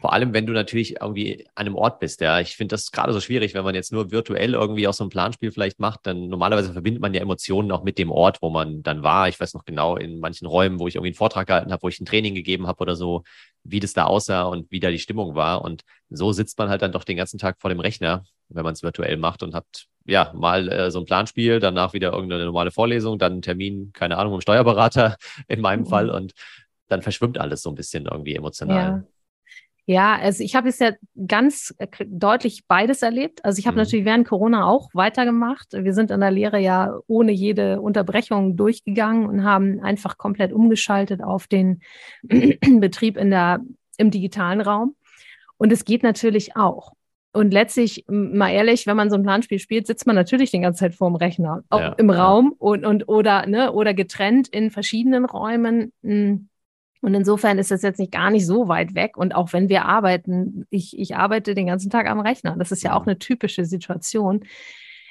vor 0.00 0.12
allem, 0.12 0.34
wenn 0.34 0.46
du 0.46 0.52
natürlich 0.52 1.00
irgendwie 1.00 1.46
an 1.54 1.66
einem 1.66 1.76
Ort 1.76 2.00
bist. 2.00 2.20
Ja, 2.20 2.40
ich 2.40 2.56
finde 2.56 2.74
das 2.74 2.90
gerade 2.90 3.12
so 3.12 3.20
schwierig, 3.20 3.54
wenn 3.54 3.64
man 3.64 3.74
jetzt 3.74 3.92
nur 3.92 4.10
virtuell 4.10 4.54
irgendwie 4.54 4.88
auch 4.88 4.92
so 4.94 5.04
ein 5.04 5.10
Planspiel 5.10 5.52
vielleicht 5.52 5.78
macht, 5.78 6.00
dann 6.06 6.28
normalerweise 6.28 6.72
verbindet 6.72 7.00
man 7.00 7.14
ja 7.14 7.20
Emotionen 7.20 7.70
auch 7.72 7.84
mit 7.84 7.98
dem 7.98 8.10
Ort, 8.10 8.42
wo 8.42 8.50
man 8.50 8.82
dann 8.82 9.02
war. 9.02 9.28
Ich 9.28 9.40
weiß 9.40 9.54
noch 9.54 9.64
genau 9.64 9.96
in 9.96 10.18
manchen 10.20 10.46
Räumen, 10.46 10.80
wo 10.80 10.88
ich 10.88 10.96
irgendwie 10.96 11.10
einen 11.10 11.16
Vortrag 11.16 11.46
gehalten 11.46 11.72
habe, 11.72 11.82
wo 11.82 11.88
ich 11.88 12.00
ein 12.00 12.06
Training 12.06 12.34
gegeben 12.34 12.66
habe 12.66 12.80
oder 12.80 12.96
so, 12.96 13.22
wie 13.64 13.80
das 13.80 13.92
da 13.92 14.04
aussah 14.04 14.42
und 14.44 14.70
wie 14.70 14.80
da 14.80 14.90
die 14.90 14.98
Stimmung 14.98 15.34
war. 15.34 15.62
Und 15.62 15.82
so 16.10 16.32
sitzt 16.32 16.58
man 16.58 16.68
halt 16.68 16.82
dann 16.82 16.92
doch 16.92 17.04
den 17.04 17.16
ganzen 17.16 17.38
Tag 17.38 17.56
vor 17.60 17.70
dem 17.70 17.80
Rechner, 17.80 18.24
wenn 18.48 18.64
man 18.64 18.74
es 18.74 18.82
virtuell 18.82 19.16
macht 19.16 19.42
und 19.42 19.54
hat 19.54 19.66
ja 20.04 20.32
mal 20.34 20.68
äh, 20.68 20.90
so 20.90 21.00
ein 21.00 21.04
Planspiel, 21.04 21.60
danach 21.60 21.92
wieder 21.92 22.12
irgendeine 22.12 22.44
normale 22.44 22.70
Vorlesung, 22.70 23.18
dann 23.18 23.32
einen 23.32 23.42
Termin, 23.42 23.92
keine 23.92 24.18
Ahnung, 24.18 24.34
im 24.34 24.40
Steuerberater 24.40 25.16
in 25.48 25.60
meinem 25.60 25.80
mhm. 25.80 25.86
Fall 25.86 26.10
und 26.10 26.32
dann 26.88 27.02
verschwimmt 27.02 27.38
alles 27.38 27.62
so 27.62 27.70
ein 27.70 27.74
bisschen 27.74 28.06
irgendwie 28.06 28.36
emotional. 28.36 28.76
Ja. 28.76 29.15
Ja, 29.88 30.16
also 30.16 30.42
ich 30.42 30.56
habe 30.56 30.68
jetzt 30.68 30.80
ja 30.80 30.92
ganz 31.28 31.72
äh, 31.78 31.86
deutlich 32.06 32.66
beides 32.66 33.02
erlebt. 33.02 33.44
Also 33.44 33.60
ich 33.60 33.68
habe 33.68 33.76
mhm. 33.76 33.84
natürlich 33.84 34.04
während 34.04 34.26
Corona 34.26 34.66
auch 34.66 34.90
weitergemacht. 34.94 35.68
Wir 35.72 35.94
sind 35.94 36.10
in 36.10 36.20
der 36.20 36.32
Lehre 36.32 36.58
ja 36.58 36.98
ohne 37.06 37.30
jede 37.30 37.80
Unterbrechung 37.80 38.56
durchgegangen 38.56 39.26
und 39.26 39.44
haben 39.44 39.80
einfach 39.80 40.18
komplett 40.18 40.52
umgeschaltet 40.52 41.22
auf 41.22 41.46
den 41.46 41.82
Betrieb 42.22 43.16
in 43.16 43.30
der, 43.30 43.60
im 43.96 44.10
digitalen 44.10 44.60
Raum. 44.60 44.96
Und 45.56 45.72
es 45.72 45.84
geht 45.84 46.02
natürlich 46.02 46.56
auch. 46.56 46.92
Und 47.32 47.52
letztlich, 47.52 48.04
mal 48.08 48.50
ehrlich, 48.50 48.86
wenn 48.86 48.96
man 48.96 49.10
so 49.10 49.16
ein 49.16 49.22
Planspiel 49.22 49.58
spielt, 49.58 49.86
sitzt 49.86 50.06
man 50.06 50.16
natürlich 50.16 50.50
die 50.50 50.60
ganze 50.60 50.80
Zeit 50.80 50.94
vorm 50.94 51.16
Rechner, 51.16 51.62
auch 51.68 51.80
ja, 51.80 51.92
im 51.92 52.10
Raum 52.10 52.54
und, 52.58 52.84
und 52.84 53.08
oder, 53.08 53.46
ne, 53.46 53.72
oder 53.72 53.94
getrennt 53.94 54.48
in 54.48 54.70
verschiedenen 54.70 55.26
Räumen. 55.26 55.92
Und 57.06 57.14
insofern 57.14 57.60
ist 57.60 57.70
das 57.70 57.82
jetzt 57.82 58.00
nicht 58.00 58.10
gar 58.10 58.32
nicht 58.32 58.44
so 58.46 58.66
weit 58.66 58.96
weg. 58.96 59.16
Und 59.16 59.32
auch 59.32 59.52
wenn 59.52 59.68
wir 59.68 59.84
arbeiten, 59.84 60.66
ich, 60.70 60.98
ich 60.98 61.14
arbeite 61.14 61.54
den 61.54 61.68
ganzen 61.68 61.88
Tag 61.88 62.10
am 62.10 62.18
Rechner. 62.18 62.56
Das 62.58 62.72
ist 62.72 62.82
ja 62.82 62.94
auch 62.94 63.02
mhm. 63.02 63.10
eine 63.10 63.18
typische 63.20 63.64
Situation. 63.64 64.42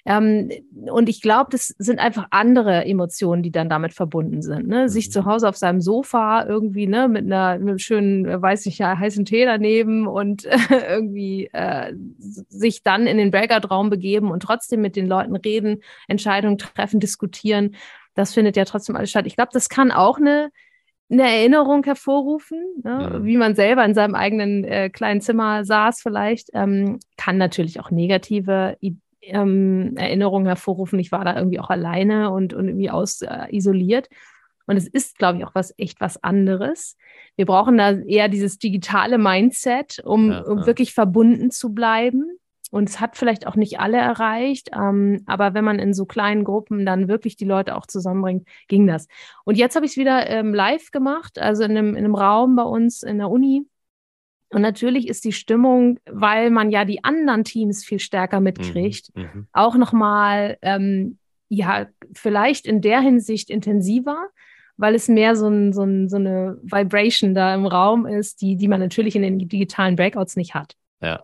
Ähm, 0.03 0.51
und 0.91 1.07
ich 1.07 1.21
glaube, 1.21 1.51
das 1.51 1.69
sind 1.69 1.99
einfach 1.99 2.27
andere 2.31 2.83
Emotionen, 2.83 3.43
die 3.43 3.51
dann 3.51 3.69
damit 3.69 3.93
verbunden 3.93 4.41
sind. 4.41 4.67
Ne? 4.67 4.89
Sich 4.89 5.07
mhm. 5.07 5.11
zu 5.11 5.25
Hause 5.25 5.47
auf 5.47 5.55
seinem 5.55 5.79
Sofa 5.79 6.45
irgendwie 6.45 6.85
ne, 6.85 7.07
mit, 7.07 7.27
einer, 7.27 7.59
mit 7.59 7.69
einem 7.69 7.79
schönen, 7.79 8.41
weiß 8.41 8.65
ich 8.65 8.77
ja, 8.77 8.99
heißen 8.99 9.23
Tee 9.23 9.45
daneben 9.45 10.05
und 10.05 10.43
äh, 10.43 10.57
irgendwie 10.89 11.49
äh, 11.53 11.93
sich 12.19 12.83
dann 12.83 13.07
in 13.07 13.17
den 13.17 13.31
Breakout-Raum 13.31 13.89
begeben 13.89 14.31
und 14.31 14.43
trotzdem 14.43 14.81
mit 14.81 14.97
den 14.97 15.07
Leuten 15.07 15.37
reden, 15.37 15.81
Entscheidungen 16.09 16.57
treffen, 16.57 16.99
diskutieren. 16.99 17.75
Das 18.15 18.33
findet 18.33 18.57
ja 18.57 18.65
trotzdem 18.65 18.97
alles 18.97 19.11
statt. 19.11 19.27
Ich 19.27 19.37
glaube, 19.37 19.51
das 19.53 19.69
kann 19.69 19.93
auch 19.93 20.17
eine 20.17 20.49
eine 21.09 21.23
Erinnerung 21.23 21.83
hervorrufen, 21.83 22.59
ne? 22.83 23.09
ja. 23.13 23.23
wie 23.23 23.37
man 23.37 23.55
selber 23.55 23.85
in 23.85 23.93
seinem 23.93 24.15
eigenen 24.15 24.63
äh, 24.63 24.89
kleinen 24.89 25.21
Zimmer 25.21 25.63
saß 25.63 26.01
vielleicht, 26.01 26.49
ähm, 26.53 26.99
kann 27.17 27.37
natürlich 27.37 27.79
auch 27.79 27.91
negative 27.91 28.77
ähm, 29.21 29.93
Erinnerungen 29.97 30.47
hervorrufen. 30.47 30.99
Ich 30.99 31.11
war 31.11 31.23
da 31.23 31.35
irgendwie 31.35 31.59
auch 31.59 31.69
alleine 31.69 32.31
und, 32.31 32.53
und 32.53 32.67
irgendwie 32.67 32.89
aus, 32.89 33.21
äh, 33.21 33.47
isoliert. 33.49 34.09
Und 34.67 34.77
es 34.77 34.87
ist, 34.87 35.17
glaube 35.19 35.37
ich, 35.37 35.45
auch 35.45 35.53
was 35.53 35.73
echt 35.77 36.01
was 36.01 36.23
anderes. 36.23 36.97
Wir 37.35 37.45
brauchen 37.45 37.77
da 37.77 37.91
eher 37.91 38.29
dieses 38.29 38.57
digitale 38.57 39.17
Mindset, 39.17 40.01
um, 40.03 40.31
ja, 40.31 40.41
um 40.41 40.65
wirklich 40.65 40.93
verbunden 40.93 41.51
zu 41.51 41.73
bleiben. 41.73 42.39
Und 42.71 42.89
es 42.89 42.99
hat 42.99 43.15
vielleicht 43.15 43.47
auch 43.47 43.55
nicht 43.55 43.79
alle 43.79 43.97
erreicht, 43.97 44.69
ähm, 44.73 45.21
aber 45.25 45.53
wenn 45.53 45.63
man 45.63 45.79
in 45.79 45.93
so 45.93 46.05
kleinen 46.05 46.43
Gruppen 46.43 46.85
dann 46.85 47.07
wirklich 47.07 47.35
die 47.35 47.45
Leute 47.45 47.75
auch 47.75 47.85
zusammenbringt, 47.85 48.47
ging 48.67 48.87
das. 48.87 49.07
Und 49.43 49.57
jetzt 49.57 49.75
habe 49.75 49.85
ich 49.85 49.93
es 49.93 49.97
wieder 49.97 50.29
ähm, 50.29 50.53
live 50.53 50.91
gemacht, 50.91 51.39
also 51.39 51.63
in 51.63 51.71
einem, 51.71 51.89
in 51.89 52.05
einem 52.05 52.15
Raum 52.15 52.55
bei 52.55 52.63
uns 52.63 53.03
in 53.03 53.19
der 53.19 53.29
Uni. 53.29 53.67
Und 54.49 54.61
natürlich 54.61 55.07
ist 55.07 55.25
die 55.25 55.31
Stimmung, 55.31 55.99
weil 56.05 56.49
man 56.49 56.71
ja 56.71 56.85
die 56.85 57.03
anderen 57.03 57.43
Teams 57.43 57.83
viel 57.83 57.99
stärker 57.99 58.39
mitkriegt, 58.39 59.15
mhm, 59.15 59.23
mhm. 59.23 59.47
auch 59.53 59.75
nochmal, 59.75 60.57
ähm, 60.61 61.17
ja, 61.49 61.87
vielleicht 62.13 62.65
in 62.65 62.81
der 62.81 63.01
Hinsicht 63.01 63.49
intensiver, 63.49 64.29
weil 64.77 64.95
es 64.95 65.07
mehr 65.07 65.35
so, 65.35 65.47
ein, 65.47 65.73
so, 65.73 65.83
ein, 65.83 66.09
so 66.09 66.17
eine 66.17 66.57
Vibration 66.63 67.33
da 67.33 67.53
im 67.53 67.65
Raum 67.65 68.05
ist, 68.05 68.41
die, 68.41 68.55
die 68.55 68.67
man 68.67 68.79
natürlich 68.79 69.15
in 69.15 69.21
den 69.21 69.39
digitalen 69.39 69.95
Breakouts 69.95 70.35
nicht 70.35 70.53
hat. 70.53 70.75
Ja. 71.01 71.23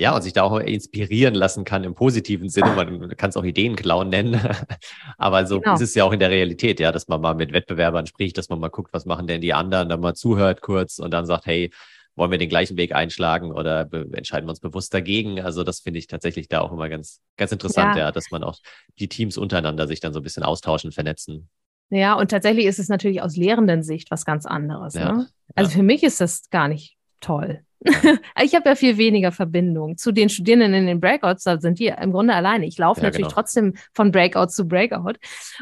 Ja, 0.00 0.16
und 0.16 0.22
sich 0.22 0.32
da 0.32 0.44
auch 0.44 0.58
inspirieren 0.58 1.34
lassen 1.34 1.64
kann 1.64 1.84
im 1.84 1.94
positiven 1.94 2.48
Sinne. 2.48 2.72
Man 2.72 3.14
kann 3.18 3.28
es 3.28 3.36
auch 3.36 3.44
Ideenklauen 3.44 4.08
nennen. 4.08 4.40
Aber 5.18 5.46
so 5.46 5.60
genau. 5.60 5.74
ist 5.74 5.82
es 5.82 5.94
ja 5.94 6.04
auch 6.04 6.12
in 6.12 6.20
der 6.20 6.30
Realität, 6.30 6.80
ja, 6.80 6.90
dass 6.90 7.06
man 7.06 7.20
mal 7.20 7.34
mit 7.34 7.52
Wettbewerbern 7.52 8.06
spricht, 8.06 8.38
dass 8.38 8.48
man 8.48 8.60
mal 8.60 8.70
guckt, 8.70 8.94
was 8.94 9.04
machen 9.04 9.26
denn 9.26 9.42
die 9.42 9.52
anderen, 9.52 9.90
dann 9.90 10.00
mal 10.00 10.14
zuhört 10.14 10.62
kurz 10.62 11.00
und 11.00 11.10
dann 11.10 11.26
sagt, 11.26 11.44
hey, 11.44 11.70
wollen 12.16 12.30
wir 12.30 12.38
den 12.38 12.48
gleichen 12.48 12.78
Weg 12.78 12.94
einschlagen 12.94 13.52
oder 13.52 13.92
entscheiden 13.92 14.46
wir 14.46 14.52
uns 14.52 14.60
bewusst 14.60 14.94
dagegen? 14.94 15.38
Also 15.42 15.64
das 15.64 15.80
finde 15.80 15.98
ich 15.98 16.06
tatsächlich 16.06 16.48
da 16.48 16.62
auch 16.62 16.72
immer 16.72 16.88
ganz, 16.88 17.20
ganz 17.36 17.52
interessant, 17.52 17.96
ja. 17.96 18.06
ja, 18.06 18.10
dass 18.10 18.30
man 18.30 18.42
auch 18.42 18.56
die 18.98 19.08
Teams 19.08 19.36
untereinander 19.36 19.86
sich 19.86 20.00
dann 20.00 20.14
so 20.14 20.20
ein 20.20 20.22
bisschen 20.22 20.44
austauschen, 20.44 20.92
vernetzen. 20.92 21.50
Ja, 21.90 22.14
und 22.14 22.30
tatsächlich 22.30 22.64
ist 22.64 22.78
es 22.78 22.88
natürlich 22.88 23.20
aus 23.20 23.36
lehrenden 23.36 23.82
Sicht 23.82 24.10
was 24.10 24.24
ganz 24.24 24.46
anderes. 24.46 24.94
Ja. 24.94 25.12
Ne? 25.12 25.28
Also 25.54 25.70
ja. 25.70 25.76
für 25.76 25.82
mich 25.82 26.02
ist 26.04 26.22
das 26.22 26.48
gar 26.48 26.68
nicht 26.68 26.96
toll. 27.20 27.64
ich 28.42 28.54
habe 28.54 28.68
ja 28.68 28.74
viel 28.74 28.98
weniger 28.98 29.32
Verbindung 29.32 29.96
zu 29.96 30.12
den 30.12 30.28
Studierenden 30.28 30.74
in 30.74 30.86
den 30.86 31.00
Breakouts. 31.00 31.44
Da 31.44 31.58
sind 31.60 31.78
die 31.78 31.86
im 31.86 32.12
Grunde 32.12 32.34
alleine. 32.34 32.66
Ich 32.66 32.76
laufe 32.78 33.00
ja, 33.00 33.06
natürlich 33.06 33.28
genau. 33.28 33.34
trotzdem 33.34 33.74
von 33.94 34.12
Breakout 34.12 34.48
zu 34.48 34.68
Breakout 34.68 35.14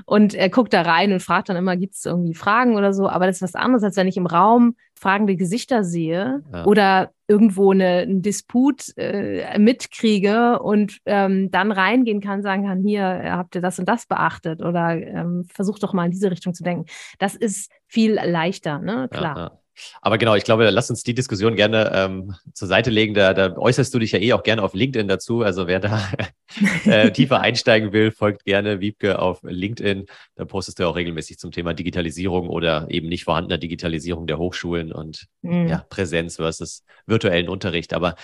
und 0.05 0.35
äh, 0.35 0.51
gucke 0.51 0.69
da 0.69 0.83
rein 0.83 1.13
und 1.13 1.21
frage 1.21 1.45
dann 1.49 1.57
immer, 1.57 1.77
gibt 1.77 1.95
es 1.95 2.05
irgendwie 2.05 2.35
Fragen 2.35 2.77
oder 2.77 2.93
so. 2.93 3.09
Aber 3.09 3.27
das 3.27 3.37
ist 3.37 3.43
was 3.43 3.55
anderes, 3.55 3.85
als 3.85 3.97
wenn 3.97 4.09
ich 4.09 4.17
im 4.17 4.27
Raum 4.27 4.75
fragende 4.99 5.37
Gesichter 5.37 5.85
sehe 5.85 6.43
ja. 6.53 6.65
oder 6.65 7.13
irgendwo 7.29 7.71
eine, 7.71 7.99
einen 7.99 8.23
Disput 8.23 8.97
äh, 8.97 9.59
mitkriege 9.59 10.59
und 10.61 10.99
ähm, 11.07 11.51
dann 11.51 11.71
reingehen 11.71 12.21
kann, 12.21 12.43
sagen 12.43 12.65
kann, 12.65 12.83
hier 12.83 13.05
habt 13.05 13.55
ihr 13.55 13.61
das 13.61 13.79
und 13.79 13.89
das 13.89 14.07
beachtet 14.07 14.61
oder 14.61 14.97
ähm, 14.97 15.45
versucht 15.53 15.83
doch 15.83 15.93
mal 15.93 16.07
in 16.07 16.11
diese 16.11 16.31
Richtung 16.31 16.53
zu 16.55 16.65
denken. 16.65 16.87
Das 17.19 17.37
ist 17.37 17.71
viel 17.87 18.15
leichter, 18.15 18.81
ne? 18.81 19.09
Klar. 19.11 19.37
Ja, 19.37 19.59
aber 20.01 20.19
genau, 20.19 20.35
ich 20.35 20.45
glaube, 20.45 20.69
lass 20.71 20.91
uns 20.91 21.03
die 21.03 21.15
Diskussion 21.15 21.57
gerne 21.57 21.91
ähm, 21.95 22.35
zur 22.53 22.69
Seite 22.69 22.91
legen. 22.91 23.15
Da, 23.15 23.35
da 23.35 23.57
äußerst 23.57 23.93
du 23.93 23.99
dich 23.99 24.13
ja 24.13 24.19
eh 24.19 24.33
auch 24.33 24.43
gerne 24.43 24.63
auf 24.63 24.75
LinkedIn 24.75 25.09
dazu. 25.09 25.43
Also 25.43 25.67
wer 25.67 25.81
da 25.81 26.09
äh, 26.85 27.11
tiefer 27.11 27.41
einsteigen 27.41 27.93
will, 27.93 28.11
folgt 28.11 28.45
gerne 28.45 28.81
Wiebke 28.81 29.19
auf 29.19 29.41
LinkedIn. 29.43 30.07
Da 30.37 30.45
postest 30.45 30.79
du 30.79 30.89
auch 30.89 30.97
regelmäßig 30.97 31.39
zum 31.39 31.51
Thema 31.51 31.75
Digitalisierung 31.75 32.49
oder 32.49 32.87
eben 32.91 33.09
nicht 33.09 33.25
vorhandener 33.25 33.59
Digitalisierung 33.59 34.27
der 34.27 34.39
Hochschulen 34.39 34.93
und 34.93 35.27
mhm. 35.43 35.69
ja, 35.69 35.85
Präsenz 35.89 36.37
versus 36.37 36.85
virtuellen 37.07 37.49
Unterricht. 37.49 37.95
Aber 37.95 38.15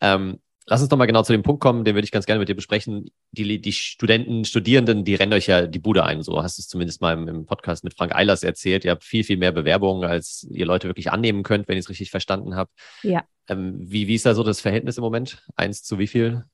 ähm, 0.00 0.38
Lass 0.66 0.80
uns 0.80 0.88
doch 0.88 0.96
mal 0.96 1.04
genau 1.04 1.22
zu 1.22 1.32
dem 1.32 1.42
Punkt 1.42 1.60
kommen, 1.60 1.84
den 1.84 1.94
würde 1.94 2.06
ich 2.06 2.10
ganz 2.10 2.24
gerne 2.24 2.38
mit 2.38 2.48
dir 2.48 2.54
besprechen. 2.54 3.10
Die, 3.32 3.60
die 3.60 3.72
Studenten, 3.72 4.46
Studierenden, 4.46 5.04
die 5.04 5.14
rennen 5.14 5.34
euch 5.34 5.46
ja 5.46 5.66
die 5.66 5.78
Bude 5.78 6.04
ein. 6.04 6.22
So 6.22 6.42
hast 6.42 6.56
du 6.56 6.62
es 6.62 6.68
zumindest 6.68 7.02
mal 7.02 7.12
im, 7.12 7.28
im, 7.28 7.44
Podcast 7.44 7.84
mit 7.84 7.94
Frank 7.94 8.14
Eilers 8.14 8.42
erzählt. 8.42 8.84
Ihr 8.84 8.92
habt 8.92 9.04
viel, 9.04 9.24
viel 9.24 9.36
mehr 9.36 9.52
Bewerbungen, 9.52 10.08
als 10.08 10.46
ihr 10.50 10.64
Leute 10.64 10.88
wirklich 10.88 11.12
annehmen 11.12 11.42
könnt, 11.42 11.68
wenn 11.68 11.76
ich 11.76 11.84
es 11.84 11.90
richtig 11.90 12.10
verstanden 12.10 12.56
habe. 12.56 12.70
Ja. 13.02 13.24
Ähm, 13.48 13.76
wie, 13.78 14.08
wie 14.08 14.14
ist 14.14 14.24
da 14.24 14.34
so 14.34 14.42
das 14.42 14.62
Verhältnis 14.62 14.96
im 14.96 15.04
Moment? 15.04 15.44
Eins 15.54 15.82
zu 15.82 15.98
wie 15.98 16.06
viel? 16.06 16.44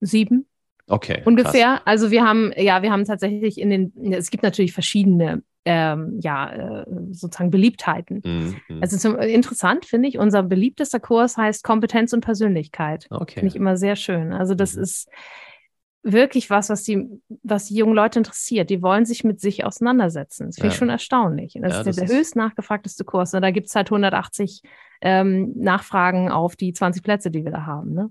Sieben. 0.00 0.46
Okay. 0.86 1.22
Ungefähr. 1.24 1.76
Krass. 1.76 1.82
Also 1.86 2.10
wir 2.10 2.24
haben, 2.24 2.52
ja, 2.56 2.82
wir 2.82 2.90
haben 2.90 3.06
tatsächlich 3.06 3.58
in 3.58 3.70
den, 3.70 4.12
es 4.12 4.30
gibt 4.30 4.42
natürlich 4.42 4.72
verschiedene 4.72 5.42
ähm, 5.64 6.18
ja, 6.20 6.80
äh, 6.80 6.84
sozusagen 7.10 7.50
Beliebtheiten. 7.50 8.22
Mhm. 8.24 8.80
Also 8.80 9.16
interessant 9.18 9.84
finde 9.84 10.08
ich, 10.08 10.18
unser 10.18 10.42
beliebtester 10.42 11.00
Kurs 11.00 11.36
heißt 11.36 11.62
Kompetenz 11.64 12.12
und 12.12 12.22
Persönlichkeit. 12.22 13.06
Okay. 13.10 13.34
Finde 13.34 13.48
ich 13.48 13.56
immer 13.56 13.76
sehr 13.76 13.96
schön. 13.96 14.32
Also 14.32 14.54
das 14.54 14.76
mhm. 14.76 14.82
ist 14.82 15.08
wirklich 16.02 16.48
was, 16.48 16.70
was 16.70 16.82
die, 16.82 17.06
was 17.42 17.66
die 17.66 17.74
jungen 17.74 17.94
Leute 17.94 18.20
interessiert. 18.20 18.70
Die 18.70 18.82
wollen 18.82 19.04
sich 19.04 19.22
mit 19.22 19.40
sich 19.40 19.64
auseinandersetzen. 19.64 20.46
Das 20.46 20.56
finde 20.56 20.68
ja. 20.68 20.72
ich 20.72 20.78
schon 20.78 20.88
erstaunlich. 20.88 21.58
Das 21.60 21.72
ja, 21.72 21.78
ist 21.80 21.86
das 21.86 21.96
der, 21.96 22.06
der 22.06 22.16
höchst 22.16 22.36
nachgefragteste 22.36 23.04
Kurs. 23.04 23.34
Und 23.34 23.42
da 23.42 23.50
gibt 23.50 23.66
es 23.66 23.74
halt 23.74 23.88
180 23.88 24.62
ähm, 25.02 25.52
Nachfragen 25.56 26.30
auf 26.30 26.56
die 26.56 26.72
20 26.72 27.02
Plätze, 27.02 27.30
die 27.30 27.44
wir 27.44 27.52
da 27.52 27.66
haben. 27.66 27.92
Ne? 27.92 28.10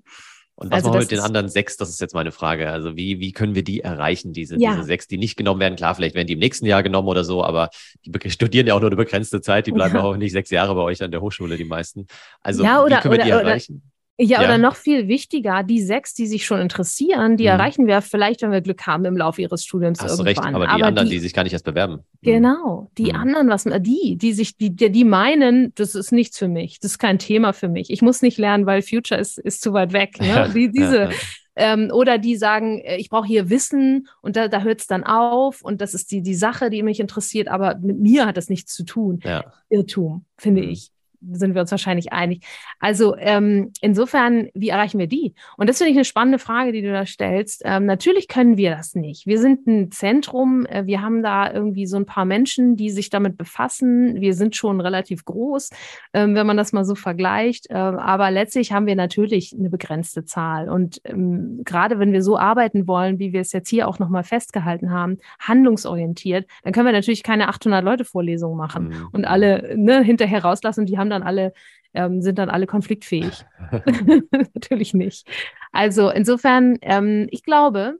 Und 0.59 0.71
was 0.71 0.79
also 0.79 0.89
machen 0.89 0.97
wir 0.97 1.03
mit 1.03 1.11
den 1.11 1.19
anderen 1.21 1.47
sechs? 1.47 1.77
Das 1.77 1.87
ist 1.87 2.01
jetzt 2.01 2.13
meine 2.13 2.33
Frage. 2.33 2.69
Also 2.69 2.97
wie, 2.97 3.21
wie 3.21 3.31
können 3.31 3.55
wir 3.55 3.63
die 3.63 3.79
erreichen, 3.79 4.33
diese, 4.33 4.59
ja. 4.59 4.71
diese 4.71 4.83
sechs, 4.83 5.07
die 5.07 5.17
nicht 5.17 5.37
genommen 5.37 5.61
werden? 5.61 5.77
Klar, 5.77 5.95
vielleicht 5.95 6.15
werden 6.15 6.27
die 6.27 6.33
im 6.33 6.39
nächsten 6.39 6.65
Jahr 6.65 6.83
genommen 6.83 7.07
oder 7.07 7.23
so, 7.23 7.45
aber 7.45 7.69
die 8.05 8.11
studieren 8.29 8.67
ja 8.67 8.73
auch 8.73 8.81
nur 8.81 8.89
eine 8.89 8.97
begrenzte 8.97 9.39
Zeit. 9.39 9.67
Die 9.67 9.71
bleiben 9.71 9.95
ja. 9.95 10.03
auch 10.03 10.17
nicht 10.17 10.33
sechs 10.33 10.49
Jahre 10.49 10.75
bei 10.75 10.81
euch 10.81 11.01
an 11.01 11.11
der 11.11 11.21
Hochschule, 11.21 11.55
die 11.55 11.63
meisten. 11.63 12.07
Also 12.41 12.65
ja, 12.65 12.83
oder, 12.83 12.97
wie 12.97 13.01
können 13.01 13.13
wir 13.13 13.19
oder, 13.19 13.23
die 13.23 13.47
erreichen? 13.47 13.83
Ja, 14.21 14.41
ja, 14.41 14.47
oder 14.47 14.57
noch 14.57 14.75
viel 14.75 15.07
wichtiger, 15.07 15.63
die 15.63 15.81
sechs, 15.81 16.13
die 16.13 16.27
sich 16.27 16.45
schon 16.45 16.59
interessieren, 16.59 17.37
die 17.37 17.45
mhm. 17.45 17.51
erreichen 17.51 17.87
wir 17.87 18.01
vielleicht, 18.01 18.41
wenn 18.41 18.51
wir 18.51 18.59
Glück 18.59 18.85
haben, 18.85 19.05
im 19.05 19.15
Laufe 19.15 19.41
ihres 19.41 19.63
Studiums 19.63 20.01
Hast 20.01 20.19
irgendwann. 20.19 20.27
Recht, 20.27 20.55
aber 20.55 20.65
die 20.65 20.71
aber 20.71 20.85
anderen, 20.87 21.07
die, 21.07 21.15
die, 21.15 21.19
sich 21.19 21.33
gar 21.33 21.43
nicht 21.43 21.53
erst 21.53 21.63
bewerben. 21.63 21.93
Mhm. 21.93 21.99
Genau, 22.21 22.91
die 22.97 23.13
mhm. 23.13 23.15
anderen, 23.15 23.49
was 23.49 23.63
die, 23.63 24.17
die 24.17 24.33
sich, 24.33 24.57
die, 24.57 24.75
die 24.75 25.05
meinen, 25.05 25.73
das 25.75 25.95
ist 25.95 26.11
nichts 26.11 26.37
für 26.37 26.49
mich, 26.49 26.81
das 26.81 26.91
ist 26.91 26.99
kein 26.99 27.17
Thema 27.17 27.53
für 27.53 27.69
mich. 27.69 27.89
Ich 27.91 28.01
muss 28.01 28.21
nicht 28.21 28.37
lernen, 28.37 28.65
weil 28.65 28.81
Future 28.81 29.17
ist, 29.17 29.39
ist 29.39 29.61
zu 29.61 29.71
weit 29.73 29.93
weg. 29.93 30.17
Ne? 30.19 30.27
Ja, 30.27 30.47
die, 30.49 30.69
diese, 30.69 31.03
ja, 31.03 31.09
ähm, 31.55 31.89
oder 31.93 32.17
die 32.17 32.35
sagen, 32.35 32.79
äh, 32.79 32.97
ich 32.97 33.09
brauche 33.09 33.25
hier 33.25 33.49
Wissen 33.49 34.09
und 34.21 34.35
da, 34.35 34.49
da 34.49 34.63
hört 34.63 34.81
es 34.81 34.87
dann 34.87 35.05
auf 35.05 35.61
und 35.61 35.79
das 35.79 35.93
ist 35.93 36.11
die, 36.11 36.21
die 36.21 36.35
Sache, 36.35 36.69
die 36.69 36.83
mich 36.83 36.99
interessiert, 36.99 37.47
aber 37.47 37.77
mit 37.81 37.99
mir 37.99 38.25
hat 38.25 38.35
das 38.35 38.49
nichts 38.49 38.73
zu 38.73 38.83
tun. 38.83 39.19
Ja. 39.23 39.45
Irrtum, 39.69 40.25
finde 40.37 40.63
mhm. 40.63 40.69
ich 40.69 40.91
sind 41.21 41.53
wir 41.53 41.61
uns 41.61 41.71
wahrscheinlich 41.71 42.13
einig. 42.13 42.45
Also 42.79 43.15
ähm, 43.17 43.71
insofern, 43.81 44.49
wie 44.53 44.69
erreichen 44.69 44.99
wir 44.99 45.07
die? 45.07 45.33
Und 45.57 45.69
das 45.69 45.77
finde 45.77 45.91
ich 45.91 45.97
eine 45.97 46.05
spannende 46.05 46.39
Frage, 46.39 46.71
die 46.71 46.81
du 46.81 46.91
da 46.91 47.05
stellst. 47.05 47.61
Ähm, 47.65 47.85
natürlich 47.85 48.27
können 48.27 48.57
wir 48.57 48.71
das 48.71 48.95
nicht. 48.95 49.27
Wir 49.27 49.39
sind 49.39 49.67
ein 49.67 49.91
Zentrum, 49.91 50.65
äh, 50.65 50.85
wir 50.85 51.01
haben 51.01 51.23
da 51.23 51.51
irgendwie 51.51 51.85
so 51.85 51.97
ein 51.97 52.05
paar 52.05 52.25
Menschen, 52.25 52.75
die 52.75 52.89
sich 52.89 53.09
damit 53.09 53.37
befassen. 53.37 54.19
Wir 54.21 54.33
sind 54.33 54.55
schon 54.55 54.81
relativ 54.81 55.25
groß, 55.25 55.69
ähm, 56.13 56.35
wenn 56.35 56.47
man 56.47 56.57
das 56.57 56.73
mal 56.73 56.85
so 56.85 56.95
vergleicht. 56.95 57.69
Äh, 57.69 57.73
aber 57.75 58.31
letztlich 58.31 58.71
haben 58.71 58.85
wir 58.85 58.95
natürlich 58.95 59.55
eine 59.57 59.69
begrenzte 59.69 60.25
Zahl. 60.25 60.69
Und 60.69 61.01
ähm, 61.03 61.61
gerade 61.65 61.99
wenn 61.99 62.13
wir 62.13 62.21
so 62.21 62.37
arbeiten 62.37 62.87
wollen, 62.87 63.19
wie 63.19 63.33
wir 63.33 63.41
es 63.41 63.51
jetzt 63.51 63.69
hier 63.69 63.87
auch 63.87 63.99
nochmal 63.99 64.23
festgehalten 64.23 64.91
haben, 64.91 65.17
handlungsorientiert, 65.39 66.47
dann 66.63 66.73
können 66.73 66.85
wir 66.85 66.93
natürlich 66.93 67.23
keine 67.23 67.49
800 67.49 67.83
Leute 67.83 68.05
Vorlesungen 68.05 68.57
machen 68.57 68.89
mhm. 68.89 69.07
und 69.11 69.25
alle 69.25 69.75
ne, 69.77 70.01
hinterher 70.01 70.43
rauslassen. 70.43 70.85
Die 70.85 70.97
haben 70.97 71.08
haben 71.13 71.21
dann 71.21 71.27
alle, 71.27 71.53
ähm, 71.93 72.21
sind 72.21 72.39
dann 72.39 72.49
alle 72.49 72.67
konfliktfähig. 72.67 73.45
Natürlich 74.53 74.93
nicht. 74.93 75.27
Also 75.71 76.09
insofern, 76.09 76.77
ähm, 76.81 77.27
ich 77.31 77.43
glaube, 77.43 77.99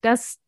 das 0.00 0.38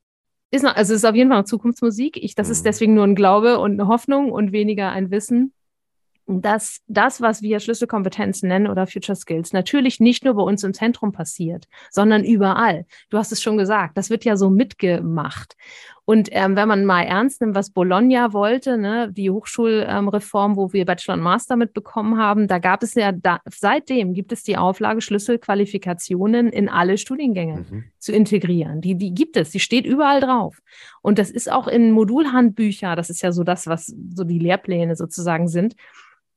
ist 0.50 0.62
noch, 0.62 0.74
also 0.76 0.94
es 0.94 1.02
ist 1.02 1.04
auf 1.04 1.14
jeden 1.14 1.30
Fall 1.30 1.40
noch 1.40 1.46
Zukunftsmusik. 1.46 2.16
Ich, 2.16 2.34
das 2.34 2.48
mhm. 2.48 2.52
ist 2.52 2.66
deswegen 2.66 2.94
nur 2.94 3.04
ein 3.04 3.14
Glaube 3.14 3.58
und 3.58 3.72
eine 3.72 3.88
Hoffnung 3.88 4.32
und 4.32 4.52
weniger 4.52 4.90
ein 4.90 5.10
Wissen 5.10 5.52
dass 6.28 6.82
das, 6.86 7.22
was 7.22 7.40
wir 7.40 7.58
Schlüsselkompetenzen 7.58 8.48
nennen 8.48 8.66
oder 8.66 8.86
Future 8.86 9.16
Skills, 9.16 9.52
natürlich 9.52 9.98
nicht 9.98 10.24
nur 10.24 10.34
bei 10.34 10.42
uns 10.42 10.62
im 10.62 10.74
Zentrum 10.74 11.10
passiert, 11.10 11.66
sondern 11.90 12.22
überall. 12.22 12.84
Du 13.08 13.16
hast 13.16 13.32
es 13.32 13.42
schon 13.42 13.56
gesagt, 13.56 13.96
das 13.96 14.10
wird 14.10 14.24
ja 14.24 14.36
so 14.36 14.50
mitgemacht. 14.50 15.56
Und 16.08 16.30
ähm, 16.32 16.56
wenn 16.56 16.68
man 16.68 16.86
mal 16.86 17.02
ernst 17.02 17.42
nimmt, 17.42 17.54
was 17.54 17.68
Bologna 17.68 18.32
wollte, 18.32 18.78
ne, 18.78 19.12
die 19.12 19.30
Hochschulreform, 19.30 20.52
ähm, 20.52 20.56
wo 20.56 20.72
wir 20.72 20.86
Bachelor 20.86 21.16
und 21.16 21.20
Master 21.20 21.54
mitbekommen 21.56 22.16
haben, 22.16 22.48
da 22.48 22.58
gab 22.58 22.82
es 22.82 22.94
ja, 22.94 23.12
da, 23.12 23.40
seitdem 23.44 24.14
gibt 24.14 24.32
es 24.32 24.42
die 24.42 24.56
Auflage, 24.56 25.02
Schlüsselqualifikationen 25.02 26.48
in 26.48 26.70
alle 26.70 26.96
Studiengänge 26.96 27.66
mhm. 27.70 27.84
zu 27.98 28.12
integrieren. 28.12 28.80
Die, 28.80 28.94
die 28.94 29.12
gibt 29.12 29.36
es, 29.36 29.50
die 29.50 29.60
steht 29.60 29.84
überall 29.84 30.22
drauf. 30.22 30.62
Und 31.02 31.18
das 31.18 31.30
ist 31.30 31.52
auch 31.52 31.68
in 31.68 31.92
Modulhandbücher, 31.92 32.96
das 32.96 33.10
ist 33.10 33.20
ja 33.20 33.30
so 33.30 33.44
das, 33.44 33.66
was 33.66 33.94
so 34.14 34.24
die 34.24 34.38
Lehrpläne 34.38 34.96
sozusagen 34.96 35.46
sind, 35.46 35.74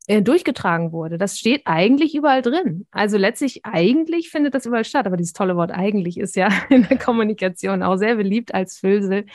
äh, 0.08 0.22
durchgetragen 0.22 0.92
wurde. 0.92 1.18
Das 1.18 1.40
steht 1.40 1.62
eigentlich 1.64 2.14
überall 2.14 2.42
drin. 2.42 2.88
Also 2.92 3.18
letztlich, 3.18 3.64
eigentlich 3.64 4.32
findet 4.32 4.54
das 4.54 4.66
überall 4.66 4.84
statt. 4.84 5.06
Aber 5.06 5.16
dieses 5.16 5.32
tolle 5.32 5.56
Wort 5.56 5.72
eigentlich 5.72 6.18
ist 6.18 6.36
ja 6.36 6.50
in 6.70 6.86
der 6.90 6.98
Kommunikation 6.98 7.84
auch 7.84 7.96
sehr 7.96 8.16
beliebt 8.16 8.54
als 8.54 8.78
Füllsel. 8.78 9.26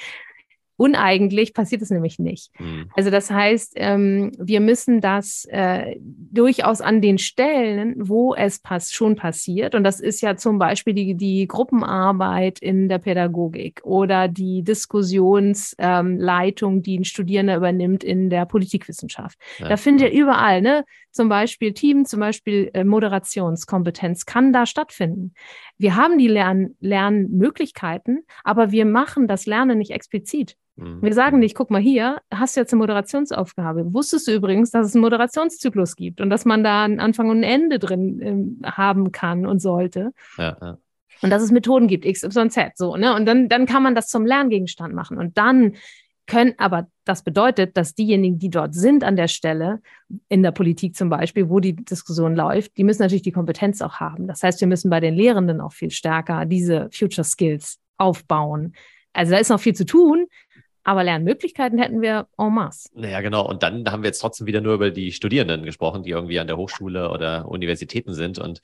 Uneigentlich 0.77 1.55
passiert 1.55 1.83
es 1.83 1.91
nämlich 1.91 2.19
nicht. 2.19 2.51
Mhm. 2.59 2.91
Also 2.95 3.11
das 3.11 3.31
heißt, 3.31 3.75
ähm, 3.77 4.33
wir 4.39 4.61
müssen 4.61 5.01
das 5.01 5.47
äh, 5.51 5.97
durchaus 6.01 6.81
an 6.81 7.01
den 7.01 7.19
Stellen, 7.19 7.95
wo 7.97 8.35
es 8.35 8.59
pass 8.59 8.93
schon 8.93 9.17
passiert, 9.17 9.75
und 9.75 9.85
das 9.85 10.01
ist 10.01 10.21
ja 10.21 10.37
zum 10.37 10.59
Beispiel 10.59 10.95
die, 10.95 11.15
die 11.15 11.47
Gruppenarbeit 11.47 12.59
in 12.59 12.89
der 12.89 12.99
Pädagogik 12.99 13.81
oder 13.85 14.29
die 14.29 14.63
Diskussionsleitung, 14.63 16.75
ähm, 16.75 16.83
die 16.83 16.99
ein 16.99 17.05
Studierender 17.05 17.57
übernimmt 17.57 18.05
in 18.05 18.29
der 18.29 18.45
Politikwissenschaft. 18.45 19.39
Ja. 19.59 19.69
Da 19.69 19.77
findet 19.77 20.13
ihr 20.13 20.21
überall, 20.21 20.61
ne? 20.61 20.85
Zum 21.11 21.31
Beispiel 21.31 21.73
Team, 21.73 22.05
zum 22.05 22.21
Beispiel 22.21 22.71
äh, 22.75 22.85
Moderationskompetenz 22.85 24.27
kann 24.27 24.53
da 24.53 24.67
stattfinden. 24.67 25.33
Wir 25.79 25.97
haben 25.97 26.19
die 26.19 26.29
Lern 26.29 26.77
Lernmöglichkeiten, 26.81 28.25
aber 28.45 28.71
wir 28.71 28.85
machen 28.85 29.27
das 29.27 29.47
Lernen 29.47 29.79
nicht 29.79 29.93
explizit. 29.93 30.57
Mhm. 30.77 31.03
Wir 31.03 31.15
sagen 31.15 31.39
nicht, 31.39 31.55
guck 31.55 31.71
mal 31.71 31.81
hier, 31.81 32.21
hast 32.31 32.57
du 32.57 32.61
jetzt 32.61 32.73
eine 32.73 32.79
Moderationsaufgabe. 32.79 33.93
Wusstest 33.93 34.29
du 34.29 34.33
übrigens, 34.33 34.71
dass 34.71 34.87
es 34.87 34.95
einen 34.95 35.03
Moderationszyklus 35.03 35.97
gibt 35.97 36.21
und 36.21 36.31
dass 36.31 36.45
man 36.45 36.63
da 36.63 36.85
einen 36.85 37.01
Anfang 37.01 37.31
und 37.31 37.39
ein 37.39 37.43
Ende 37.43 37.79
drin 37.79 38.21
ähm, 38.23 38.61
haben 38.65 39.13
kann 39.13 39.47
und 39.47 39.61
sollte? 39.61 40.13
Ja, 40.39 40.57
ja. 40.61 40.79
Und 41.23 41.31
dass 41.31 41.43
es 41.43 41.51
Methoden 41.51 41.89
gibt, 41.89 42.05
X, 42.05 42.23
Y, 42.23 42.51
Z, 42.51 42.77
so, 42.77 42.97
ne? 42.97 43.15
Und 43.15 43.25
dann, 43.25 43.49
dann 43.49 43.65
kann 43.65 43.83
man 43.83 43.95
das 43.95 44.09
zum 44.09 44.27
Lerngegenstand 44.27 44.95
machen. 44.95 45.17
Und 45.17 45.39
dann 45.39 45.77
können, 46.27 46.55
aber 46.59 46.89
das 47.05 47.23
bedeutet, 47.23 47.77
dass 47.77 47.95
diejenigen, 47.95 48.39
die 48.39 48.51
dort 48.51 48.75
sind 48.75 49.05
an 49.05 49.17
der 49.17 49.29
Stelle, 49.29 49.81
in 50.29 50.43
der 50.43 50.51
Politik 50.51 50.97
zum 50.97 51.09
Beispiel, 51.09 51.49
wo 51.49 51.61
die 51.61 51.77
Diskussion 51.77 52.35
läuft, 52.35 52.77
die 52.77 52.85
müssen 52.85 53.03
natürlich 53.03 53.23
die 53.23 53.33
Kompetenz 53.33 53.81
auch 53.81 53.95
haben. 53.95 54.27
Das 54.27 54.43
heißt, 54.43 54.61
wir 54.61 54.69
müssen 54.69 54.91
bei 54.91 55.01
den 55.01 55.15
Lehrenden 55.15 55.61
auch 55.61 55.73
viel 55.73 55.91
stärker 55.91 56.45
diese 56.45 56.91
Future 56.93 57.25
Skills 57.25 57.79
aufbauen. 57.97 58.75
Also 59.13 59.33
da 59.33 59.39
ist 59.39 59.49
noch 59.49 59.61
viel 59.61 59.75
zu 59.75 59.87
tun, 59.87 60.27
aber 60.87 61.03
Lernmöglichkeiten 61.03 61.81
hätten 61.81 62.01
wir 62.01 62.29
en 62.39 62.55
masse. 62.55 62.89
Naja, 62.95 63.21
genau. 63.21 63.45
Und 63.45 63.65
dann 63.65 63.91
haben 63.91 64.05
wir 64.05 64.09
jetzt 64.09 64.21
trotzdem 64.21 64.47
wieder 64.47 64.61
nur 64.61 64.75
über 64.75 64.93
die 64.93 65.11
Studierenden 65.11 65.65
gesprochen, 65.65 66.05
die 66.05 66.11
irgendwie 66.11 66.39
an 66.39 66.47
der 66.47 66.57
Hochschule 66.57 67.11
oder 67.11 67.49
Universitäten 67.49 68.15
sind. 68.15 68.39
Und 68.39 68.61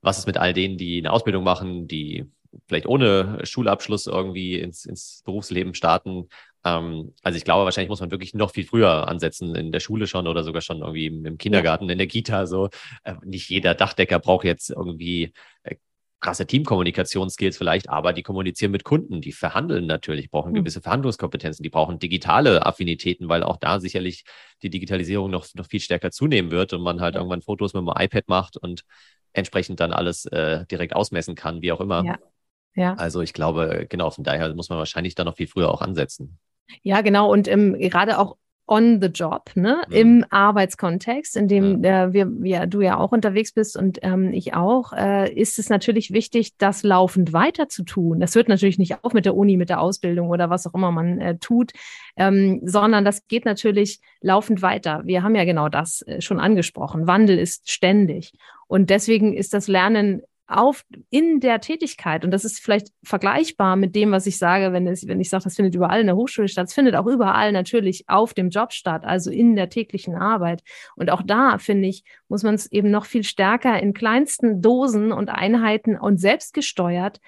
was 0.00 0.16
ist 0.16 0.26
mit 0.26 0.38
all 0.38 0.54
denen, 0.54 0.78
die 0.78 0.96
eine 0.98 1.12
Ausbildung 1.12 1.44
machen, 1.44 1.86
die 1.86 2.24
vielleicht 2.66 2.86
ohne 2.86 3.40
Schulabschluss 3.44 4.06
irgendwie 4.06 4.58
ins, 4.58 4.86
ins 4.86 5.22
Berufsleben 5.26 5.74
starten? 5.74 6.30
Ähm, 6.64 7.12
also 7.22 7.36
ich 7.36 7.44
glaube, 7.44 7.66
wahrscheinlich 7.66 7.90
muss 7.90 8.00
man 8.00 8.10
wirklich 8.10 8.32
noch 8.32 8.52
viel 8.52 8.64
früher 8.64 9.06
ansetzen, 9.06 9.54
in 9.54 9.70
der 9.70 9.80
Schule 9.80 10.06
schon 10.06 10.26
oder 10.26 10.44
sogar 10.44 10.62
schon 10.62 10.78
irgendwie 10.78 11.08
im 11.08 11.36
Kindergarten, 11.36 11.90
in 11.90 11.98
der 11.98 12.06
Kita. 12.06 12.46
So, 12.46 12.70
äh, 13.04 13.16
nicht 13.22 13.50
jeder 13.50 13.74
Dachdecker 13.74 14.18
braucht 14.18 14.46
jetzt 14.46 14.70
irgendwie 14.70 15.34
äh, 15.62 15.76
krasse 16.26 16.44
Teamkommunikationsskills 16.44 17.56
vielleicht, 17.56 17.88
aber 17.88 18.12
die 18.12 18.24
kommunizieren 18.24 18.72
mit 18.72 18.82
Kunden, 18.82 19.20
die 19.20 19.30
verhandeln 19.30 19.86
natürlich, 19.86 20.28
brauchen 20.28 20.50
mhm. 20.50 20.56
gewisse 20.56 20.80
Verhandlungskompetenzen, 20.80 21.62
die 21.62 21.70
brauchen 21.70 22.00
digitale 22.00 22.66
Affinitäten, 22.66 23.28
weil 23.28 23.44
auch 23.44 23.58
da 23.58 23.78
sicherlich 23.78 24.24
die 24.60 24.68
Digitalisierung 24.68 25.30
noch, 25.30 25.46
noch 25.54 25.66
viel 25.66 25.78
stärker 25.78 26.10
zunehmen 26.10 26.50
wird 26.50 26.72
und 26.72 26.82
man 26.82 27.00
halt 27.00 27.14
irgendwann 27.14 27.42
Fotos 27.42 27.74
mit 27.74 27.82
dem 27.82 27.92
iPad 27.96 28.24
macht 28.26 28.56
und 28.56 28.84
entsprechend 29.34 29.78
dann 29.78 29.92
alles 29.92 30.26
äh, 30.26 30.66
direkt 30.66 30.96
ausmessen 30.96 31.36
kann, 31.36 31.62
wie 31.62 31.70
auch 31.70 31.80
immer. 31.80 32.04
Ja. 32.04 32.18
Ja. 32.74 32.94
Also 32.94 33.20
ich 33.20 33.32
glaube, 33.32 33.86
genau, 33.88 34.10
von 34.10 34.24
daher 34.24 34.52
muss 34.52 34.68
man 34.68 34.78
wahrscheinlich 34.78 35.14
da 35.14 35.22
noch 35.22 35.36
viel 35.36 35.46
früher 35.46 35.72
auch 35.72 35.80
ansetzen. 35.80 36.38
Ja, 36.82 37.02
genau. 37.02 37.32
Und 37.32 37.46
ähm, 37.46 37.78
gerade 37.78 38.18
auch 38.18 38.36
on 38.66 39.00
the 39.00 39.08
job, 39.08 39.50
ne, 39.54 39.82
mhm. 39.88 39.94
im 39.94 40.24
Arbeitskontext, 40.30 41.36
in 41.36 41.46
dem 41.46 41.84
äh, 41.84 42.12
wir, 42.12 42.30
ja, 42.42 42.66
du 42.66 42.80
ja 42.80 42.98
auch 42.98 43.12
unterwegs 43.12 43.52
bist 43.52 43.76
und 43.76 44.00
ähm, 44.02 44.32
ich 44.32 44.54
auch, 44.54 44.92
äh, 44.92 45.32
ist 45.32 45.58
es 45.58 45.68
natürlich 45.68 46.12
wichtig, 46.12 46.56
das 46.58 46.82
laufend 46.82 47.32
weiter 47.32 47.68
zu 47.68 47.84
tun. 47.84 48.18
Das 48.18 48.34
hört 48.34 48.48
natürlich 48.48 48.78
nicht 48.78 49.04
auf 49.04 49.12
mit 49.12 49.24
der 49.24 49.36
Uni, 49.36 49.56
mit 49.56 49.68
der 49.68 49.80
Ausbildung 49.80 50.30
oder 50.30 50.50
was 50.50 50.66
auch 50.66 50.74
immer 50.74 50.90
man 50.90 51.20
äh, 51.20 51.38
tut, 51.38 51.72
ähm, 52.16 52.60
sondern 52.64 53.04
das 53.04 53.28
geht 53.28 53.44
natürlich 53.44 54.00
laufend 54.20 54.62
weiter. 54.62 55.02
Wir 55.04 55.22
haben 55.22 55.36
ja 55.36 55.44
genau 55.44 55.68
das 55.68 56.02
äh, 56.02 56.20
schon 56.20 56.40
angesprochen. 56.40 57.06
Wandel 57.06 57.38
ist 57.38 57.70
ständig. 57.70 58.32
Und 58.66 58.90
deswegen 58.90 59.32
ist 59.32 59.54
das 59.54 59.68
Lernen 59.68 60.22
auf 60.46 60.84
in 61.10 61.40
der 61.40 61.60
Tätigkeit, 61.60 62.24
und 62.24 62.30
das 62.30 62.44
ist 62.44 62.60
vielleicht 62.60 62.88
vergleichbar 63.02 63.76
mit 63.76 63.94
dem, 63.94 64.12
was 64.12 64.26
ich 64.26 64.38
sage, 64.38 64.72
wenn, 64.72 64.86
es, 64.86 65.06
wenn 65.06 65.20
ich 65.20 65.30
sage, 65.30 65.44
das 65.44 65.56
findet 65.56 65.74
überall 65.74 66.00
in 66.00 66.06
der 66.06 66.16
Hochschule 66.16 66.48
statt, 66.48 66.68
es 66.68 66.74
findet 66.74 66.94
auch 66.94 67.06
überall 67.06 67.52
natürlich 67.52 68.04
auf 68.08 68.34
dem 68.34 68.50
Job 68.50 68.72
statt, 68.72 69.04
also 69.04 69.30
in 69.30 69.56
der 69.56 69.68
täglichen 69.68 70.14
Arbeit. 70.14 70.62
Und 70.94 71.10
auch 71.10 71.22
da, 71.22 71.58
finde 71.58 71.88
ich, 71.88 72.04
muss 72.28 72.42
man 72.42 72.54
es 72.54 72.70
eben 72.70 72.90
noch 72.90 73.06
viel 73.06 73.24
stärker 73.24 73.80
in 73.80 73.92
kleinsten 73.92 74.62
Dosen 74.62 75.12
und 75.12 75.30
Einheiten 75.30 75.96
und 75.96 76.18
selbstgesteuert 76.18 77.20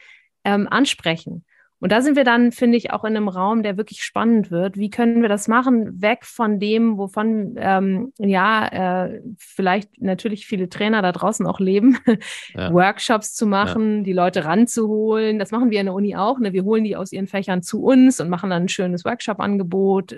ähm, 0.44 0.68
ansprechen. 0.68 1.44
Und 1.80 1.92
da 1.92 2.00
sind 2.00 2.16
wir 2.16 2.24
dann, 2.24 2.50
finde 2.50 2.76
ich, 2.76 2.92
auch 2.92 3.04
in 3.04 3.16
einem 3.16 3.28
Raum, 3.28 3.62
der 3.62 3.76
wirklich 3.76 4.02
spannend 4.02 4.50
wird. 4.50 4.76
Wie 4.76 4.90
können 4.90 5.22
wir 5.22 5.28
das 5.28 5.46
machen? 5.46 6.02
Weg 6.02 6.24
von 6.24 6.58
dem, 6.58 6.98
wovon 6.98 7.54
ähm, 7.56 8.12
ja 8.18 8.66
äh, 9.06 9.22
vielleicht 9.38 10.00
natürlich 10.00 10.46
viele 10.46 10.68
Trainer 10.68 11.02
da 11.02 11.12
draußen 11.12 11.46
auch 11.46 11.60
leben, 11.60 11.98
ja. 12.54 12.72
Workshops 12.72 13.34
zu 13.34 13.46
machen, 13.46 13.98
ja. 13.98 14.02
die 14.02 14.12
Leute 14.12 14.44
ranzuholen. 14.44 15.38
Das 15.38 15.52
machen 15.52 15.70
wir 15.70 15.78
in 15.78 15.86
der 15.86 15.94
Uni 15.94 16.16
auch. 16.16 16.40
Ne? 16.40 16.52
Wir 16.52 16.64
holen 16.64 16.82
die 16.82 16.96
aus 16.96 17.12
ihren 17.12 17.28
Fächern 17.28 17.62
zu 17.62 17.84
uns 17.84 18.18
und 18.20 18.28
machen 18.28 18.50
dann 18.50 18.62
ein 18.64 18.68
schönes 18.68 19.04
Workshop-Angebot. 19.04 20.16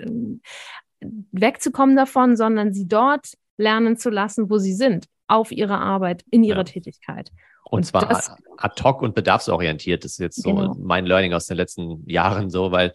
Wegzukommen 1.31 1.95
davon, 1.95 2.35
sondern 2.35 2.73
sie 2.73 2.87
dort 2.87 3.33
lernen 3.57 3.97
zu 3.97 4.09
lassen, 4.09 4.49
wo 4.49 4.57
sie 4.57 4.73
sind, 4.73 5.05
auf 5.27 5.51
ihrer 5.51 5.79
Arbeit, 5.79 6.23
in 6.31 6.43
ihrer 6.43 6.59
ja. 6.59 6.63
Tätigkeit. 6.63 7.31
Und, 7.71 7.85
zwar 7.85 8.05
das, 8.05 8.35
ad 8.57 8.83
hoc 8.83 9.01
und 9.01 9.15
bedarfsorientiert. 9.15 10.03
Das 10.03 10.11
ist 10.11 10.19
jetzt 10.19 10.43
so 10.43 10.53
genau. 10.53 10.75
mein 10.77 11.05
Learning 11.05 11.33
aus 11.33 11.47
den 11.47 11.55
letzten 11.55 12.07
Jahren 12.09 12.49
so, 12.49 12.71
weil 12.71 12.91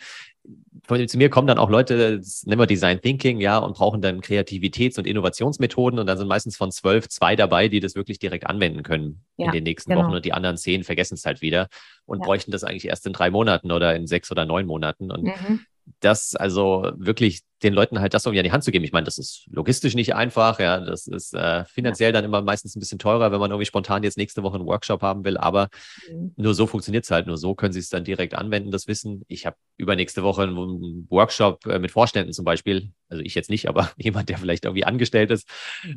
zu 1.08 1.18
mir 1.18 1.30
kommen 1.30 1.48
dann 1.48 1.58
auch 1.58 1.70
Leute, 1.70 2.18
das 2.18 2.44
nennen 2.44 2.60
wir 2.60 2.66
Design 2.66 3.00
Thinking, 3.00 3.40
ja, 3.40 3.56
und 3.58 3.74
brauchen 3.74 4.02
dann 4.02 4.20
Kreativitäts- 4.20 4.98
und 4.98 5.06
Innovationsmethoden 5.06 5.98
und 5.98 6.06
dann 6.06 6.18
sind 6.18 6.28
meistens 6.28 6.58
von 6.58 6.70
zwölf 6.70 7.08
zwei 7.08 7.34
dabei, 7.36 7.68
die 7.68 7.80
das 7.80 7.96
wirklich 7.96 8.18
direkt 8.18 8.46
anwenden 8.46 8.82
können 8.82 9.24
ja, 9.38 9.46
in 9.46 9.52
den 9.52 9.64
nächsten 9.64 9.90
genau. 9.90 10.04
Wochen 10.04 10.14
und 10.14 10.24
die 10.26 10.34
anderen 10.34 10.58
zehn 10.58 10.84
vergessen 10.84 11.14
es 11.14 11.24
halt 11.24 11.40
wieder 11.40 11.68
und 12.04 12.18
ja. 12.20 12.26
bräuchten 12.26 12.50
das 12.50 12.62
eigentlich 12.62 12.86
erst 12.86 13.06
in 13.06 13.14
drei 13.14 13.30
Monaten 13.30 13.72
oder 13.72 13.96
in 13.96 14.06
sechs 14.06 14.30
oder 14.30 14.44
neun 14.44 14.66
Monaten. 14.66 15.10
Und 15.10 15.24
mhm 15.24 15.60
das 16.00 16.34
also 16.34 16.90
wirklich 16.96 17.42
den 17.62 17.72
Leuten 17.72 18.00
halt 18.00 18.12
das 18.12 18.26
irgendwie 18.26 18.40
an 18.40 18.44
die 18.44 18.52
Hand 18.52 18.64
zu 18.64 18.70
geben. 18.70 18.84
Ich 18.84 18.92
meine, 18.92 19.04
das 19.04 19.18
ist 19.18 19.46
logistisch 19.50 19.94
nicht 19.94 20.14
einfach, 20.14 20.60
ja, 20.60 20.78
das 20.80 21.06
ist 21.06 21.32
äh, 21.34 21.64
finanziell 21.64 22.12
dann 22.12 22.24
immer 22.24 22.42
meistens 22.42 22.76
ein 22.76 22.80
bisschen 22.80 22.98
teurer, 22.98 23.32
wenn 23.32 23.40
man 23.40 23.50
irgendwie 23.50 23.66
spontan 23.66 24.02
jetzt 24.02 24.18
nächste 24.18 24.42
Woche 24.42 24.56
einen 24.56 24.66
Workshop 24.66 25.02
haben 25.02 25.24
will, 25.24 25.36
aber 25.36 25.68
mhm. 26.10 26.34
nur 26.36 26.54
so 26.54 26.66
funktioniert 26.66 27.04
es 27.04 27.10
halt, 27.10 27.26
nur 27.26 27.38
so 27.38 27.54
können 27.54 27.72
sie 27.72 27.80
es 27.80 27.88
dann 27.88 28.04
direkt 28.04 28.34
anwenden, 28.34 28.70
das 28.70 28.88
Wissen. 28.88 29.24
Ich 29.28 29.46
habe 29.46 29.56
übernächste 29.76 30.22
Woche 30.22 30.42
einen 30.42 31.06
Workshop 31.08 31.64
äh, 31.66 31.78
mit 31.78 31.90
Vorständen 31.90 32.32
zum 32.32 32.44
Beispiel, 32.44 32.92
also 33.08 33.22
ich 33.22 33.34
jetzt 33.34 33.50
nicht, 33.50 33.68
aber 33.68 33.90
jemand, 33.96 34.28
der 34.28 34.38
vielleicht 34.38 34.64
irgendwie 34.64 34.84
angestellt 34.84 35.30
ist 35.30 35.48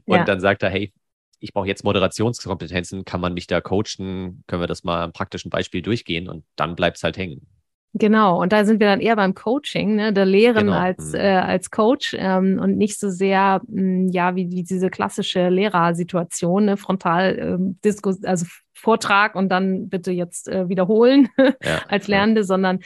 und 0.06 0.18
ja. 0.18 0.24
dann 0.24 0.40
sagt 0.40 0.64
er, 0.64 0.70
hey, 0.70 0.94
ich 1.42 1.54
brauche 1.54 1.68
jetzt 1.68 1.84
Moderationskompetenzen, 1.84 3.06
kann 3.06 3.22
man 3.22 3.34
mich 3.34 3.48
da 3.48 3.62
coachen, 3.62 4.44
können 4.48 4.62
wir 4.62 4.68
das 4.68 4.84
mal 4.84 5.04
am 5.04 5.14
praktischen 5.14 5.50
Beispiel 5.50 5.82
durchgehen 5.82 6.28
und 6.30 6.46
dann 6.56 6.76
bleibt 6.76 6.98
es 6.98 7.04
halt 7.04 7.18
hängen. 7.18 7.48
Genau, 7.94 8.40
und 8.40 8.54
da 8.54 8.66
sind 8.66 8.80
wir 8.80 8.88
dann 8.88 9.00
eher 9.00 9.16
beim 9.16 9.34
Coaching, 9.34 9.96
ne, 9.96 10.14
der 10.14 10.26
Lehren 10.26 10.68
genau. 10.68 10.78
als, 10.78 11.14
mhm. 11.14 11.20
äh, 11.20 11.38
als 11.38 11.72
Coach 11.72 12.16
ähm, 12.18 12.60
und 12.62 12.78
nicht 12.78 13.00
so 13.00 13.10
sehr, 13.10 13.62
mh, 13.68 13.82
hm, 13.82 14.08
ja, 14.10 14.36
wie, 14.36 14.52
wie 14.52 14.64
diese 14.64 14.90
klassische 14.92 15.50
Lehrersituation, 15.50 16.66
ne, 16.66 16.78
frontal 16.78 17.38
ähm, 17.40 17.80
Diskus, 17.84 18.24
also 18.24 18.46
Vortrag 18.74 19.36
und 19.36 19.50
dann 19.50 19.90
bitte 19.90 20.12
jetzt 20.12 20.48
äh, 20.48 20.70
wiederholen 20.70 21.30
ja, 21.38 21.82
als 21.88 22.08
Lernende, 22.08 22.42
ja. 22.42 22.46
sondern 22.46 22.80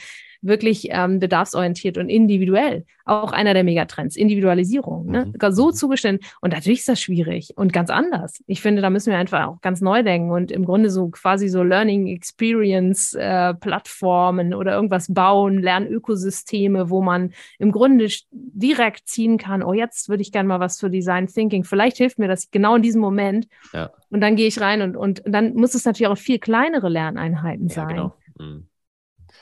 wirklich 0.44 0.88
ähm, 0.90 1.18
bedarfsorientiert 1.18 1.98
und 1.98 2.08
individuell. 2.08 2.84
Auch 3.06 3.32
einer 3.32 3.54
der 3.54 3.64
Megatrends, 3.64 4.16
Individualisierung. 4.16 5.06
Ne? 5.06 5.26
Mhm. 5.26 5.52
So 5.52 5.70
zugeschnitten. 5.70 6.20
Und 6.40 6.52
natürlich 6.52 6.80
ist 6.80 6.88
das 6.88 7.00
schwierig 7.00 7.52
und 7.56 7.72
ganz 7.72 7.90
anders. 7.90 8.42
Ich 8.46 8.62
finde, 8.62 8.82
da 8.82 8.90
müssen 8.90 9.10
wir 9.10 9.18
einfach 9.18 9.46
auch 9.46 9.60
ganz 9.60 9.80
neu 9.80 10.02
denken 10.02 10.30
und 10.30 10.50
im 10.50 10.64
Grunde 10.64 10.90
so 10.90 11.08
quasi 11.08 11.48
so 11.48 11.62
Learning 11.62 12.06
Experience 12.06 13.14
äh, 13.14 13.54
Plattformen 13.54 14.54
oder 14.54 14.74
irgendwas 14.74 15.12
bauen, 15.12 15.60
Lernökosysteme, 15.60 16.88
wo 16.90 17.02
man 17.02 17.32
im 17.58 17.72
Grunde 17.72 18.08
direkt 18.30 19.08
ziehen 19.08 19.38
kann, 19.38 19.62
oh, 19.62 19.72
jetzt 19.72 20.08
würde 20.08 20.22
ich 20.22 20.32
gerne 20.32 20.48
mal 20.48 20.60
was 20.60 20.80
für 20.80 20.90
Design 20.90 21.26
Thinking. 21.26 21.64
Vielleicht 21.64 21.96
hilft 21.98 22.18
mir 22.18 22.28
das 22.28 22.50
genau 22.50 22.76
in 22.76 22.82
diesem 22.82 23.00
Moment. 23.00 23.48
Ja. 23.72 23.90
Und 24.10 24.20
dann 24.20 24.36
gehe 24.36 24.46
ich 24.46 24.60
rein 24.60 24.82
und, 24.82 24.96
und 24.96 25.22
dann 25.26 25.54
muss 25.54 25.74
es 25.74 25.84
natürlich 25.84 26.08
auch 26.08 26.18
viel 26.18 26.38
kleinere 26.38 26.88
Lerneinheiten 26.88 27.68
sein. 27.68 27.88
Ja, 27.88 27.94
genau. 27.94 28.14
Mhm. 28.38 28.68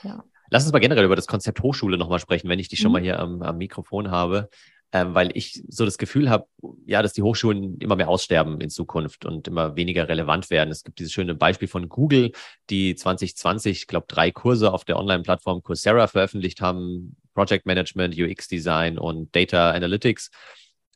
Ja. 0.03 0.23
Lass 0.53 0.65
uns 0.65 0.71
mal 0.71 0.77
generell 0.77 1.05
über 1.05 1.15
das 1.15 1.25
Konzept 1.25 1.63
Hochschule 1.63 1.97
nochmal 1.97 2.19
sprechen, 2.19 2.47
wenn 2.47 2.59
ich 2.59 2.67
dich 2.67 2.77
schon 2.77 2.89
mhm. 2.89 2.93
mal 2.93 3.01
hier 3.01 3.19
am, 3.19 3.41
am 3.41 3.57
Mikrofon 3.57 4.11
habe. 4.11 4.49
Ähm, 4.91 5.15
weil 5.15 5.35
ich 5.35 5.63
so 5.67 5.83
das 5.83 5.97
Gefühl 5.97 6.29
habe, 6.29 6.45
ja, 6.85 7.01
dass 7.01 7.13
die 7.13 7.23
Hochschulen 7.23 7.79
immer 7.79 7.95
mehr 7.95 8.07
aussterben 8.07 8.61
in 8.61 8.69
Zukunft 8.69 9.25
und 9.25 9.47
immer 9.47 9.75
weniger 9.75 10.07
relevant 10.07 10.51
werden. 10.51 10.69
Es 10.69 10.83
gibt 10.83 10.99
dieses 10.99 11.11
schöne 11.11 11.33
Beispiel 11.33 11.67
von 11.67 11.89
Google, 11.89 12.33
die 12.69 12.93
2020, 12.93 13.71
ich 13.79 13.87
glaube, 13.87 14.05
drei 14.07 14.29
Kurse 14.29 14.71
auf 14.71 14.85
der 14.85 14.99
Online-Plattform 14.99 15.63
Coursera 15.63 16.05
veröffentlicht 16.05 16.61
haben, 16.61 17.15
Project 17.33 17.65
Management, 17.65 18.15
UX 18.15 18.47
Design 18.47 18.99
und 18.99 19.35
Data 19.35 19.71
Analytics. 19.71 20.29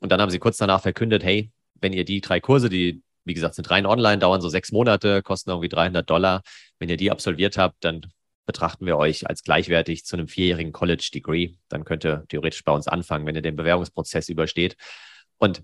Und 0.02 0.12
dann 0.12 0.22
haben 0.22 0.30
sie 0.30 0.38
kurz 0.38 0.58
danach 0.58 0.84
verkündet, 0.84 1.24
hey, 1.24 1.50
wenn 1.82 1.94
ihr 1.94 2.06
die 2.06 2.22
drei 2.22 2.40
Kurse, 2.40 2.70
die 2.70 3.02
wie 3.26 3.34
gesagt 3.34 3.56
sind 3.56 3.72
rein 3.72 3.88
online, 3.88 4.20
dauern 4.20 4.42
so 4.42 4.50
sechs 4.50 4.72
Monate, 4.72 5.24
kosten 5.24 5.50
irgendwie 5.50 5.70
300 5.70 6.08
Dollar, 6.08 6.44
wenn 6.78 6.90
ihr 6.90 6.98
die 6.98 7.10
absolviert 7.10 7.58
habt, 7.58 7.84
dann 7.84 8.02
betrachten 8.48 8.88
wir 8.88 8.98
euch 8.98 9.30
als 9.30 9.44
gleichwertig 9.44 10.06
zu 10.06 10.16
einem 10.16 10.28
vierjährigen 10.28 10.72
College-Degree. 10.72 11.54
Dann 11.70 11.84
könnt 11.86 12.04
ihr 12.04 12.26
theoretisch 12.30 12.64
bei 12.64 12.72
uns 12.72 12.88
anfangen, 12.88 13.28
wenn 13.28 13.36
ihr 13.36 13.44
den 13.44 13.56
Bewerbungsprozess 13.56 14.30
übersteht. 14.30 14.76
Und 15.38 15.62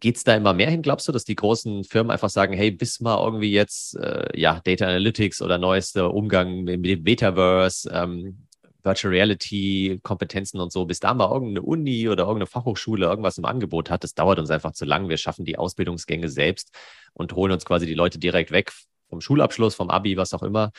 geht 0.00 0.16
es 0.16 0.24
da 0.24 0.34
immer 0.34 0.54
mehr 0.54 0.70
hin, 0.70 0.80
glaubst 0.80 1.06
du, 1.06 1.12
dass 1.12 1.24
die 1.24 1.34
großen 1.34 1.84
Firmen 1.84 2.10
einfach 2.10 2.30
sagen, 2.30 2.54
hey, 2.54 2.70
bis 2.70 3.00
mal 3.00 3.22
irgendwie 3.22 3.52
jetzt 3.52 3.96
äh, 3.96 4.28
ja, 4.38 4.60
Data 4.64 4.86
Analytics 4.86 5.42
oder 5.42 5.58
neuester 5.58 6.14
Umgang 6.14 6.62
mit 6.64 6.84
dem 6.84 7.02
Metaverse, 7.02 7.90
ähm, 7.92 8.46
Virtual 8.82 9.12
Reality, 9.12 10.00
Kompetenzen 10.02 10.60
und 10.60 10.72
so, 10.72 10.86
bis 10.86 10.98
da 10.98 11.14
mal 11.14 11.30
irgendeine 11.30 11.62
Uni 11.62 12.08
oder 12.08 12.24
irgendeine 12.24 12.46
Fachhochschule 12.46 13.06
irgendwas 13.06 13.38
im 13.38 13.44
Angebot 13.44 13.90
hat, 13.90 14.02
das 14.02 14.14
dauert 14.14 14.38
uns 14.38 14.50
einfach 14.50 14.72
zu 14.72 14.84
lang. 14.84 15.08
Wir 15.08 15.18
schaffen 15.18 15.44
die 15.44 15.58
Ausbildungsgänge 15.58 16.28
selbst 16.28 16.74
und 17.12 17.34
holen 17.34 17.52
uns 17.52 17.64
quasi 17.64 17.86
die 17.86 17.94
Leute 17.94 18.18
direkt 18.18 18.50
weg 18.50 18.72
vom 19.08 19.20
Schulabschluss, 19.20 19.74
vom 19.74 19.90
Abi, 19.90 20.16
was 20.16 20.32
auch 20.32 20.42
immer 20.42 20.72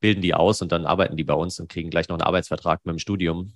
bilden 0.00 0.22
die 0.22 0.34
aus 0.34 0.62
und 0.62 0.72
dann 0.72 0.86
arbeiten 0.86 1.16
die 1.16 1.24
bei 1.24 1.34
uns 1.34 1.58
und 1.60 1.68
kriegen 1.68 1.90
gleich 1.90 2.08
noch 2.08 2.16
einen 2.16 2.22
Arbeitsvertrag 2.22 2.84
mit 2.84 2.94
dem 2.94 2.98
Studium. 2.98 3.52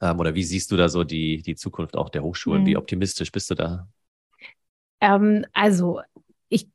Ähm, 0.00 0.18
oder 0.18 0.34
wie 0.34 0.42
siehst 0.42 0.70
du 0.70 0.76
da 0.76 0.88
so 0.88 1.04
die, 1.04 1.42
die 1.42 1.54
Zukunft 1.54 1.96
auch 1.96 2.08
der 2.08 2.22
Hochschulen? 2.22 2.62
Mhm. 2.62 2.66
Wie 2.66 2.76
optimistisch 2.76 3.32
bist 3.32 3.50
du 3.50 3.54
da? 3.54 3.88
Ähm, 5.00 5.44
also 5.52 6.00
ich 6.48 6.68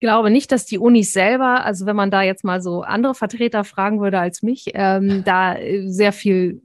glaube 0.00 0.30
nicht, 0.30 0.52
dass 0.52 0.66
die 0.66 0.78
Unis 0.78 1.12
selber, 1.12 1.64
also 1.64 1.86
wenn 1.86 1.96
man 1.96 2.10
da 2.10 2.22
jetzt 2.22 2.44
mal 2.44 2.60
so 2.60 2.82
andere 2.82 3.14
Vertreter 3.14 3.64
fragen 3.64 4.00
würde 4.00 4.18
als 4.18 4.42
mich, 4.42 4.70
ähm, 4.74 5.24
da 5.24 5.56
äh, 5.56 5.88
sehr 5.88 6.12
viel 6.12 6.62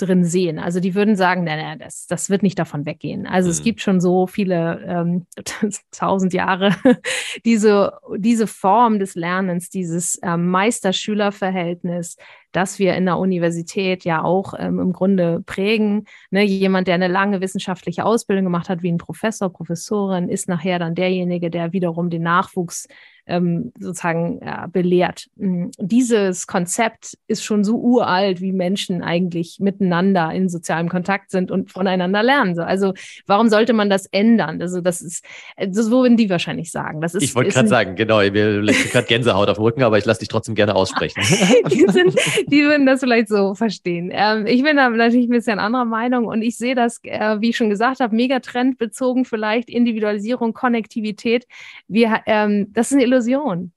drin 0.00 0.24
sehen. 0.24 0.58
Also 0.58 0.80
die 0.80 0.94
würden 0.94 1.16
sagen, 1.16 1.44
nein, 1.44 1.58
nein, 1.58 1.78
das, 1.78 2.06
das 2.06 2.30
wird 2.30 2.42
nicht 2.42 2.58
davon 2.58 2.86
weggehen. 2.86 3.26
Also 3.26 3.48
mhm. 3.48 3.52
es 3.52 3.62
gibt 3.62 3.80
schon 3.80 4.00
so 4.00 4.26
viele 4.26 4.84
ähm, 4.86 5.26
tausend 5.90 6.32
Jahre 6.32 6.74
diese, 7.44 7.92
diese 8.16 8.46
Form 8.46 8.98
des 8.98 9.14
Lernens, 9.14 9.70
dieses 9.70 10.18
ähm, 10.22 10.48
Meister-Schüler-Verhältnis, 10.50 12.16
das 12.52 12.78
wir 12.78 12.94
in 12.94 13.06
der 13.06 13.18
Universität 13.18 14.04
ja 14.04 14.22
auch 14.22 14.54
ähm, 14.58 14.80
im 14.80 14.92
Grunde 14.92 15.42
prägen. 15.46 16.06
Ne, 16.30 16.44
jemand, 16.44 16.88
der 16.88 16.96
eine 16.96 17.08
lange 17.08 17.40
wissenschaftliche 17.40 18.04
Ausbildung 18.04 18.44
gemacht 18.44 18.68
hat, 18.68 18.82
wie 18.82 18.90
ein 18.90 18.98
Professor, 18.98 19.52
Professorin, 19.52 20.28
ist 20.28 20.48
nachher 20.48 20.78
dann 20.78 20.94
derjenige, 20.94 21.50
der 21.50 21.72
wiederum 21.72 22.10
den 22.10 22.22
Nachwuchs 22.22 22.88
ähm, 23.30 23.72
sozusagen 23.78 24.40
ja, 24.44 24.66
belehrt. 24.66 25.28
Mm, 25.36 25.68
dieses 25.78 26.46
Konzept 26.46 27.16
ist 27.28 27.44
schon 27.44 27.64
so 27.64 27.76
uralt, 27.76 28.40
wie 28.40 28.52
Menschen 28.52 29.02
eigentlich 29.02 29.58
miteinander 29.60 30.32
in 30.32 30.48
sozialem 30.48 30.88
Kontakt 30.88 31.30
sind 31.30 31.50
und 31.50 31.70
voneinander 31.70 32.22
lernen. 32.22 32.58
Also 32.58 32.92
warum 33.26 33.48
sollte 33.48 33.72
man 33.72 33.88
das 33.88 34.06
ändern? 34.06 34.60
Also 34.60 34.80
das 34.80 35.00
ist, 35.00 35.24
das 35.56 35.90
würden 35.90 36.16
die 36.16 36.28
wahrscheinlich 36.28 36.70
sagen. 36.72 37.00
Das 37.00 37.14
ist, 37.14 37.22
ich 37.22 37.34
wollte 37.34 37.50
gerade 37.50 37.68
sagen, 37.68 37.94
genau, 37.94 38.18
mir 38.18 38.60
liegt 38.60 38.90
gerade 38.90 39.06
Gänsehaut 39.06 39.48
auf 39.48 39.56
dem 39.56 39.62
Rücken, 39.62 39.82
aber 39.82 39.98
ich 39.98 40.04
lasse 40.04 40.20
dich 40.20 40.28
trotzdem 40.28 40.54
gerne 40.54 40.74
aussprechen. 40.74 41.20
die, 41.70 41.86
sind, 41.88 42.14
die, 42.48 42.62
würden 42.64 42.86
das 42.86 43.00
vielleicht 43.00 43.28
so 43.28 43.54
verstehen. 43.54 44.10
Ähm, 44.12 44.46
ich 44.46 44.62
bin 44.62 44.76
da 44.76 44.88
natürlich 44.90 45.28
ein 45.28 45.32
bisschen 45.32 45.58
anderer 45.58 45.84
Meinung 45.84 46.26
und 46.26 46.42
ich 46.42 46.56
sehe 46.56 46.74
das, 46.74 47.00
äh, 47.04 47.40
wie 47.40 47.50
ich 47.50 47.56
schon 47.56 47.70
gesagt 47.70 48.00
habe, 48.00 48.14
Megatrend 48.14 48.78
bezogen 48.78 49.24
vielleicht 49.24 49.70
Individualisierung, 49.70 50.52
Konnektivität. 50.52 51.46
Wir, 51.88 52.20
ähm, 52.26 52.72
das 52.72 52.90
ist 52.90 52.94
eine 52.94 53.04
Illusion 53.04 53.19
Illusion. 53.26 53.72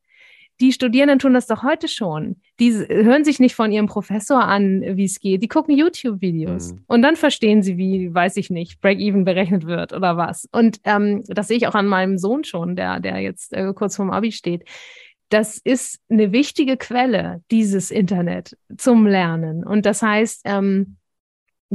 Die 0.61 0.71
Studierenden 0.71 1.17
tun 1.17 1.33
das 1.33 1.47
doch 1.47 1.63
heute 1.63 1.87
schon. 1.87 2.37
Die 2.59 2.71
hören 2.71 3.25
sich 3.25 3.39
nicht 3.39 3.55
von 3.55 3.71
ihrem 3.71 3.87
Professor 3.87 4.43
an, 4.43 4.81
wie 4.81 5.05
es 5.05 5.19
geht. 5.19 5.41
Die 5.41 5.47
gucken 5.47 5.75
YouTube-Videos 5.75 6.73
mhm. 6.73 6.83
und 6.87 7.01
dann 7.01 7.15
verstehen 7.15 7.63
sie, 7.63 7.77
wie, 7.77 8.13
weiß 8.13 8.37
ich 8.37 8.49
nicht, 8.49 8.79
Break-Even 8.79 9.25
berechnet 9.25 9.65
wird 9.65 9.93
oder 9.93 10.15
was. 10.15 10.47
Und 10.51 10.79
ähm, 10.83 11.23
das 11.27 11.47
sehe 11.47 11.57
ich 11.57 11.67
auch 11.67 11.73
an 11.73 11.87
meinem 11.87 12.17
Sohn 12.19 12.43
schon, 12.43 12.75
der, 12.75 12.99
der 12.99 13.19
jetzt 13.19 13.51
äh, 13.53 13.73
kurz 13.73 13.95
vorm 13.95 14.11
Abi 14.11 14.31
steht. 14.31 14.63
Das 15.29 15.57
ist 15.57 15.99
eine 16.09 16.31
wichtige 16.31 16.77
Quelle, 16.77 17.41
dieses 17.49 17.89
Internet 17.89 18.55
zum 18.77 19.07
Lernen. 19.07 19.65
Und 19.65 19.87
das 19.87 20.03
heißt, 20.03 20.41
ähm, 20.45 20.97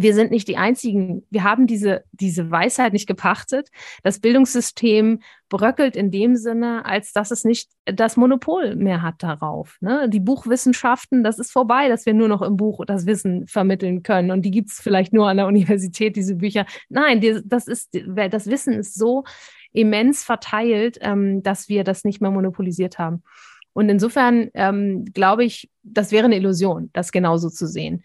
wir 0.01 0.14
sind 0.14 0.30
nicht 0.30 0.46
die 0.46 0.57
Einzigen. 0.57 1.26
Wir 1.28 1.42
haben 1.42 1.66
diese, 1.66 2.05
diese 2.12 2.53
Weisheit 2.53 2.92
nicht 2.92 3.09
gepachtet. 3.09 3.68
Das 4.05 4.20
Bildungssystem 4.20 5.20
bröckelt 5.49 5.96
in 5.96 6.12
dem 6.12 6.36
Sinne, 6.36 6.84
als 6.84 7.12
dass 7.12 7.32
es 7.32 7.44
nicht 7.44 7.68
das 7.84 8.16
Monopol 8.16 8.76
mehr 8.76 9.03
hat 9.03 9.24
darauf. 9.24 9.76
Ne? 9.80 10.09
Die 10.09 10.20
Buchwissenschaften, 10.20 11.24
das 11.24 11.40
ist 11.40 11.51
vorbei, 11.51 11.88
dass 11.88 12.07
wir 12.07 12.14
nur 12.14 12.28
noch 12.28 12.42
im 12.42 12.57
Buch 12.57 12.84
das 12.86 13.07
Wissen 13.07 13.49
vermitteln 13.49 14.05
können. 14.05 14.30
Und 14.30 14.42
die 14.42 14.53
gibt 14.53 14.70
es 14.70 14.80
vielleicht 14.80 15.12
nur 15.12 15.28
an 15.28 15.38
der 15.38 15.49
Universität, 15.49 16.14
diese 16.14 16.36
Bücher. 16.36 16.64
Nein, 16.88 17.20
die, 17.20 17.40
das, 17.44 17.66
ist, 17.66 17.90
das 18.30 18.46
Wissen 18.46 18.74
ist 18.74 18.94
so 18.94 19.24
immens 19.72 20.22
verteilt, 20.22 20.99
ähm, 21.01 21.42
dass 21.42 21.68
wir 21.68 21.82
das 21.82 22.05
nicht 22.05 22.20
mehr 22.20 22.30
monopolisiert 22.30 23.01
haben. 23.01 23.24
Und 23.72 23.88
insofern 23.88 24.49
ähm, 24.55 25.07
glaube 25.12 25.44
ich, 25.44 25.70
das 25.82 26.12
wäre 26.12 26.26
eine 26.26 26.36
Illusion, 26.36 26.90
das 26.92 27.11
genauso 27.11 27.51
zu 27.51 27.66
sehen. 27.66 28.05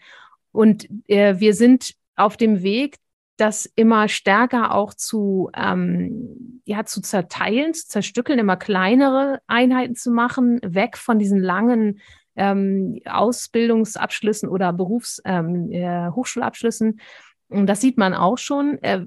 Und 0.54 0.88
äh, 1.08 1.40
wir 1.40 1.52
sind 1.52 1.94
auf 2.16 2.36
dem 2.36 2.62
Weg, 2.62 2.96
das 3.36 3.66
immer 3.74 4.08
stärker 4.08 4.72
auch 4.72 4.94
zu, 4.94 5.50
ähm, 5.56 6.60
ja, 6.64 6.84
zu 6.84 7.02
zerteilen, 7.02 7.74
zu 7.74 7.88
zerstückeln, 7.88 8.38
immer 8.38 8.56
kleinere 8.56 9.40
Einheiten 9.48 9.96
zu 9.96 10.12
machen, 10.12 10.60
weg 10.62 10.96
von 10.96 11.18
diesen 11.18 11.40
langen 11.40 12.00
ähm, 12.36 13.00
Ausbildungsabschlüssen 13.04 14.48
oder 14.48 14.72
Berufs-, 14.72 15.20
ähm, 15.24 15.72
äh, 15.72 16.10
Hochschulabschlüssen. 16.10 17.00
Und 17.48 17.66
das 17.66 17.80
sieht 17.80 17.98
man 17.98 18.14
auch 18.14 18.38
schon. 18.38 18.78
Äh, 18.82 19.06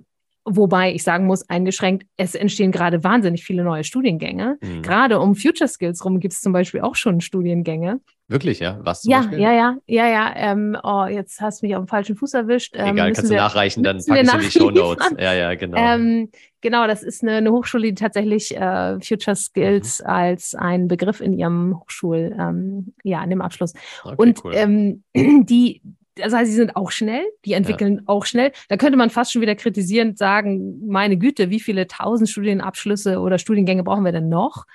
Wobei 0.50 0.94
ich 0.94 1.04
sagen 1.04 1.26
muss, 1.26 1.50
eingeschränkt, 1.50 2.08
es 2.16 2.34
entstehen 2.34 2.72
gerade 2.72 3.04
wahnsinnig 3.04 3.44
viele 3.44 3.66
neue 3.66 3.84
Studiengänge. 3.84 4.58
Mhm. 4.62 4.82
Gerade 4.82 5.20
um 5.20 5.36
Future 5.36 5.68
Skills 5.68 6.06
rum 6.06 6.22
gibt 6.22 6.36
es 6.36 6.40
zum 6.40 6.54
Beispiel 6.54 6.80
auch 6.80 6.96
schon 6.96 7.20
Studiengänge. 7.20 8.00
Wirklich, 8.30 8.60
ja? 8.60 8.78
Was 8.82 9.04
zum 9.04 9.12
ja, 9.12 9.20
Beispiel? 9.20 9.40
Ja, 9.40 9.54
ja, 9.54 9.78
ja, 9.88 10.08
ja. 10.08 10.34
Ähm, 10.36 10.78
oh, 10.84 11.06
jetzt 11.06 11.40
hast 11.40 11.62
du 11.62 11.66
mich 11.66 11.76
auf 11.78 11.86
dem 11.86 11.88
falschen 11.88 12.18
Fuß 12.18 12.34
erwischt. 12.34 12.76
Ähm, 12.78 12.96
Egal, 12.96 13.14
kannst 13.14 13.32
wir, 13.32 13.38
du 13.38 13.44
nachreichen, 13.44 13.84
dann 13.84 14.04
packe 14.06 14.22
ich 14.22 14.34
in 14.34 14.40
die 14.42 14.52
Show 14.52 14.70
Notes. 14.70 15.14
Ja, 15.18 15.34
ja, 15.34 15.56
genau. 15.56 15.78
Ähm, 15.78 16.30
genau, 16.60 16.88
das 16.88 17.04
ist 17.04 17.24
eine, 17.24 17.36
eine 17.36 17.52
Hochschule, 17.52 17.88
die 17.88 17.94
tatsächlich 17.96 18.56
äh, 18.56 19.00
Future 19.00 19.36
Skills 19.36 20.02
mhm. 20.02 20.10
als 20.10 20.56
ein 20.56 20.90
Begriff 20.90 21.22
in 21.22 21.32
ihrem 21.32 21.80
Hochschul, 21.80 22.36
ähm, 22.38 22.94
ja, 23.04 23.24
in 23.24 23.30
dem 23.30 23.42
Abschluss. 23.42 23.74
Okay, 24.04 24.16
Und 24.18 24.44
cool. 24.44 24.52
ähm, 24.56 25.04
die, 25.46 25.82
das 26.16 26.34
heißt, 26.34 26.52
sie 26.52 26.58
sind 26.58 26.76
auch 26.76 26.92
schnell, 26.92 27.24
die 27.46 27.54
entwickeln 27.54 27.96
ja. 27.96 28.02
auch 28.08 28.26
schnell. 28.26 28.52
Da 28.68 28.76
könnte 28.76 28.98
man 28.98 29.10
fast 29.10 29.32
schon 29.32 29.42
wieder 29.42 29.56
kritisierend 29.56 30.18
sagen, 30.18 30.86
meine 30.86 31.16
Güte, 31.18 31.50
wie 31.50 31.62
viele 31.62 31.88
tausend 31.88 32.30
Studienabschlüsse 32.30 33.20
oder 33.20 33.38
Studiengänge 33.38 33.84
brauchen 33.84 34.04
wir 34.04 34.12
denn 34.12 34.28
noch? 34.28 34.66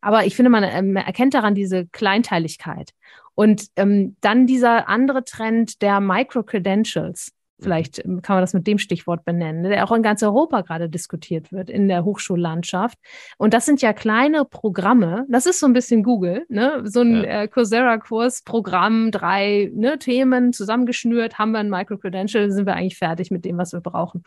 Aber 0.00 0.24
ich 0.24 0.36
finde, 0.36 0.50
man 0.50 0.64
ähm, 0.64 0.96
erkennt 0.96 1.34
daran 1.34 1.54
diese 1.54 1.86
Kleinteiligkeit. 1.86 2.90
Und 3.34 3.66
ähm, 3.76 4.16
dann 4.20 4.46
dieser 4.46 4.88
andere 4.88 5.22
Trend 5.24 5.80
der 5.80 6.00
Micro-Credentials. 6.00 7.32
Mhm. 7.58 7.64
Vielleicht 7.64 8.04
ähm, 8.04 8.22
kann 8.22 8.36
man 8.36 8.42
das 8.42 8.54
mit 8.54 8.66
dem 8.66 8.78
Stichwort 8.78 9.24
benennen, 9.24 9.62
der 9.62 9.84
auch 9.84 9.92
in 9.92 10.02
ganz 10.02 10.22
Europa 10.22 10.62
gerade 10.62 10.88
diskutiert 10.88 11.52
wird 11.52 11.70
in 11.70 11.88
der 11.88 12.04
Hochschullandschaft. 12.04 12.98
Und 13.36 13.54
das 13.54 13.66
sind 13.66 13.82
ja 13.82 13.92
kleine 13.92 14.44
Programme. 14.44 15.24
Das 15.28 15.46
ist 15.46 15.60
so 15.60 15.66
ein 15.66 15.72
bisschen 15.72 16.02
Google, 16.02 16.46
ne? 16.48 16.80
So 16.84 17.00
ein 17.02 17.16
ja. 17.16 17.42
äh, 17.42 17.48
Coursera-Kurs, 17.48 18.42
Programm, 18.42 19.10
drei 19.10 19.70
ne, 19.74 19.98
Themen 19.98 20.52
zusammengeschnürt, 20.52 21.38
haben 21.38 21.52
wir 21.52 21.58
ein 21.58 21.70
Micro-Credential, 21.70 22.50
sind 22.50 22.66
wir 22.66 22.74
eigentlich 22.74 22.98
fertig 22.98 23.30
mit 23.30 23.44
dem, 23.44 23.58
was 23.58 23.72
wir 23.72 23.80
brauchen. 23.80 24.24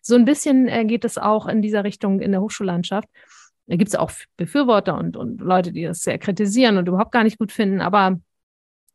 So 0.00 0.14
ein 0.14 0.24
bisschen 0.24 0.68
äh, 0.68 0.84
geht 0.84 1.04
es 1.04 1.18
auch 1.18 1.46
in 1.46 1.62
dieser 1.62 1.84
Richtung 1.84 2.20
in 2.20 2.32
der 2.32 2.40
Hochschullandschaft. 2.40 3.08
Da 3.66 3.76
gibt 3.76 3.88
es 3.88 3.96
auch 3.96 4.10
Befürworter 4.36 4.96
und, 4.96 5.16
und 5.16 5.40
Leute, 5.40 5.72
die 5.72 5.82
das 5.82 6.00
sehr 6.00 6.18
kritisieren 6.18 6.78
und 6.78 6.86
überhaupt 6.88 7.12
gar 7.12 7.24
nicht 7.24 7.38
gut 7.38 7.52
finden. 7.52 7.80
Aber 7.80 8.20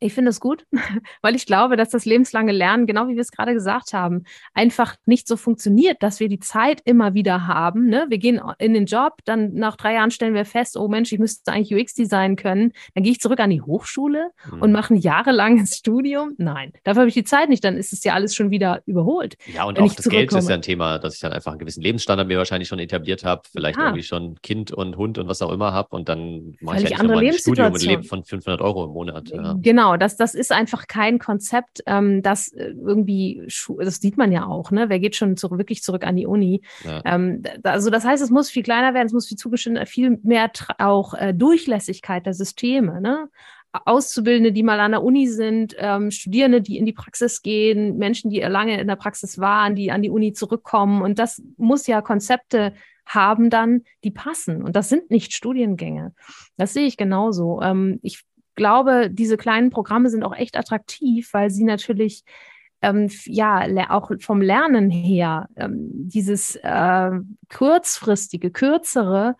ich 0.01 0.13
finde 0.13 0.31
es 0.31 0.39
gut, 0.39 0.65
weil 1.21 1.35
ich 1.35 1.45
glaube, 1.45 1.77
dass 1.77 1.89
das 1.89 2.05
lebenslange 2.05 2.51
Lernen, 2.51 2.87
genau 2.87 3.07
wie 3.07 3.15
wir 3.15 3.21
es 3.21 3.31
gerade 3.31 3.53
gesagt 3.53 3.93
haben, 3.93 4.23
einfach 4.53 4.95
nicht 5.05 5.27
so 5.27 5.37
funktioniert, 5.37 6.01
dass 6.01 6.19
wir 6.19 6.27
die 6.27 6.39
Zeit 6.39 6.81
immer 6.83 7.13
wieder 7.13 7.47
haben. 7.47 7.87
Ne? 7.87 8.07
Wir 8.09 8.17
gehen 8.17 8.41
in 8.57 8.73
den 8.73 8.85
Job, 8.85 9.19
dann 9.25 9.53
nach 9.53 9.77
drei 9.77 9.93
Jahren 9.93 10.11
stellen 10.11 10.33
wir 10.33 10.45
fest, 10.45 10.75
oh 10.75 10.87
Mensch, 10.87 11.11
ich 11.11 11.19
müsste 11.19 11.51
eigentlich 11.51 11.73
UX 11.73 11.93
designen 11.93 12.35
können. 12.35 12.73
Dann 12.95 13.03
gehe 13.03 13.11
ich 13.11 13.19
zurück 13.19 13.39
an 13.39 13.51
die 13.51 13.61
Hochschule 13.61 14.31
mhm. 14.51 14.61
und 14.61 14.71
mache 14.71 14.93
ein 14.93 14.97
jahrelanges 14.97 15.77
Studium. 15.77 16.33
Nein, 16.37 16.73
dafür 16.83 17.01
habe 17.01 17.09
ich 17.09 17.13
die 17.13 17.23
Zeit 17.23 17.49
nicht. 17.49 17.63
Dann 17.63 17.77
ist 17.77 17.93
es 17.93 18.03
ja 18.03 18.13
alles 18.13 18.35
schon 18.35 18.49
wieder 18.49 18.81
überholt. 18.85 19.37
Ja, 19.53 19.65
und 19.65 19.79
auch 19.79 19.93
das 19.93 20.09
Geld 20.09 20.33
ist 20.33 20.49
ja 20.49 20.55
ein 20.55 20.61
Thema, 20.63 20.97
dass 20.97 21.15
ich 21.15 21.19
dann 21.19 21.31
einfach 21.31 21.51
einen 21.51 21.59
gewissen 21.59 21.83
Lebensstandard 21.83 22.27
mir 22.27 22.37
wahrscheinlich 22.37 22.67
schon 22.67 22.79
etabliert 22.79 23.23
habe, 23.23 23.43
vielleicht 23.51 23.77
ja. 23.77 23.85
irgendwie 23.85 24.03
schon 24.03 24.41
Kind 24.41 24.71
und 24.71 24.97
Hund 24.97 25.19
und 25.19 25.27
was 25.27 25.41
auch 25.41 25.51
immer 25.51 25.73
habe 25.73 25.95
und 25.95 26.09
dann 26.09 26.55
mache 26.59 26.77
ich 26.77 26.89
ja 26.89 27.03
nicht 27.03 27.11
ein 27.11 27.33
Studium 27.33 27.73
und 27.73 27.83
lebe 27.83 28.03
von 28.03 28.23
500 28.23 28.61
Euro 28.61 28.85
im 28.85 28.91
Monat. 28.91 29.29
Ja. 29.29 29.55
Genau 29.61 29.90
genau, 29.91 29.97
das, 29.97 30.17
das 30.17 30.35
ist 30.35 30.51
einfach 30.51 30.87
kein 30.87 31.19
Konzept, 31.19 31.81
ähm, 31.85 32.21
das 32.21 32.49
äh, 32.49 32.73
irgendwie, 32.77 33.43
das 33.79 33.95
sieht 33.95 34.17
man 34.17 34.31
ja 34.31 34.45
auch, 34.45 34.71
ne? 34.71 34.89
Wer 34.89 34.99
geht 34.99 35.15
schon 35.15 35.37
zurück, 35.37 35.57
wirklich 35.57 35.83
zurück 35.83 36.05
an 36.05 36.15
die 36.15 36.25
Uni? 36.25 36.61
Ja. 36.83 37.01
Ähm, 37.05 37.43
also 37.63 37.89
das 37.89 38.05
heißt, 38.05 38.23
es 38.23 38.29
muss 38.29 38.49
viel 38.49 38.63
kleiner 38.63 38.93
werden, 38.93 39.07
es 39.07 39.13
muss 39.13 39.27
viel 39.27 39.37
zugeschnitten, 39.37 39.85
viel 39.85 40.19
mehr 40.23 40.51
auch 40.79 41.13
äh, 41.13 41.33
Durchlässigkeit 41.33 42.25
der 42.25 42.33
Systeme, 42.33 43.01
ne? 43.01 43.29
Auszubildende, 43.85 44.51
die 44.51 44.63
mal 44.63 44.81
an 44.81 44.91
der 44.91 45.01
Uni 45.01 45.27
sind, 45.27 45.75
ähm, 45.77 46.11
Studierende, 46.11 46.61
die 46.61 46.77
in 46.77 46.85
die 46.85 46.91
Praxis 46.91 47.41
gehen, 47.41 47.97
Menschen, 47.97 48.29
die 48.29 48.41
lange 48.41 48.81
in 48.81 48.87
der 48.87 48.97
Praxis 48.97 49.39
waren, 49.39 49.75
die 49.75 49.91
an 49.91 50.01
die 50.01 50.09
Uni 50.09 50.33
zurückkommen. 50.33 51.01
Und 51.01 51.19
das 51.19 51.41
muss 51.55 51.87
ja 51.87 52.01
Konzepte 52.01 52.73
haben 53.05 53.49
dann, 53.49 53.83
die 54.03 54.11
passen. 54.11 54.61
Und 54.61 54.75
das 54.75 54.89
sind 54.89 55.09
nicht 55.09 55.33
Studiengänge. 55.33 56.13
Das 56.57 56.73
sehe 56.73 56.85
ich 56.85 56.97
genauso. 56.97 57.61
Ähm, 57.61 57.99
ich 58.03 58.23
glaube, 58.55 59.09
diese 59.11 59.37
kleinen 59.37 59.69
Programme 59.69 60.09
sind 60.09 60.23
auch 60.23 60.35
echt 60.35 60.57
attraktiv, 60.57 61.29
weil 61.33 61.49
sie 61.49 61.63
natürlich 61.63 62.23
ähm, 62.81 63.09
ja 63.25 63.65
auch 63.89 64.11
vom 64.19 64.41
Lernen 64.41 64.89
her 64.89 65.47
ähm, 65.55 65.89
dieses 65.91 66.55
äh, 66.57 67.11
kurzfristige, 67.53 68.51
kürzere 68.51 69.35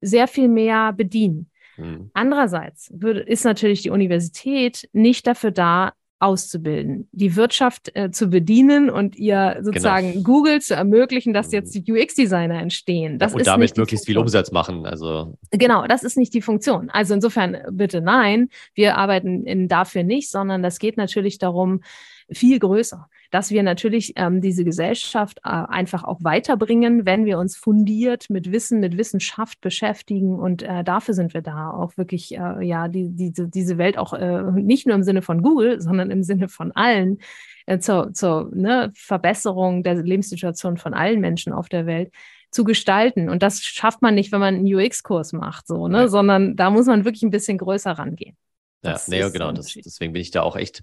sehr 0.00 0.28
viel 0.28 0.48
mehr 0.48 0.92
bedienen. 0.92 1.50
Mhm. 1.76 2.10
Andererseits 2.14 2.90
würde, 2.94 3.20
ist 3.20 3.44
natürlich 3.44 3.82
die 3.82 3.90
Universität 3.90 4.88
nicht 4.92 5.26
dafür 5.26 5.50
da, 5.50 5.92
auszubilden, 6.20 7.08
die 7.12 7.36
Wirtschaft 7.36 7.94
äh, 7.94 8.10
zu 8.10 8.28
bedienen 8.28 8.90
und 8.90 9.16
ihr 9.16 9.58
sozusagen 9.62 10.12
genau. 10.12 10.24
Google 10.24 10.60
zu 10.60 10.74
ermöglichen, 10.74 11.32
dass 11.32 11.52
jetzt 11.52 11.74
die 11.74 11.92
UX-Designer 11.92 12.60
entstehen. 12.60 13.18
Das 13.18 13.34
und 13.34 13.46
damit 13.46 13.76
möglichst 13.76 14.06
viel 14.06 14.18
Umsatz 14.18 14.50
machen. 14.50 14.84
Also 14.84 15.38
genau, 15.50 15.86
das 15.86 16.02
ist 16.02 16.16
nicht 16.16 16.34
die 16.34 16.42
Funktion. 16.42 16.90
Also 16.90 17.14
insofern 17.14 17.58
bitte 17.70 18.00
nein, 18.00 18.48
wir 18.74 18.96
arbeiten 18.96 19.44
in, 19.44 19.68
dafür 19.68 20.02
nicht, 20.02 20.30
sondern 20.30 20.62
das 20.62 20.80
geht 20.80 20.96
natürlich 20.96 21.38
darum, 21.38 21.82
viel 22.30 22.58
größer, 22.58 23.08
dass 23.30 23.50
wir 23.50 23.62
natürlich 23.62 24.14
ähm, 24.16 24.40
diese 24.40 24.64
Gesellschaft 24.64 25.38
äh, 25.44 25.48
einfach 25.48 26.04
auch 26.04 26.18
weiterbringen, 26.22 27.04
wenn 27.04 27.24
wir 27.26 27.38
uns 27.38 27.56
fundiert 27.56 28.30
mit 28.30 28.50
Wissen, 28.52 28.80
mit 28.80 28.96
Wissenschaft 28.96 29.60
beschäftigen. 29.60 30.38
Und 30.38 30.62
äh, 30.62 30.82
dafür 30.82 31.14
sind 31.14 31.34
wir 31.34 31.42
da, 31.42 31.70
auch 31.70 31.96
wirklich, 31.96 32.34
äh, 32.34 32.64
ja, 32.64 32.88
die, 32.88 33.10
die, 33.10 33.32
diese 33.32 33.76
Welt 33.76 33.98
auch 33.98 34.14
äh, 34.14 34.42
nicht 34.52 34.86
nur 34.86 34.96
im 34.96 35.02
Sinne 35.02 35.22
von 35.22 35.42
Google, 35.42 35.80
sondern 35.80 36.10
im 36.10 36.22
Sinne 36.22 36.48
von 36.48 36.72
allen 36.72 37.18
äh, 37.66 37.78
zur, 37.78 38.12
zur 38.14 38.50
ne, 38.54 38.90
Verbesserung 38.94 39.82
der 39.82 39.96
Lebenssituation 39.96 40.78
von 40.78 40.94
allen 40.94 41.20
Menschen 41.20 41.52
auf 41.52 41.68
der 41.68 41.86
Welt 41.86 42.12
zu 42.50 42.64
gestalten. 42.64 43.28
Und 43.28 43.42
das 43.42 43.62
schafft 43.62 44.00
man 44.00 44.14
nicht, 44.14 44.32
wenn 44.32 44.40
man 44.40 44.54
einen 44.54 44.74
UX-Kurs 44.74 45.34
macht, 45.34 45.66
so, 45.66 45.86
ne, 45.86 45.98
ja. 45.98 46.08
sondern 46.08 46.56
da 46.56 46.70
muss 46.70 46.86
man 46.86 47.04
wirklich 47.04 47.22
ein 47.22 47.30
bisschen 47.30 47.58
größer 47.58 47.92
rangehen. 47.92 48.36
Das 48.80 49.08
ja, 49.08 49.26
nee, 49.26 49.32
genau. 49.32 49.52
Das, 49.52 49.74
deswegen 49.74 50.12
bin 50.12 50.22
ich 50.22 50.30
da 50.30 50.42
auch 50.42 50.56
echt 50.56 50.80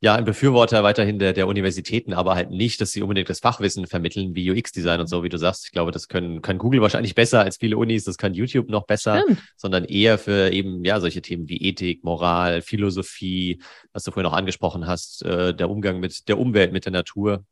ja, 0.00 0.14
ein 0.14 0.24
Befürworter 0.24 0.84
weiterhin 0.84 1.18
der, 1.18 1.32
der 1.32 1.48
Universitäten, 1.48 2.12
aber 2.12 2.36
halt 2.36 2.50
nicht, 2.50 2.80
dass 2.80 2.92
sie 2.92 3.02
unbedingt 3.02 3.28
das 3.28 3.40
Fachwissen 3.40 3.86
vermitteln 3.86 4.36
wie 4.36 4.50
UX-Design 4.50 5.00
und 5.00 5.08
so, 5.08 5.24
wie 5.24 5.28
du 5.28 5.38
sagst. 5.38 5.66
Ich 5.66 5.72
glaube, 5.72 5.90
das 5.90 6.06
können, 6.06 6.40
kann 6.40 6.58
Google 6.58 6.80
wahrscheinlich 6.82 7.16
besser 7.16 7.40
als 7.40 7.56
viele 7.56 7.76
Unis, 7.76 8.04
das 8.04 8.16
kann 8.16 8.32
YouTube 8.32 8.68
noch 8.68 8.86
besser, 8.86 9.22
Stimmt. 9.22 9.42
sondern 9.56 9.84
eher 9.84 10.18
für 10.18 10.52
eben, 10.52 10.84
ja, 10.84 11.00
solche 11.00 11.20
Themen 11.20 11.48
wie 11.48 11.56
Ethik, 11.56 12.04
Moral, 12.04 12.62
Philosophie, 12.62 13.60
was 13.92 14.04
du 14.04 14.12
vorhin 14.12 14.30
noch 14.30 14.36
angesprochen 14.36 14.86
hast, 14.86 15.24
äh, 15.24 15.52
der 15.52 15.68
Umgang 15.68 15.98
mit 15.98 16.28
der 16.28 16.38
Umwelt, 16.38 16.72
mit 16.72 16.84
der 16.84 16.92
Natur 16.92 17.44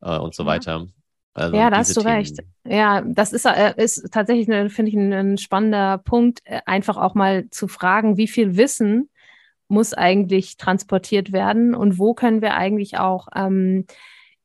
äh, 0.00 0.18
und 0.18 0.34
so 0.34 0.42
ja. 0.42 0.48
weiter. 0.48 0.86
Also 1.34 1.56
ja, 1.56 1.70
da 1.70 1.78
hast 1.78 1.96
du 1.96 2.00
Themen. 2.00 2.14
recht. 2.14 2.38
Ja, 2.64 3.00
das 3.06 3.32
ist, 3.32 3.46
äh, 3.46 3.74
ist 3.76 4.10
tatsächlich, 4.12 4.46
finde 4.46 4.90
ich, 4.90 4.94
ein, 4.94 5.12
ein 5.12 5.38
spannender 5.38 5.98
Punkt, 5.98 6.40
äh, 6.44 6.60
einfach 6.66 6.96
auch 6.96 7.14
mal 7.14 7.48
zu 7.50 7.68
fragen, 7.68 8.16
wie 8.16 8.28
viel 8.28 8.56
Wissen 8.56 9.08
muss 9.72 9.94
eigentlich 9.94 10.56
transportiert 10.56 11.32
werden 11.32 11.74
und 11.74 11.98
wo 11.98 12.14
können 12.14 12.42
wir 12.42 12.54
eigentlich 12.54 12.98
auch 12.98 13.26
ähm, 13.34 13.86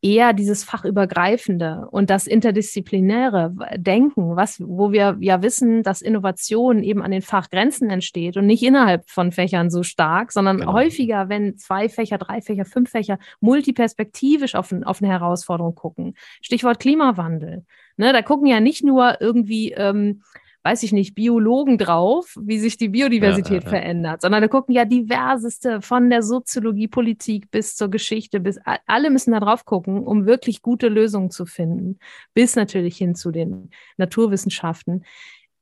eher 0.02 0.34
dieses 0.34 0.64
fachübergreifende 0.64 1.88
und 1.90 2.10
das 2.10 2.28
interdisziplinäre 2.28 3.54
Denken, 3.78 4.36
was, 4.36 4.62
wo 4.62 4.92
wir 4.92 5.18
ja 5.20 5.42
wissen, 5.42 5.82
dass 5.82 6.02
Innovation 6.02 6.84
eben 6.84 7.02
an 7.02 7.12
den 7.12 7.24
Fachgrenzen 7.24 7.90
entsteht 7.90 8.38
und 8.38 8.46
nicht 8.46 8.62
innerhalb 8.64 9.10
von 9.10 9.32
Fächern 9.32 9.72
so 9.72 9.82
stark, 9.82 10.32
sondern 10.32 10.60
genau. 10.60 10.74
häufiger, 10.74 11.30
wenn 11.30 11.58
zwei 11.58 11.90
Fächer, 11.90 12.20
drei 12.20 12.42
Fächer, 12.42 12.66
fünf 12.66 12.92
Fächer 12.92 13.18
multiperspektivisch 13.40 14.56
auf, 14.56 14.72
auf 14.84 15.02
eine 15.02 15.12
Herausforderung 15.12 15.74
gucken. 15.74 16.14
Stichwort 16.42 16.80
Klimawandel. 16.80 17.66
Ne, 17.98 18.14
da 18.14 18.22
gucken 18.22 18.46
ja 18.46 18.60
nicht 18.60 18.84
nur 18.84 19.20
irgendwie 19.20 19.72
ähm, 19.72 20.22
weiß 20.68 20.84
ich 20.84 20.92
nicht, 20.92 21.16
Biologen 21.16 21.78
drauf, 21.78 22.36
wie 22.42 22.60
sich 22.60 22.76
die 22.76 22.90
Biodiversität 22.90 23.48
ja, 23.50 23.58
ja, 23.60 23.64
ja. 23.64 23.70
verändert, 23.70 24.22
sondern 24.22 24.42
da 24.42 24.50
gucken 24.50 24.76
ja 24.76 24.84
diverseste 24.84 25.82
von 25.82 26.10
der 26.10 26.22
Soziologie, 26.24 26.90
Politik 26.90 27.50
bis 27.52 27.78
zur 27.78 27.90
Geschichte, 27.90 28.42
bis 28.42 28.60
alle 28.86 29.10
müssen 29.10 29.32
da 29.32 29.40
drauf 29.40 29.64
gucken, 29.64 30.06
um 30.06 30.26
wirklich 30.26 30.62
gute 30.62 30.90
Lösungen 30.90 31.32
zu 31.32 31.46
finden, 31.46 32.00
bis 32.34 32.58
natürlich 32.58 32.98
hin 32.98 33.16
zu 33.16 33.32
den 33.32 33.70
Naturwissenschaften. 33.96 35.06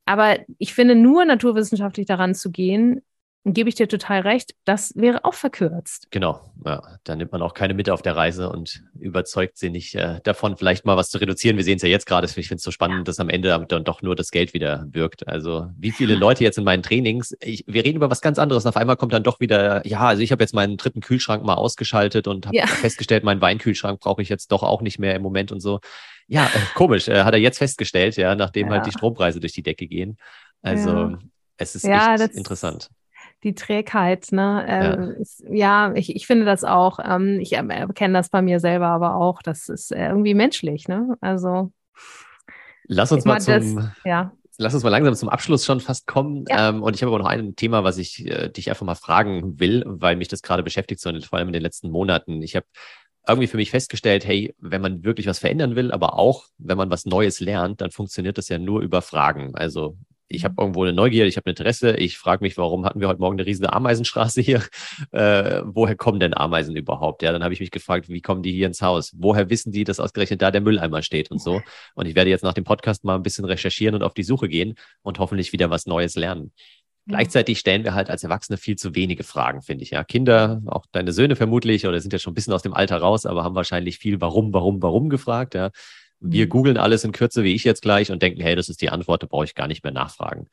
Aber 0.06 0.40
ich 0.58 0.74
finde, 0.74 0.96
nur 0.96 1.24
naturwissenschaftlich 1.24 2.08
daran 2.08 2.34
zu 2.34 2.50
gehen, 2.50 3.04
gebe 3.46 3.70
ich 3.70 3.76
dir 3.76 3.88
total 3.88 4.22
recht, 4.22 4.56
das 4.66 4.94
wäre 4.96 5.24
auch 5.24 5.36
verkürzt. 5.36 6.08
Genau, 6.10 6.42
ja, 6.66 6.82
da 7.04 7.16
nimmt 7.16 7.32
man 7.32 7.44
auch 7.44 7.54
keine 7.54 7.76
mit 7.76 7.92
auf 7.92 8.02
der 8.02 8.16
Reise 8.16 8.50
und 8.50 8.84
überzeugt 9.00 9.58
sie 9.60 9.70
nicht 9.70 9.94
äh, 9.94 10.20
davon, 10.24 10.58
vielleicht 10.58 10.84
mal 10.84 10.98
was 10.98 11.12
zu 11.12 11.20
reduzieren. 11.20 11.56
Wir 11.56 11.64
sehen 11.64 11.76
es 11.76 11.84
ja 11.84 11.90
jetzt 11.90 12.08
gerade, 12.08 12.26
ich 12.26 12.34
finde 12.34 12.56
es 12.56 12.64
so 12.64 12.72
spannend, 12.72 13.00
ja. 13.00 13.04
dass 13.04 13.20
am 13.20 13.30
Ende 13.30 13.66
dann 13.70 13.84
doch 13.84 14.02
nur 14.02 14.16
das 14.16 14.32
Geld 14.32 14.56
wieder 14.56 14.88
wirkt. 14.90 15.28
Also 15.28 15.68
wie 15.78 15.92
viele 15.92 16.16
Leute 16.16 16.44
jetzt 16.44 16.58
in 16.58 16.64
meinen 16.64 16.82
Trainings, 16.82 17.36
ich, 17.40 17.64
wir 17.68 17.86
reden 17.86 17.98
über 17.98 18.10
was 18.10 18.22
ganz 18.22 18.40
anderes 18.40 18.66
und 18.66 18.70
auf 18.70 18.78
einmal 18.78 18.98
kommt 18.98 19.14
dann 19.14 19.24
doch 19.24 19.40
wieder, 19.40 19.86
ja, 19.86 20.00
also 20.00 20.24
ich 20.24 20.32
habe 20.32 20.44
jetzt 20.44 20.56
meinen 20.56 20.78
dritten 20.78 21.02
Kühlschrank 21.02 21.46
mal 21.46 21.54
ausgeschaltet 21.54 22.28
und 22.28 22.48
habe 22.48 22.58
ja. 22.58 22.66
festgestellt, 22.68 23.24
meinen 23.24 23.42
Weinkühlschrank 23.42 24.00
brauche 24.00 24.24
ich 24.24 24.30
jetzt 24.30 24.52
doch 24.52 24.64
auch 24.64 24.82
nicht 24.82 24.98
mehr 24.98 25.14
im 25.14 25.22
Moment 25.22 25.52
und 25.52 25.60
so. 25.60 25.80
Ja, 26.28 26.46
äh, 26.46 26.60
komisch, 26.74 27.08
äh, 27.08 27.24
hat 27.24 27.36
er 27.36 27.40
jetzt 27.40 27.60
festgestellt, 27.60 28.18
ja, 28.18 28.34
nachdem 28.34 28.72
halt 28.72 28.88
die 28.88 28.92
Strompreise 28.92 29.40
durch 29.40 29.54
die 29.54 29.62
Decke 29.62 29.86
gehen. 29.86 30.18
Also 30.64 31.18
es 31.58 31.76
ist 31.76 31.86
echt 31.86 32.34
interessant 32.34 32.90
die 33.46 33.56
Trägheit. 33.56 34.32
Ne? 34.32 34.66
Äh, 34.68 34.84
ja. 34.84 35.12
Ist, 35.22 35.44
ja, 35.50 35.94
ich, 35.96 36.16
ich 36.16 36.28
finde 36.28 36.46
das 36.46 36.64
auch. 36.64 37.00
Ähm, 37.02 37.40
ich 37.40 37.54
erkenne 37.54 38.16
das 38.16 38.30
bei 38.30 38.42
mir 38.42 38.60
selber 38.60 38.88
aber 38.88 39.16
auch. 39.16 39.42
Das 39.42 39.70
ist 39.70 39.92
irgendwie 39.92 40.34
menschlich. 40.34 40.88
Ne? 40.88 41.16
Also 41.22 41.72
lass 42.88 43.12
uns 43.12 43.24
mal 43.24 43.40
zum, 43.40 43.54
das, 43.54 43.86
ja. 44.04 44.34
lass 44.58 44.74
uns 44.74 44.84
mal 44.84 44.90
langsam 44.90 45.16
zum 45.16 45.30
Abschluss 45.30 45.64
schon 45.64 45.80
fast 45.80 46.08
kommen. 46.08 46.46
Ja. 46.50 46.70
Ähm, 46.70 46.82
und 46.82 46.96
ich 46.96 47.04
habe 47.04 47.14
aber 47.14 47.24
noch 47.24 47.30
ein 47.30 47.56
Thema, 47.56 47.84
was 47.84 48.00
ich 48.00 48.26
äh, 48.26 48.50
dich 48.50 48.70
einfach 48.70 48.86
mal 48.86 48.96
fragen 48.96 49.60
will, 49.60 49.84
weil 49.86 50.16
mich 50.16 50.28
das 50.28 50.42
gerade 50.42 50.64
beschäftigt, 50.64 51.00
so 51.00 51.12
vor 51.22 51.38
allem 51.38 51.50
in 51.50 51.54
den 51.54 51.64
letzten 51.64 51.92
Monaten. 51.92 52.42
Ich 52.42 52.56
habe 52.56 52.66
irgendwie 53.28 53.48
für 53.48 53.58
mich 53.58 53.72
festgestellt, 53.72 54.26
hey, 54.26 54.54
wenn 54.60 54.82
man 54.82 55.04
wirklich 55.04 55.28
was 55.28 55.40
verändern 55.40 55.76
will, 55.76 55.92
aber 55.92 56.18
auch 56.18 56.46
wenn 56.58 56.78
man 56.78 56.90
was 56.90 57.06
Neues 57.06 57.40
lernt, 57.40 57.82
dann 57.82 57.92
funktioniert 57.92 58.38
das 58.38 58.50
ja 58.50 58.58
nur 58.58 58.82
über 58.82 59.02
Fragen. 59.02 59.56
Also 59.56 59.98
ich 60.28 60.44
habe 60.44 60.56
irgendwo 60.58 60.84
eine 60.84 60.94
Neugier, 60.94 61.26
ich 61.26 61.38
habe 61.38 61.48
ein 61.48 61.52
Interesse, 61.52 61.96
ich 61.98 62.18
frage 62.18 62.44
mich, 62.44 62.58
warum 62.58 62.86
hatten 62.86 63.00
wir 63.00 63.08
heute 63.08 63.20
Morgen 63.20 63.36
eine 63.38 63.46
riesige 63.46 63.74
Ameisenstraße 63.74 64.42
hier? 64.42 64.64
Äh, 65.12 65.62
woher 65.66 65.96
kommen 65.96 66.20
denn 66.20 66.34
Ameisen 66.36 66.76
überhaupt? 66.76 67.22
Ja, 67.22 67.32
dann 67.32 67.44
habe 67.44 67.54
ich 67.54 67.60
mich 67.60 67.72
gefragt, 67.72 68.10
wie 68.10 68.22
kommen 68.22 68.44
die 68.44 68.52
hier 68.52 68.68
ins 68.68 68.82
Haus? 68.82 69.14
Woher 69.18 69.50
wissen 69.50 69.72
die, 69.72 69.84
dass 69.84 70.00
ausgerechnet 70.00 70.42
da 70.42 70.52
der 70.52 70.62
Mülleimer 70.62 71.02
steht 71.02 71.32
und 71.32 71.42
so? 71.42 71.62
Und 71.96 72.08
ich 72.08 72.16
werde 72.16 72.30
jetzt 72.30 72.44
nach 72.44 72.54
dem 72.54 72.64
Podcast 72.64 73.04
mal 73.04 73.16
ein 73.16 73.24
bisschen 73.24 73.46
recherchieren 73.46 73.96
und 73.96 74.04
auf 74.04 74.14
die 74.14 74.24
Suche 74.24 74.48
gehen 74.50 74.76
und 75.02 75.20
hoffentlich 75.20 75.54
wieder 75.54 75.70
was 75.70 75.86
Neues 75.86 76.16
lernen. 76.16 76.52
Gleichzeitig 77.08 77.60
stellen 77.60 77.84
wir 77.84 77.94
halt 77.94 78.10
als 78.10 78.24
Erwachsene 78.24 78.58
viel 78.58 78.78
zu 78.78 78.96
wenige 78.96 79.24
Fragen, 79.24 79.62
finde 79.62 79.84
ich. 79.84 79.92
Ja, 79.92 80.04
Kinder, 80.04 80.62
auch 80.66 80.86
deine 80.92 81.14
Söhne 81.14 81.36
vermutlich, 81.36 81.86
oder 81.86 82.00
sind 82.00 82.14
ja 82.14 82.20
schon 82.20 82.32
ein 82.32 82.36
bisschen 82.36 82.54
aus 82.54 82.64
dem 82.64 82.74
Alter 82.74 82.98
raus, 82.98 83.26
aber 83.26 83.44
haben 83.44 83.56
wahrscheinlich 83.56 84.00
viel 84.00 84.20
Warum, 84.22 84.54
Warum, 84.54 84.82
Warum 84.82 85.10
gefragt. 85.10 85.54
Ja, 85.54 85.70
wir 86.20 86.46
mhm. 86.46 86.50
googeln 86.50 86.78
alles 86.78 87.04
in 87.04 87.12
Kürze, 87.12 87.44
wie 87.44 87.54
ich 87.54 87.64
jetzt 87.64 87.82
gleich, 87.82 88.12
und 88.12 88.22
denken, 88.22 88.42
hey, 88.42 88.56
das 88.56 88.70
ist 88.70 88.82
die 88.82 88.90
Antwort, 88.90 89.24
da 89.24 89.28
brauche 89.28 89.46
ich 89.46 89.56
gar 89.56 89.68
nicht 89.68 89.84
mehr 89.84 89.94
nachfragen. 89.94 90.48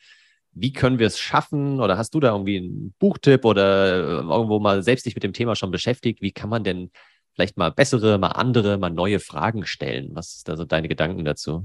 Wie 0.53 0.73
können 0.73 0.99
wir 0.99 1.07
es 1.07 1.19
schaffen? 1.19 1.81
Oder 1.81 1.97
hast 1.97 2.15
du 2.15 2.21
da 2.21 2.33
irgendwie 2.33 2.59
einen 2.59 2.95
Buchtipp 2.99 3.45
oder 3.45 4.21
irgendwo 4.21 4.59
mal 4.59 4.83
selbst 4.83 5.07
dich 5.07 5.15
mit 5.15 5.23
dem 5.23 5.33
Thema 5.33 5.57
schon 5.57 5.71
beschäftigt? 5.71 6.21
Wie 6.21 6.33
kann 6.33 6.51
man 6.51 6.63
denn 6.63 6.91
vielleicht 7.35 7.57
mal 7.57 7.71
bessere, 7.71 8.19
mal 8.19 8.29
andere, 8.29 8.77
mal 8.77 8.91
neue 8.91 9.19
Fragen 9.19 9.65
stellen? 9.65 10.11
Was 10.13 10.35
ist 10.35 10.49
da 10.49 10.57
so 10.57 10.65
deine 10.65 10.89
Gedanken 10.89 11.25
dazu? 11.25 11.65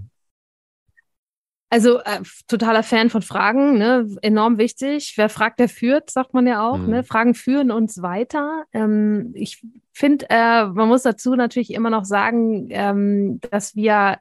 Also 1.70 2.00
äh, 2.00 2.22
totaler 2.48 2.82
Fan 2.82 3.10
von 3.10 3.22
Fragen, 3.22 3.78
ne? 3.78 4.08
enorm 4.22 4.58
wichtig. 4.58 5.14
Wer 5.18 5.28
fragt, 5.28 5.60
der 5.60 5.68
führt, 5.68 6.10
sagt 6.10 6.34
man 6.34 6.48
ja 6.48 6.66
auch. 6.66 6.78
Ne? 6.78 6.84
Mhm. 6.84 6.90
Ne? 6.90 7.04
Fragen 7.04 7.34
führen 7.34 7.72
uns 7.72 8.02
weiter. 8.02 8.64
Ähm, 8.72 9.32
ich 9.34 9.62
finde, 9.92 10.28
äh, 10.30 10.66
man 10.66 10.88
muss 10.88 11.02
dazu 11.02 11.36
natürlich 11.36 11.74
immer 11.74 11.90
noch 11.90 12.06
sagen, 12.06 12.68
ähm, 12.70 13.42
dass 13.52 13.76
wir 13.76 14.20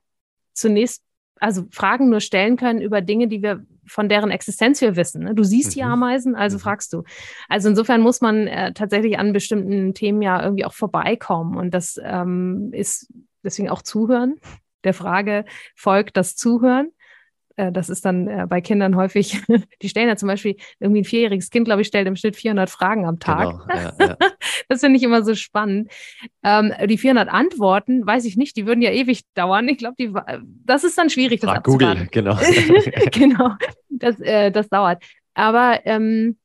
zunächst 0.55 1.05
also 1.39 1.67
Fragen 1.71 2.09
nur 2.09 2.21
stellen 2.21 2.57
können 2.57 2.81
über 2.81 3.01
Dinge, 3.01 3.29
die 3.29 3.43
wir 3.43 3.65
von 3.87 4.09
deren 4.09 4.31
Existenz 4.31 4.81
wir 4.81 4.97
wissen. 4.97 5.25
Ne? 5.25 5.35
Du 5.35 5.45
siehst 5.45 5.71
mhm. 5.71 5.75
die 5.75 5.83
Ameisen, 5.85 6.35
also 6.35 6.57
mhm. 6.57 6.61
fragst 6.61 6.93
du. 6.93 7.05
Also 7.49 7.69
insofern 7.69 8.01
muss 8.01 8.21
man 8.21 8.49
äh, 8.49 8.73
tatsächlich 8.73 9.19
an 9.19 9.33
bestimmten 9.33 9.95
Themen 9.95 10.23
ja 10.23 10.43
irgendwie 10.43 10.65
auch 10.65 10.75
vorbeikommen. 10.75 11.57
Und 11.57 11.73
das 11.73 12.01
ähm, 12.03 12.71
ist 12.73 13.13
deswegen 13.45 13.69
auch 13.69 13.83
Zuhören. 13.83 14.37
Der 14.85 14.95
Frage 14.95 15.45
folgt 15.75 16.17
das 16.17 16.37
Zuhören. 16.37 16.91
Äh, 17.57 17.73
das 17.73 17.89
ist 17.89 18.05
dann 18.05 18.29
äh, 18.29 18.47
bei 18.49 18.61
Kindern 18.61 18.97
häufig, 18.97 19.41
die 19.83 19.89
stellen 19.89 20.09
ja 20.09 20.17
zum 20.17 20.29
Beispiel, 20.29 20.57
irgendwie 20.79 21.01
ein 21.01 21.05
vierjähriges 21.05 21.51
Kind, 21.51 21.65
glaube 21.65 21.83
ich, 21.83 21.89
stellt 21.89 22.07
im 22.07 22.17
Schnitt 22.17 22.37
400 22.37 22.71
Fragen 22.71 23.07
am 23.07 23.19
Tag. 23.19 23.67
Genau, 23.69 23.75
ja, 23.75 23.95
ja. 23.99 24.17
das 24.69 24.81
finde 24.81 24.99
ich 24.99 25.03
immer 25.03 25.23
so 25.23 25.35
spannend. 25.35 25.91
Ähm, 26.43 26.73
die 26.87 26.99
400 26.99 27.29
Antworten, 27.29 28.07
weiß 28.07 28.25
ich 28.27 28.37
nicht, 28.37 28.57
die 28.57 28.67
würden 28.67 28.83
ja 28.83 28.91
ewig 28.91 29.23
dauern. 29.35 29.69
Ich 29.69 29.79
glaube, 29.79 29.97
die, 29.99 30.13
das 30.65 30.85
ist 30.85 30.99
dann 30.99 31.11
schwierig, 31.11 31.41
das 31.41 31.63
Google, 31.63 32.09
genau. 32.11 32.39
genau, 33.13 33.51
das, 33.89 34.21
äh, 34.21 34.51
das 34.51 34.69
dauert. 34.69 35.03
Aber 35.35 35.81
ähm, 35.85 36.37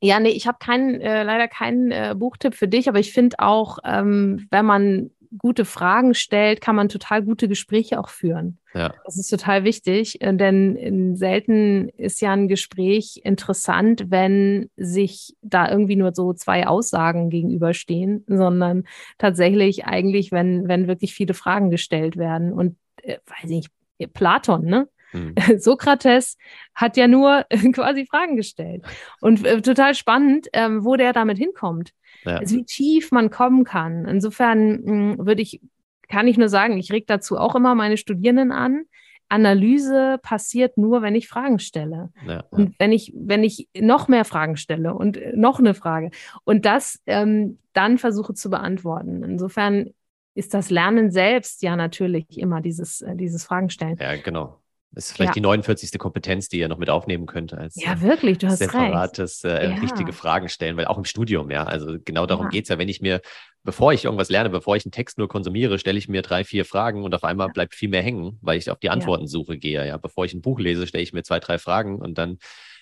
ja, 0.00 0.20
nee, 0.20 0.30
ich 0.30 0.46
habe 0.46 0.58
keinen, 0.60 1.00
äh, 1.00 1.22
leider 1.22 1.48
keinen 1.48 1.90
äh, 1.90 2.14
Buchtipp 2.16 2.54
für 2.54 2.68
dich, 2.68 2.88
aber 2.88 2.98
ich 2.98 3.12
finde 3.12 3.38
auch, 3.38 3.78
ähm, 3.84 4.46
wenn 4.50 4.66
man 4.66 5.10
gute 5.38 5.64
Fragen 5.64 6.14
stellt, 6.14 6.60
kann 6.60 6.76
man 6.76 6.88
total 6.88 7.22
gute 7.22 7.48
Gespräche 7.48 7.98
auch 7.98 8.08
führen. 8.08 8.58
Ja. 8.74 8.94
Das 9.04 9.16
ist 9.16 9.28
total 9.28 9.64
wichtig, 9.64 10.20
äh, 10.20 10.34
denn 10.34 11.16
selten 11.16 11.88
ist 11.90 12.20
ja 12.20 12.32
ein 12.32 12.48
Gespräch 12.48 13.20
interessant, 13.22 14.10
wenn 14.10 14.70
sich 14.76 15.36
da 15.42 15.70
irgendwie 15.70 15.96
nur 15.96 16.14
so 16.14 16.32
zwei 16.32 16.66
Aussagen 16.66 17.30
gegenüberstehen, 17.30 18.24
sondern 18.26 18.84
tatsächlich 19.18 19.84
eigentlich, 19.84 20.32
wenn, 20.32 20.68
wenn 20.68 20.88
wirklich 20.88 21.14
viele 21.14 21.34
Fragen 21.34 21.70
gestellt 21.70 22.16
werden. 22.16 22.52
Und 22.52 22.76
äh, 23.02 23.18
weiß 23.26 23.50
ich, 23.50 23.68
Platon, 24.12 24.64
ne? 24.64 24.88
Hm. 25.14 25.34
Sokrates 25.58 26.36
hat 26.74 26.96
ja 26.96 27.06
nur 27.06 27.46
quasi 27.72 28.06
Fragen 28.06 28.36
gestellt. 28.36 28.84
Und 29.20 29.44
äh, 29.46 29.62
total 29.62 29.94
spannend, 29.94 30.48
ähm, 30.52 30.84
wo 30.84 30.96
der 30.96 31.12
damit 31.12 31.38
hinkommt. 31.38 31.92
Ja. 32.24 32.38
Also 32.38 32.56
wie 32.56 32.64
tief 32.64 33.12
man 33.12 33.30
kommen 33.30 33.64
kann. 33.64 34.06
Insofern 34.06 34.82
hm, 34.84 35.26
würde 35.26 35.42
ich, 35.42 35.60
kann 36.08 36.28
ich 36.28 36.36
nur 36.36 36.48
sagen, 36.48 36.78
ich 36.78 36.92
reg 36.92 37.06
dazu 37.06 37.38
auch 37.38 37.54
immer 37.54 37.74
meine 37.74 37.96
Studierenden 37.96 38.52
an. 38.52 38.84
Analyse 39.28 40.18
passiert 40.22 40.76
nur, 40.76 41.02
wenn 41.02 41.14
ich 41.14 41.28
Fragen 41.28 41.58
stelle. 41.58 42.10
Ja, 42.26 42.32
ja. 42.32 42.44
Und 42.50 42.74
wenn 42.78 42.92
ich, 42.92 43.12
wenn 43.16 43.42
ich 43.42 43.68
noch 43.78 44.06
mehr 44.08 44.24
Fragen 44.24 44.56
stelle 44.56 44.94
und 44.94 45.16
äh, 45.16 45.32
noch 45.34 45.58
eine 45.58 45.74
Frage 45.74 46.10
und 46.44 46.66
das 46.66 47.00
ähm, 47.06 47.58
dann 47.72 47.98
versuche 47.98 48.34
zu 48.34 48.50
beantworten. 48.50 49.22
Insofern 49.24 49.90
ist 50.34 50.54
das 50.54 50.70
Lernen 50.70 51.10
selbst 51.10 51.62
ja 51.62 51.76
natürlich 51.76 52.38
immer 52.38 52.60
dieses, 52.60 53.00
äh, 53.00 53.16
dieses 53.16 53.44
Fragen 53.44 53.70
stellen. 53.70 53.96
Ja, 54.00 54.16
genau. 54.16 54.60
Das 54.94 55.06
ist 55.06 55.12
vielleicht 55.12 55.30
ja. 55.30 55.34
die 55.34 55.40
49. 55.40 55.98
Kompetenz, 55.98 56.48
die 56.48 56.58
ihr 56.58 56.68
noch 56.68 56.78
mit 56.78 56.88
aufnehmen 56.88 57.26
könnt. 57.26 57.52
Als, 57.52 57.74
ja, 57.76 58.00
wirklich, 58.00 58.38
du 58.38 58.46
hast 58.46 58.58
separates, 58.58 59.44
recht. 59.44 59.62
Äh, 59.62 59.70
ja. 59.70 59.74
richtige 59.76 60.12
Fragen 60.12 60.48
stellen, 60.48 60.76
weil 60.76 60.86
auch 60.86 60.96
im 60.96 61.04
Studium, 61.04 61.50
ja, 61.50 61.64
also 61.64 61.96
genau 62.04 62.26
darum 62.26 62.46
ja. 62.46 62.50
geht 62.50 62.64
es 62.64 62.68
ja, 62.68 62.78
wenn 62.78 62.88
ich 62.88 63.00
mir, 63.00 63.20
bevor 63.64 63.92
ich 63.92 64.04
irgendwas 64.04 64.30
lerne, 64.30 64.50
bevor 64.50 64.76
ich 64.76 64.84
einen 64.84 64.92
Text 64.92 65.18
nur 65.18 65.28
konsumiere, 65.28 65.78
stelle 65.78 65.98
ich 65.98 66.08
mir 66.08 66.22
drei, 66.22 66.44
vier 66.44 66.64
Fragen 66.64 67.02
und 67.02 67.14
auf 67.14 67.24
einmal 67.24 67.48
bleibt 67.48 67.74
viel 67.74 67.88
mehr 67.88 68.02
hängen, 68.02 68.38
weil 68.40 68.56
ich 68.56 68.70
auf 68.70 68.78
die 68.78 68.90
Antwortensuche 68.90 69.58
gehe, 69.58 69.86
ja. 69.86 69.96
Bevor 69.96 70.24
ich 70.24 70.34
ein 70.34 70.42
Buch 70.42 70.60
lese, 70.60 70.86
stelle 70.86 71.02
ich 71.02 71.12
mir 71.12 71.24
zwei, 71.24 71.40
drei 71.40 71.58
Fragen 71.58 71.98
und 72.00 72.16
dann 72.16 72.38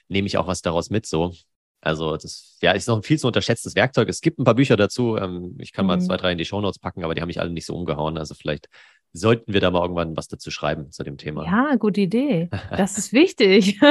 nehme 0.09 0.27
ich 0.27 0.37
auch 0.37 0.47
was 0.47 0.61
daraus 0.61 0.91
mit, 0.91 1.07
so. 1.07 1.33
Also 1.81 2.17
das 2.17 2.59
ja, 2.63 2.73
ist 2.73 2.87
noch 2.87 2.97
ein 2.97 3.03
viel 3.03 3.19
zu 3.19 3.27
unterschätztes 3.27 3.75
Werkzeug. 3.75 4.09
Es 4.09 4.21
gibt 4.21 4.39
ein 4.39 4.45
paar 4.45 4.55
Bücher 4.55 4.77
dazu. 4.77 5.17
Ähm, 5.17 5.57
ich 5.59 5.73
kann 5.73 5.85
mhm. 5.85 5.89
mal 5.89 6.01
zwei, 6.01 6.17
drei 6.17 6.33
in 6.33 6.39
die 6.39 6.45
Shownotes 6.45 6.79
packen, 6.79 7.03
aber 7.03 7.15
die 7.15 7.21
haben 7.21 7.27
mich 7.27 7.41
alle 7.41 7.51
nicht 7.51 7.67
so 7.67 7.75
umgehauen. 7.75 8.19
Also 8.19 8.35
vielleicht 8.35 8.69
sollten 9.13 9.53
wir 9.53 9.61
da 9.61 9.71
mal 9.71 9.83
irgendwann 9.83 10.17
was 10.17 10.29
dazu 10.29 10.51
schreiben 10.51 10.91
zu 10.91 11.03
dem 11.03 11.19
Thema. 11.19 11.45
Ja, 11.45 11.77
gute 11.77 12.01
Idee. 12.01 12.49
Das 12.71 12.99
ist 12.99 13.13
wichtig. 13.13 13.81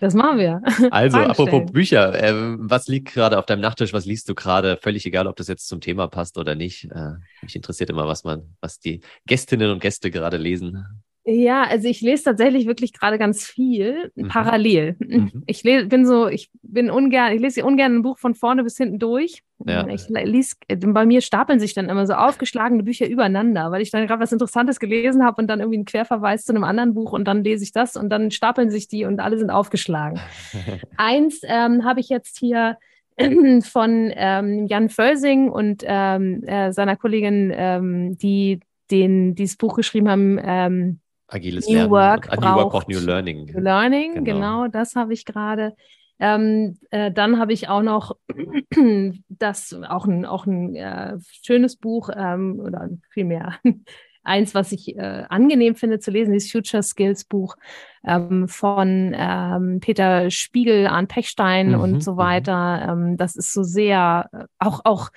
Das 0.00 0.14
machen 0.14 0.38
wir. 0.38 0.62
Also, 0.90 1.16
Fragen 1.16 1.30
apropos 1.30 1.48
stellen. 1.48 1.72
Bücher, 1.72 2.22
äh, 2.22 2.56
was 2.58 2.88
liegt 2.88 3.14
gerade 3.14 3.38
auf 3.38 3.46
deinem 3.46 3.60
Nachttisch? 3.60 3.92
Was 3.92 4.04
liest 4.04 4.28
du 4.28 4.34
gerade? 4.34 4.78
Völlig 4.82 5.06
egal, 5.06 5.28
ob 5.28 5.36
das 5.36 5.46
jetzt 5.46 5.68
zum 5.68 5.80
Thema 5.80 6.08
passt 6.08 6.38
oder 6.38 6.54
nicht. 6.56 6.90
Äh, 6.90 7.12
mich 7.40 7.54
interessiert 7.54 7.88
immer, 7.90 8.06
was 8.06 8.24
man, 8.24 8.56
was 8.60 8.80
die 8.80 9.00
Gästinnen 9.26 9.70
und 9.70 9.80
Gäste 9.80 10.10
gerade 10.10 10.38
lesen. 10.38 10.84
Ja, 11.28 11.64
also 11.64 11.88
ich 11.88 12.02
lese 12.02 12.22
tatsächlich 12.22 12.68
wirklich 12.68 12.92
gerade 12.92 13.18
ganz 13.18 13.44
viel 13.44 14.12
mhm. 14.14 14.28
parallel. 14.28 14.94
Mhm. 15.00 15.42
Ich 15.46 15.64
lese, 15.64 15.86
bin 15.86 16.06
so, 16.06 16.28
ich 16.28 16.50
bin 16.62 16.88
ungern, 16.88 17.32
ich 17.32 17.40
lese 17.40 17.64
ungern 17.64 17.96
ein 17.96 18.02
Buch 18.02 18.18
von 18.18 18.36
vorne 18.36 18.62
bis 18.62 18.76
hinten 18.76 19.00
durch. 19.00 19.42
Ja. 19.64 19.88
Ich 19.88 20.08
lese, 20.08 20.54
bei 20.68 21.04
mir 21.04 21.20
stapeln 21.20 21.58
sich 21.58 21.74
dann 21.74 21.88
immer 21.88 22.06
so 22.06 22.12
aufgeschlagene 22.12 22.84
Bücher 22.84 23.08
übereinander, 23.08 23.72
weil 23.72 23.82
ich 23.82 23.90
dann 23.90 24.06
gerade 24.06 24.22
was 24.22 24.30
Interessantes 24.30 24.78
gelesen 24.78 25.24
habe 25.24 25.42
und 25.42 25.48
dann 25.48 25.58
irgendwie 25.58 25.78
einen 25.78 25.84
Querverweis 25.84 26.44
zu 26.44 26.52
einem 26.52 26.62
anderen 26.62 26.94
Buch 26.94 27.12
und 27.12 27.24
dann 27.24 27.42
lese 27.42 27.64
ich 27.64 27.72
das 27.72 27.96
und 27.96 28.08
dann 28.08 28.30
stapeln 28.30 28.70
sich 28.70 28.86
die 28.86 29.04
und 29.04 29.18
alle 29.18 29.36
sind 29.36 29.50
aufgeschlagen. 29.50 30.20
Eins 30.96 31.40
ähm, 31.42 31.84
habe 31.84 31.98
ich 31.98 32.08
jetzt 32.08 32.38
hier 32.38 32.78
von 33.62 34.12
ähm, 34.14 34.66
Jan 34.68 34.90
Völsing 34.90 35.50
und 35.50 35.82
ähm, 35.84 36.44
äh, 36.44 36.72
seiner 36.72 36.94
Kollegin, 36.94 37.52
ähm, 37.52 38.16
die 38.16 38.60
den, 38.92 39.34
dieses 39.34 39.56
Buch 39.56 39.74
geschrieben 39.74 40.08
haben, 40.08 40.38
ähm, 40.40 41.00
Agiles 41.28 41.66
New 41.66 41.74
Lernen. 41.74 41.90
Work 41.90 42.40
New 42.40 42.42
Work 42.42 42.70
braucht 42.70 42.88
New 42.88 43.00
Learning. 43.00 43.46
New 43.46 43.60
Learning, 43.60 44.24
genau, 44.24 44.24
genau 44.24 44.68
das 44.68 44.94
habe 44.96 45.12
ich 45.12 45.24
gerade. 45.24 45.74
Ähm, 46.18 46.78
äh, 46.90 47.12
dann 47.12 47.38
habe 47.38 47.52
ich 47.52 47.68
auch 47.68 47.82
noch 47.82 48.16
das, 49.28 49.74
auch 49.88 50.06
ein, 50.06 50.24
auch 50.24 50.46
ein 50.46 50.74
äh, 50.74 51.18
schönes 51.42 51.76
Buch 51.76 52.08
ähm, 52.14 52.58
oder 52.60 52.88
vielmehr 53.10 53.56
eins, 54.22 54.54
was 54.54 54.72
ich 54.72 54.96
äh, 54.96 55.24
angenehm 55.28 55.76
finde 55.76 55.98
zu 55.98 56.10
lesen, 56.10 56.32
dieses 56.32 56.50
Future 56.50 56.82
Skills 56.82 57.24
Buch 57.24 57.56
ähm, 58.04 58.48
von 58.48 59.14
ähm, 59.16 59.78
Peter 59.80 60.30
Spiegel, 60.30 60.86
Arndt 60.86 61.10
Pechstein 61.10 61.72
mhm, 61.72 61.80
und 61.80 62.00
so 62.02 62.14
mhm. 62.14 62.18
weiter. 62.18 62.88
Ähm, 62.90 63.16
das 63.16 63.36
ist 63.36 63.52
so 63.52 63.62
sehr, 63.62 64.28
äh, 64.32 64.44
auch, 64.58 64.80
auch 64.84 65.10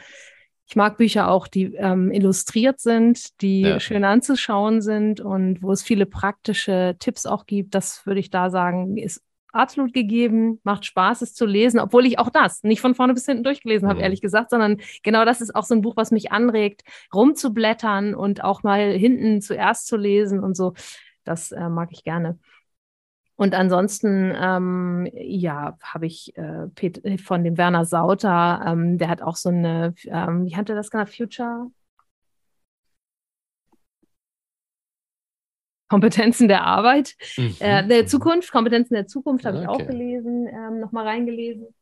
ich 0.70 0.76
mag 0.76 0.97
Bücher 0.97 1.30
auch, 1.30 1.47
die 1.47 1.74
ähm, 1.76 2.11
illustriert 2.11 2.80
sind, 2.80 3.41
die 3.41 3.61
ja. 3.61 3.80
schön 3.80 4.03
anzuschauen 4.03 4.82
sind 4.84 5.20
und 5.20 5.63
wo 5.63 5.72
es 5.72 5.82
viele 5.82 6.05
praktische 6.05 6.95
Tipps 6.99 7.26
auch 7.26 7.47
gibt. 7.47 7.74
Das 7.74 8.05
würde 8.05 8.20
ich 8.20 8.30
da 8.30 8.51
sagen, 8.51 8.95
ist 8.95 9.24
absolut 9.51 9.93
gegeben, 9.93 10.59
macht 10.61 10.86
Spaß, 10.86 11.24
es 11.24 11.34
zu 11.34 11.47
lesen, 11.47 11.80
obwohl 11.80 12.05
ich 12.05 12.20
auch 12.20 12.30
das 12.30 12.61
nicht 12.61 12.82
von 12.82 12.93
vorne 12.93 13.15
bis 13.15 13.26
hinten 13.26 13.43
durchgelesen 13.43 13.88
habe, 13.88 13.97
mhm. 13.97 14.03
ehrlich 14.03 14.22
gesagt, 14.22 14.51
sondern 14.51 14.78
genau 15.01 15.26
das 15.26 15.41
ist 15.41 15.55
auch 15.55 15.63
so 15.63 15.74
ein 15.74 15.82
Buch, 15.82 15.97
was 15.97 16.11
mich 16.11 16.32
anregt, 16.32 16.84
rumzublättern 17.15 18.13
und 18.13 18.43
auch 18.43 18.61
mal 18.61 18.91
hinten 18.91 19.41
zuerst 19.41 19.88
zu 19.88 19.97
lesen 19.97 20.39
und 20.39 20.55
so. 20.55 20.74
Das 21.24 21.51
äh, 21.51 21.67
mag 21.67 21.89
ich 21.91 22.03
gerne. 22.03 22.38
Und 23.39 23.55
ansonsten, 23.55 24.33
ähm, 24.37 25.07
ja, 25.13 25.77
habe 25.81 26.07
ich 26.07 26.35
äh, 26.35 26.65
äh, 26.81 27.17
von 27.17 27.45
dem 27.45 27.57
Werner 27.57 27.85
Sauter, 27.85 28.61
ähm, 28.67 28.97
der 28.97 29.07
hat 29.07 29.21
auch 29.21 29.37
so 29.37 29.47
eine, 29.47 29.95
ähm, 30.07 30.45
wie 30.45 30.57
hat 30.57 30.69
er 30.69 30.75
das 30.75 30.91
genannt, 30.91 31.09
Future? 31.09 31.71
Kompetenzen 35.87 36.49
der 36.49 36.65
Arbeit, 36.65 37.15
mhm. 37.37 37.55
äh, 37.61 37.87
der 37.87 38.07
Zukunft, 38.07 38.51
Kompetenzen 38.51 38.95
der 38.95 39.07
Zukunft 39.07 39.45
habe 39.45 39.59
okay. 39.59 39.63
ich 39.63 39.69
auch 39.69 39.87
gelesen, 39.87 40.47
ähm, 40.47 40.81
nochmal 40.81 41.07
reingelesen. 41.07 41.73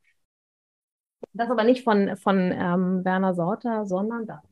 Das 1.34 1.50
aber 1.50 1.64
nicht 1.64 1.84
von, 1.84 2.16
von 2.18 2.52
ähm, 2.52 3.04
Werner 3.04 3.34
Sauter, 3.34 3.88
sondern 3.88 4.28
da. 4.28 4.44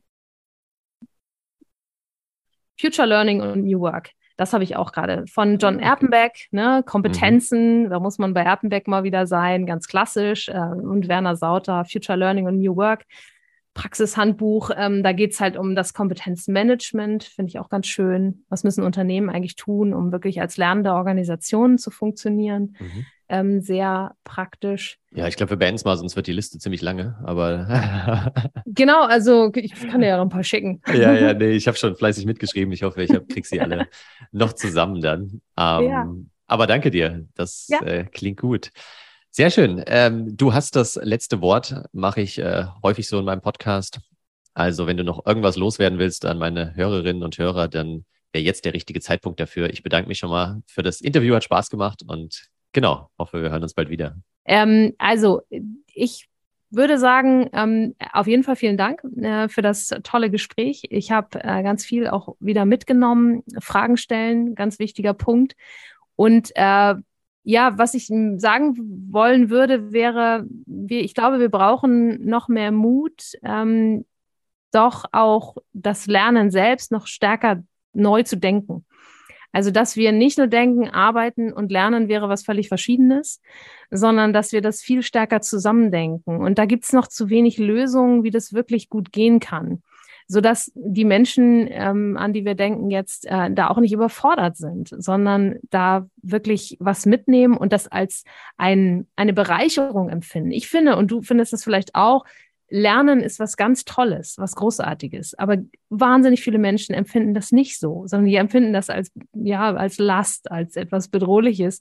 Future 2.80 3.06
Learning 3.06 3.42
und 3.42 3.64
New 3.64 3.78
Work. 3.78 4.10
Das 4.36 4.52
habe 4.52 4.64
ich 4.64 4.76
auch 4.76 4.92
gerade 4.92 5.24
von 5.26 5.58
John 5.58 5.78
Erpenbeck, 5.78 6.48
ne, 6.50 6.82
Kompetenzen, 6.84 7.84
mhm. 7.84 7.90
da 7.90 8.00
muss 8.00 8.18
man 8.18 8.34
bei 8.34 8.42
Erpenbeck 8.42 8.86
mal 8.86 9.02
wieder 9.02 9.26
sein, 9.26 9.66
ganz 9.66 9.88
klassisch. 9.88 10.48
Äh, 10.48 10.58
und 10.58 11.08
Werner 11.08 11.36
Sauter, 11.36 11.84
Future 11.84 12.18
Learning 12.18 12.46
und 12.46 12.58
New 12.58 12.76
Work. 12.76 13.04
Praxishandbuch. 13.76 14.70
Ähm, 14.74 15.02
da 15.02 15.12
geht 15.12 15.32
es 15.32 15.40
halt 15.40 15.56
um 15.56 15.76
das 15.76 15.92
Kompetenzmanagement, 15.92 17.24
finde 17.24 17.50
ich 17.50 17.58
auch 17.58 17.68
ganz 17.68 17.86
schön. 17.86 18.44
Was 18.48 18.64
müssen 18.64 18.82
Unternehmen 18.82 19.28
eigentlich 19.30 19.54
tun, 19.54 19.92
um 19.92 20.12
wirklich 20.12 20.40
als 20.40 20.56
lernende 20.56 20.94
Organisation 20.94 21.78
zu 21.78 21.90
funktionieren? 21.90 22.76
Mhm. 22.80 23.06
Ähm, 23.28 23.60
sehr 23.60 24.14
praktisch. 24.22 24.98
Ja, 25.10 25.26
ich 25.26 25.36
glaube, 25.36 25.50
wir 25.50 25.56
beenden 25.56 25.76
es 25.76 25.84
mal, 25.84 25.96
sonst 25.96 26.14
wird 26.14 26.28
die 26.28 26.32
Liste 26.32 26.58
ziemlich 26.58 26.80
lange. 26.80 27.18
Aber 27.24 28.32
genau, 28.66 29.04
also 29.04 29.50
ich 29.54 29.72
kann 29.74 30.00
dir 30.00 30.08
ja 30.08 30.16
noch 30.16 30.24
ein 30.24 30.30
paar 30.30 30.44
schicken. 30.44 30.80
ja, 30.86 31.12
ja, 31.12 31.34
nee, 31.34 31.50
ich 31.50 31.66
habe 31.66 31.76
schon 31.76 31.96
fleißig 31.96 32.26
mitgeschrieben. 32.26 32.72
Ich 32.72 32.82
hoffe, 32.82 33.02
ich 33.02 33.10
kriege 33.28 33.46
sie 33.46 33.60
alle 33.60 33.88
noch 34.32 34.52
zusammen 34.52 35.00
dann. 35.00 35.40
Ähm, 35.58 35.84
ja. 35.88 36.08
Aber 36.46 36.66
danke 36.66 36.90
dir, 36.90 37.26
das 37.34 37.66
ja. 37.68 37.80
äh, 37.82 38.04
klingt 38.04 38.40
gut. 38.40 38.70
Sehr 39.30 39.50
schön. 39.50 39.82
Ähm, 39.86 40.36
du 40.36 40.54
hast 40.54 40.76
das 40.76 40.94
letzte 41.02 41.40
Wort, 41.40 41.74
mache 41.92 42.20
ich 42.20 42.38
äh, 42.38 42.64
häufig 42.82 43.08
so 43.08 43.18
in 43.18 43.24
meinem 43.24 43.42
Podcast. 43.42 44.00
Also 44.54 44.86
wenn 44.86 44.96
du 44.96 45.04
noch 45.04 45.26
irgendwas 45.26 45.56
loswerden 45.56 45.98
willst 45.98 46.24
an 46.24 46.38
meine 46.38 46.74
Hörerinnen 46.74 47.22
und 47.22 47.36
Hörer, 47.36 47.68
dann 47.68 48.06
wäre 48.32 48.44
jetzt 48.44 48.64
der 48.64 48.72
richtige 48.72 49.00
Zeitpunkt 49.00 49.40
dafür. 49.40 49.68
Ich 49.68 49.82
bedanke 49.82 50.08
mich 50.08 50.18
schon 50.18 50.30
mal 50.30 50.62
für 50.66 50.82
das 50.82 51.00
Interview, 51.00 51.34
hat 51.34 51.44
Spaß 51.44 51.68
gemacht 51.68 52.02
und 52.06 52.48
genau, 52.76 53.08
hoffe, 53.18 53.42
wir 53.42 53.50
hören 53.50 53.62
uns 53.62 53.72
bald 53.72 53.88
wieder. 53.88 54.16
Ähm, 54.44 54.92
also 54.98 55.40
ich 55.94 56.28
würde 56.68 56.98
sagen, 56.98 57.48
ähm, 57.54 57.94
auf 58.12 58.26
jeden 58.26 58.44
Fall 58.44 58.54
vielen 58.54 58.76
Dank 58.76 59.02
äh, 59.16 59.48
für 59.48 59.62
das 59.62 59.88
tolle 60.04 60.30
Gespräch. 60.30 60.82
Ich 60.90 61.10
habe 61.10 61.42
äh, 61.42 61.62
ganz 61.62 61.86
viel 61.86 62.06
auch 62.06 62.36
wieder 62.38 62.66
mitgenommen. 62.66 63.42
Fragen 63.60 63.96
stellen, 63.96 64.54
ganz 64.54 64.78
wichtiger 64.78 65.14
Punkt. 65.14 65.56
Und 66.16 66.52
äh, 66.54 66.94
ja, 67.44 67.78
was 67.78 67.94
ich 67.94 68.08
sagen 68.08 68.76
wollen 69.10 69.48
würde, 69.48 69.92
wäre, 69.92 70.44
wir, 70.66 71.00
ich 71.00 71.14
glaube, 71.14 71.40
wir 71.40 71.48
brauchen 71.48 72.26
noch 72.26 72.48
mehr 72.48 72.72
Mut, 72.72 73.32
ähm, 73.42 74.04
doch 74.70 75.06
auch 75.12 75.56
das 75.72 76.06
Lernen 76.06 76.50
selbst 76.50 76.92
noch 76.92 77.06
stärker 77.06 77.62
neu 77.94 78.22
zu 78.22 78.36
denken. 78.36 78.84
Also, 79.52 79.70
dass 79.70 79.96
wir 79.96 80.12
nicht 80.12 80.38
nur 80.38 80.46
denken, 80.46 80.88
arbeiten 80.88 81.52
und 81.52 81.72
lernen 81.72 82.08
wäre 82.08 82.28
was 82.28 82.44
völlig 82.44 82.68
Verschiedenes, 82.68 83.40
sondern 83.90 84.32
dass 84.32 84.52
wir 84.52 84.60
das 84.60 84.82
viel 84.82 85.02
stärker 85.02 85.40
zusammendenken. 85.40 86.40
Und 86.40 86.58
da 86.58 86.66
gibt 86.66 86.84
es 86.84 86.92
noch 86.92 87.06
zu 87.06 87.30
wenig 87.30 87.58
Lösungen, 87.58 88.24
wie 88.24 88.30
das 88.30 88.52
wirklich 88.52 88.88
gut 88.88 89.12
gehen 89.12 89.40
kann 89.40 89.82
sodass 90.28 90.72
die 90.74 91.04
Menschen, 91.04 91.68
ähm, 91.70 92.16
an 92.16 92.32
die 92.32 92.44
wir 92.44 92.56
denken, 92.56 92.90
jetzt 92.90 93.26
äh, 93.26 93.50
da 93.50 93.68
auch 93.68 93.78
nicht 93.78 93.92
überfordert 93.92 94.56
sind, 94.56 94.90
sondern 94.90 95.56
da 95.70 96.08
wirklich 96.20 96.76
was 96.80 97.06
mitnehmen 97.06 97.56
und 97.56 97.72
das 97.72 97.86
als 97.86 98.24
ein, 98.56 99.06
eine 99.14 99.32
Bereicherung 99.32 100.08
empfinden. 100.08 100.50
Ich 100.50 100.68
finde, 100.68 100.96
und 100.96 101.10
du 101.10 101.22
findest 101.22 101.52
das 101.52 101.62
vielleicht 101.62 101.94
auch, 101.94 102.24
Lernen 102.68 103.20
ist 103.20 103.38
was 103.38 103.56
ganz 103.56 103.84
Tolles, 103.84 104.38
was 104.38 104.56
Großartiges. 104.56 105.34
Aber 105.34 105.58
wahnsinnig 105.88 106.42
viele 106.42 106.58
Menschen 106.58 106.94
empfinden 106.94 107.34
das 107.34 107.52
nicht 107.52 107.78
so, 107.78 108.06
sondern 108.06 108.28
die 108.28 108.36
empfinden 108.36 108.72
das 108.72 108.90
als, 108.90 109.12
ja, 109.34 109.74
als 109.74 109.98
Last, 109.98 110.50
als 110.50 110.76
etwas 110.76 111.08
Bedrohliches. 111.08 111.80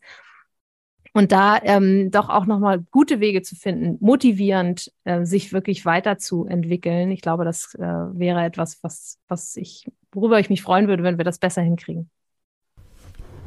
Und 1.13 1.31
da 1.31 1.57
ähm, 1.63 2.11
doch 2.11 2.29
auch 2.29 2.45
nochmal 2.45 2.83
gute 2.91 3.21
Wege 3.21 3.41
zu 3.41 3.55
finden, 3.55 3.97
motivierend, 4.01 4.91
äh, 5.05 5.23
sich 5.23 5.53
wirklich 5.53 5.85
weiterzuentwickeln. 5.85 7.09
Ich 7.09 7.21
glaube, 7.21 7.45
das 7.45 7.73
äh, 7.75 7.81
wäre 7.81 8.43
etwas, 8.43 8.79
was, 8.81 9.17
was 9.29 9.55
ich, 9.55 9.89
worüber 10.11 10.39
ich 10.39 10.49
mich 10.49 10.61
freuen 10.61 10.89
würde, 10.89 11.03
wenn 11.03 11.17
wir 11.17 11.23
das 11.23 11.39
besser 11.39 11.61
hinkriegen. 11.61 12.09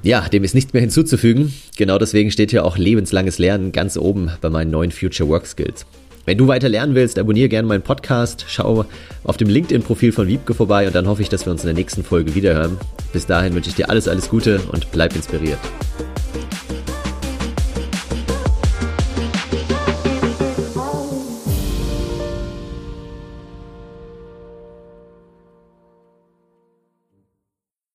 Ja, 0.02 0.28
dem 0.28 0.44
ist 0.44 0.54
nichts 0.54 0.72
mehr 0.72 0.80
hinzuzufügen. 0.80 1.52
Genau 1.76 1.98
deswegen 1.98 2.30
steht 2.30 2.52
hier 2.52 2.64
auch 2.64 2.78
lebenslanges 2.78 3.38
Lernen 3.38 3.72
ganz 3.72 3.96
oben 3.96 4.30
bei 4.40 4.48
meinen 4.48 4.70
neuen 4.70 4.90
Future 4.90 5.28
Work 5.28 5.46
Skills. 5.46 5.84
Wenn 6.28 6.36
du 6.36 6.46
weiter 6.46 6.68
lernen 6.68 6.94
willst, 6.94 7.18
abonniere 7.18 7.48
gerne 7.48 7.66
meinen 7.66 7.80
Podcast, 7.80 8.44
schau 8.48 8.84
auf 9.24 9.38
dem 9.38 9.48
LinkedIn-Profil 9.48 10.12
von 10.12 10.28
Wiebke 10.28 10.52
vorbei 10.52 10.86
und 10.86 10.94
dann 10.94 11.08
hoffe 11.08 11.22
ich, 11.22 11.30
dass 11.30 11.46
wir 11.46 11.52
uns 11.52 11.62
in 11.62 11.68
der 11.68 11.74
nächsten 11.74 12.04
Folge 12.04 12.34
wiederhören. 12.34 12.76
Bis 13.14 13.24
dahin 13.24 13.54
wünsche 13.54 13.70
ich 13.70 13.76
dir 13.76 13.88
alles, 13.88 14.08
alles 14.08 14.28
Gute 14.28 14.60
und 14.70 14.92
bleib 14.92 15.16
inspiriert. 15.16 15.58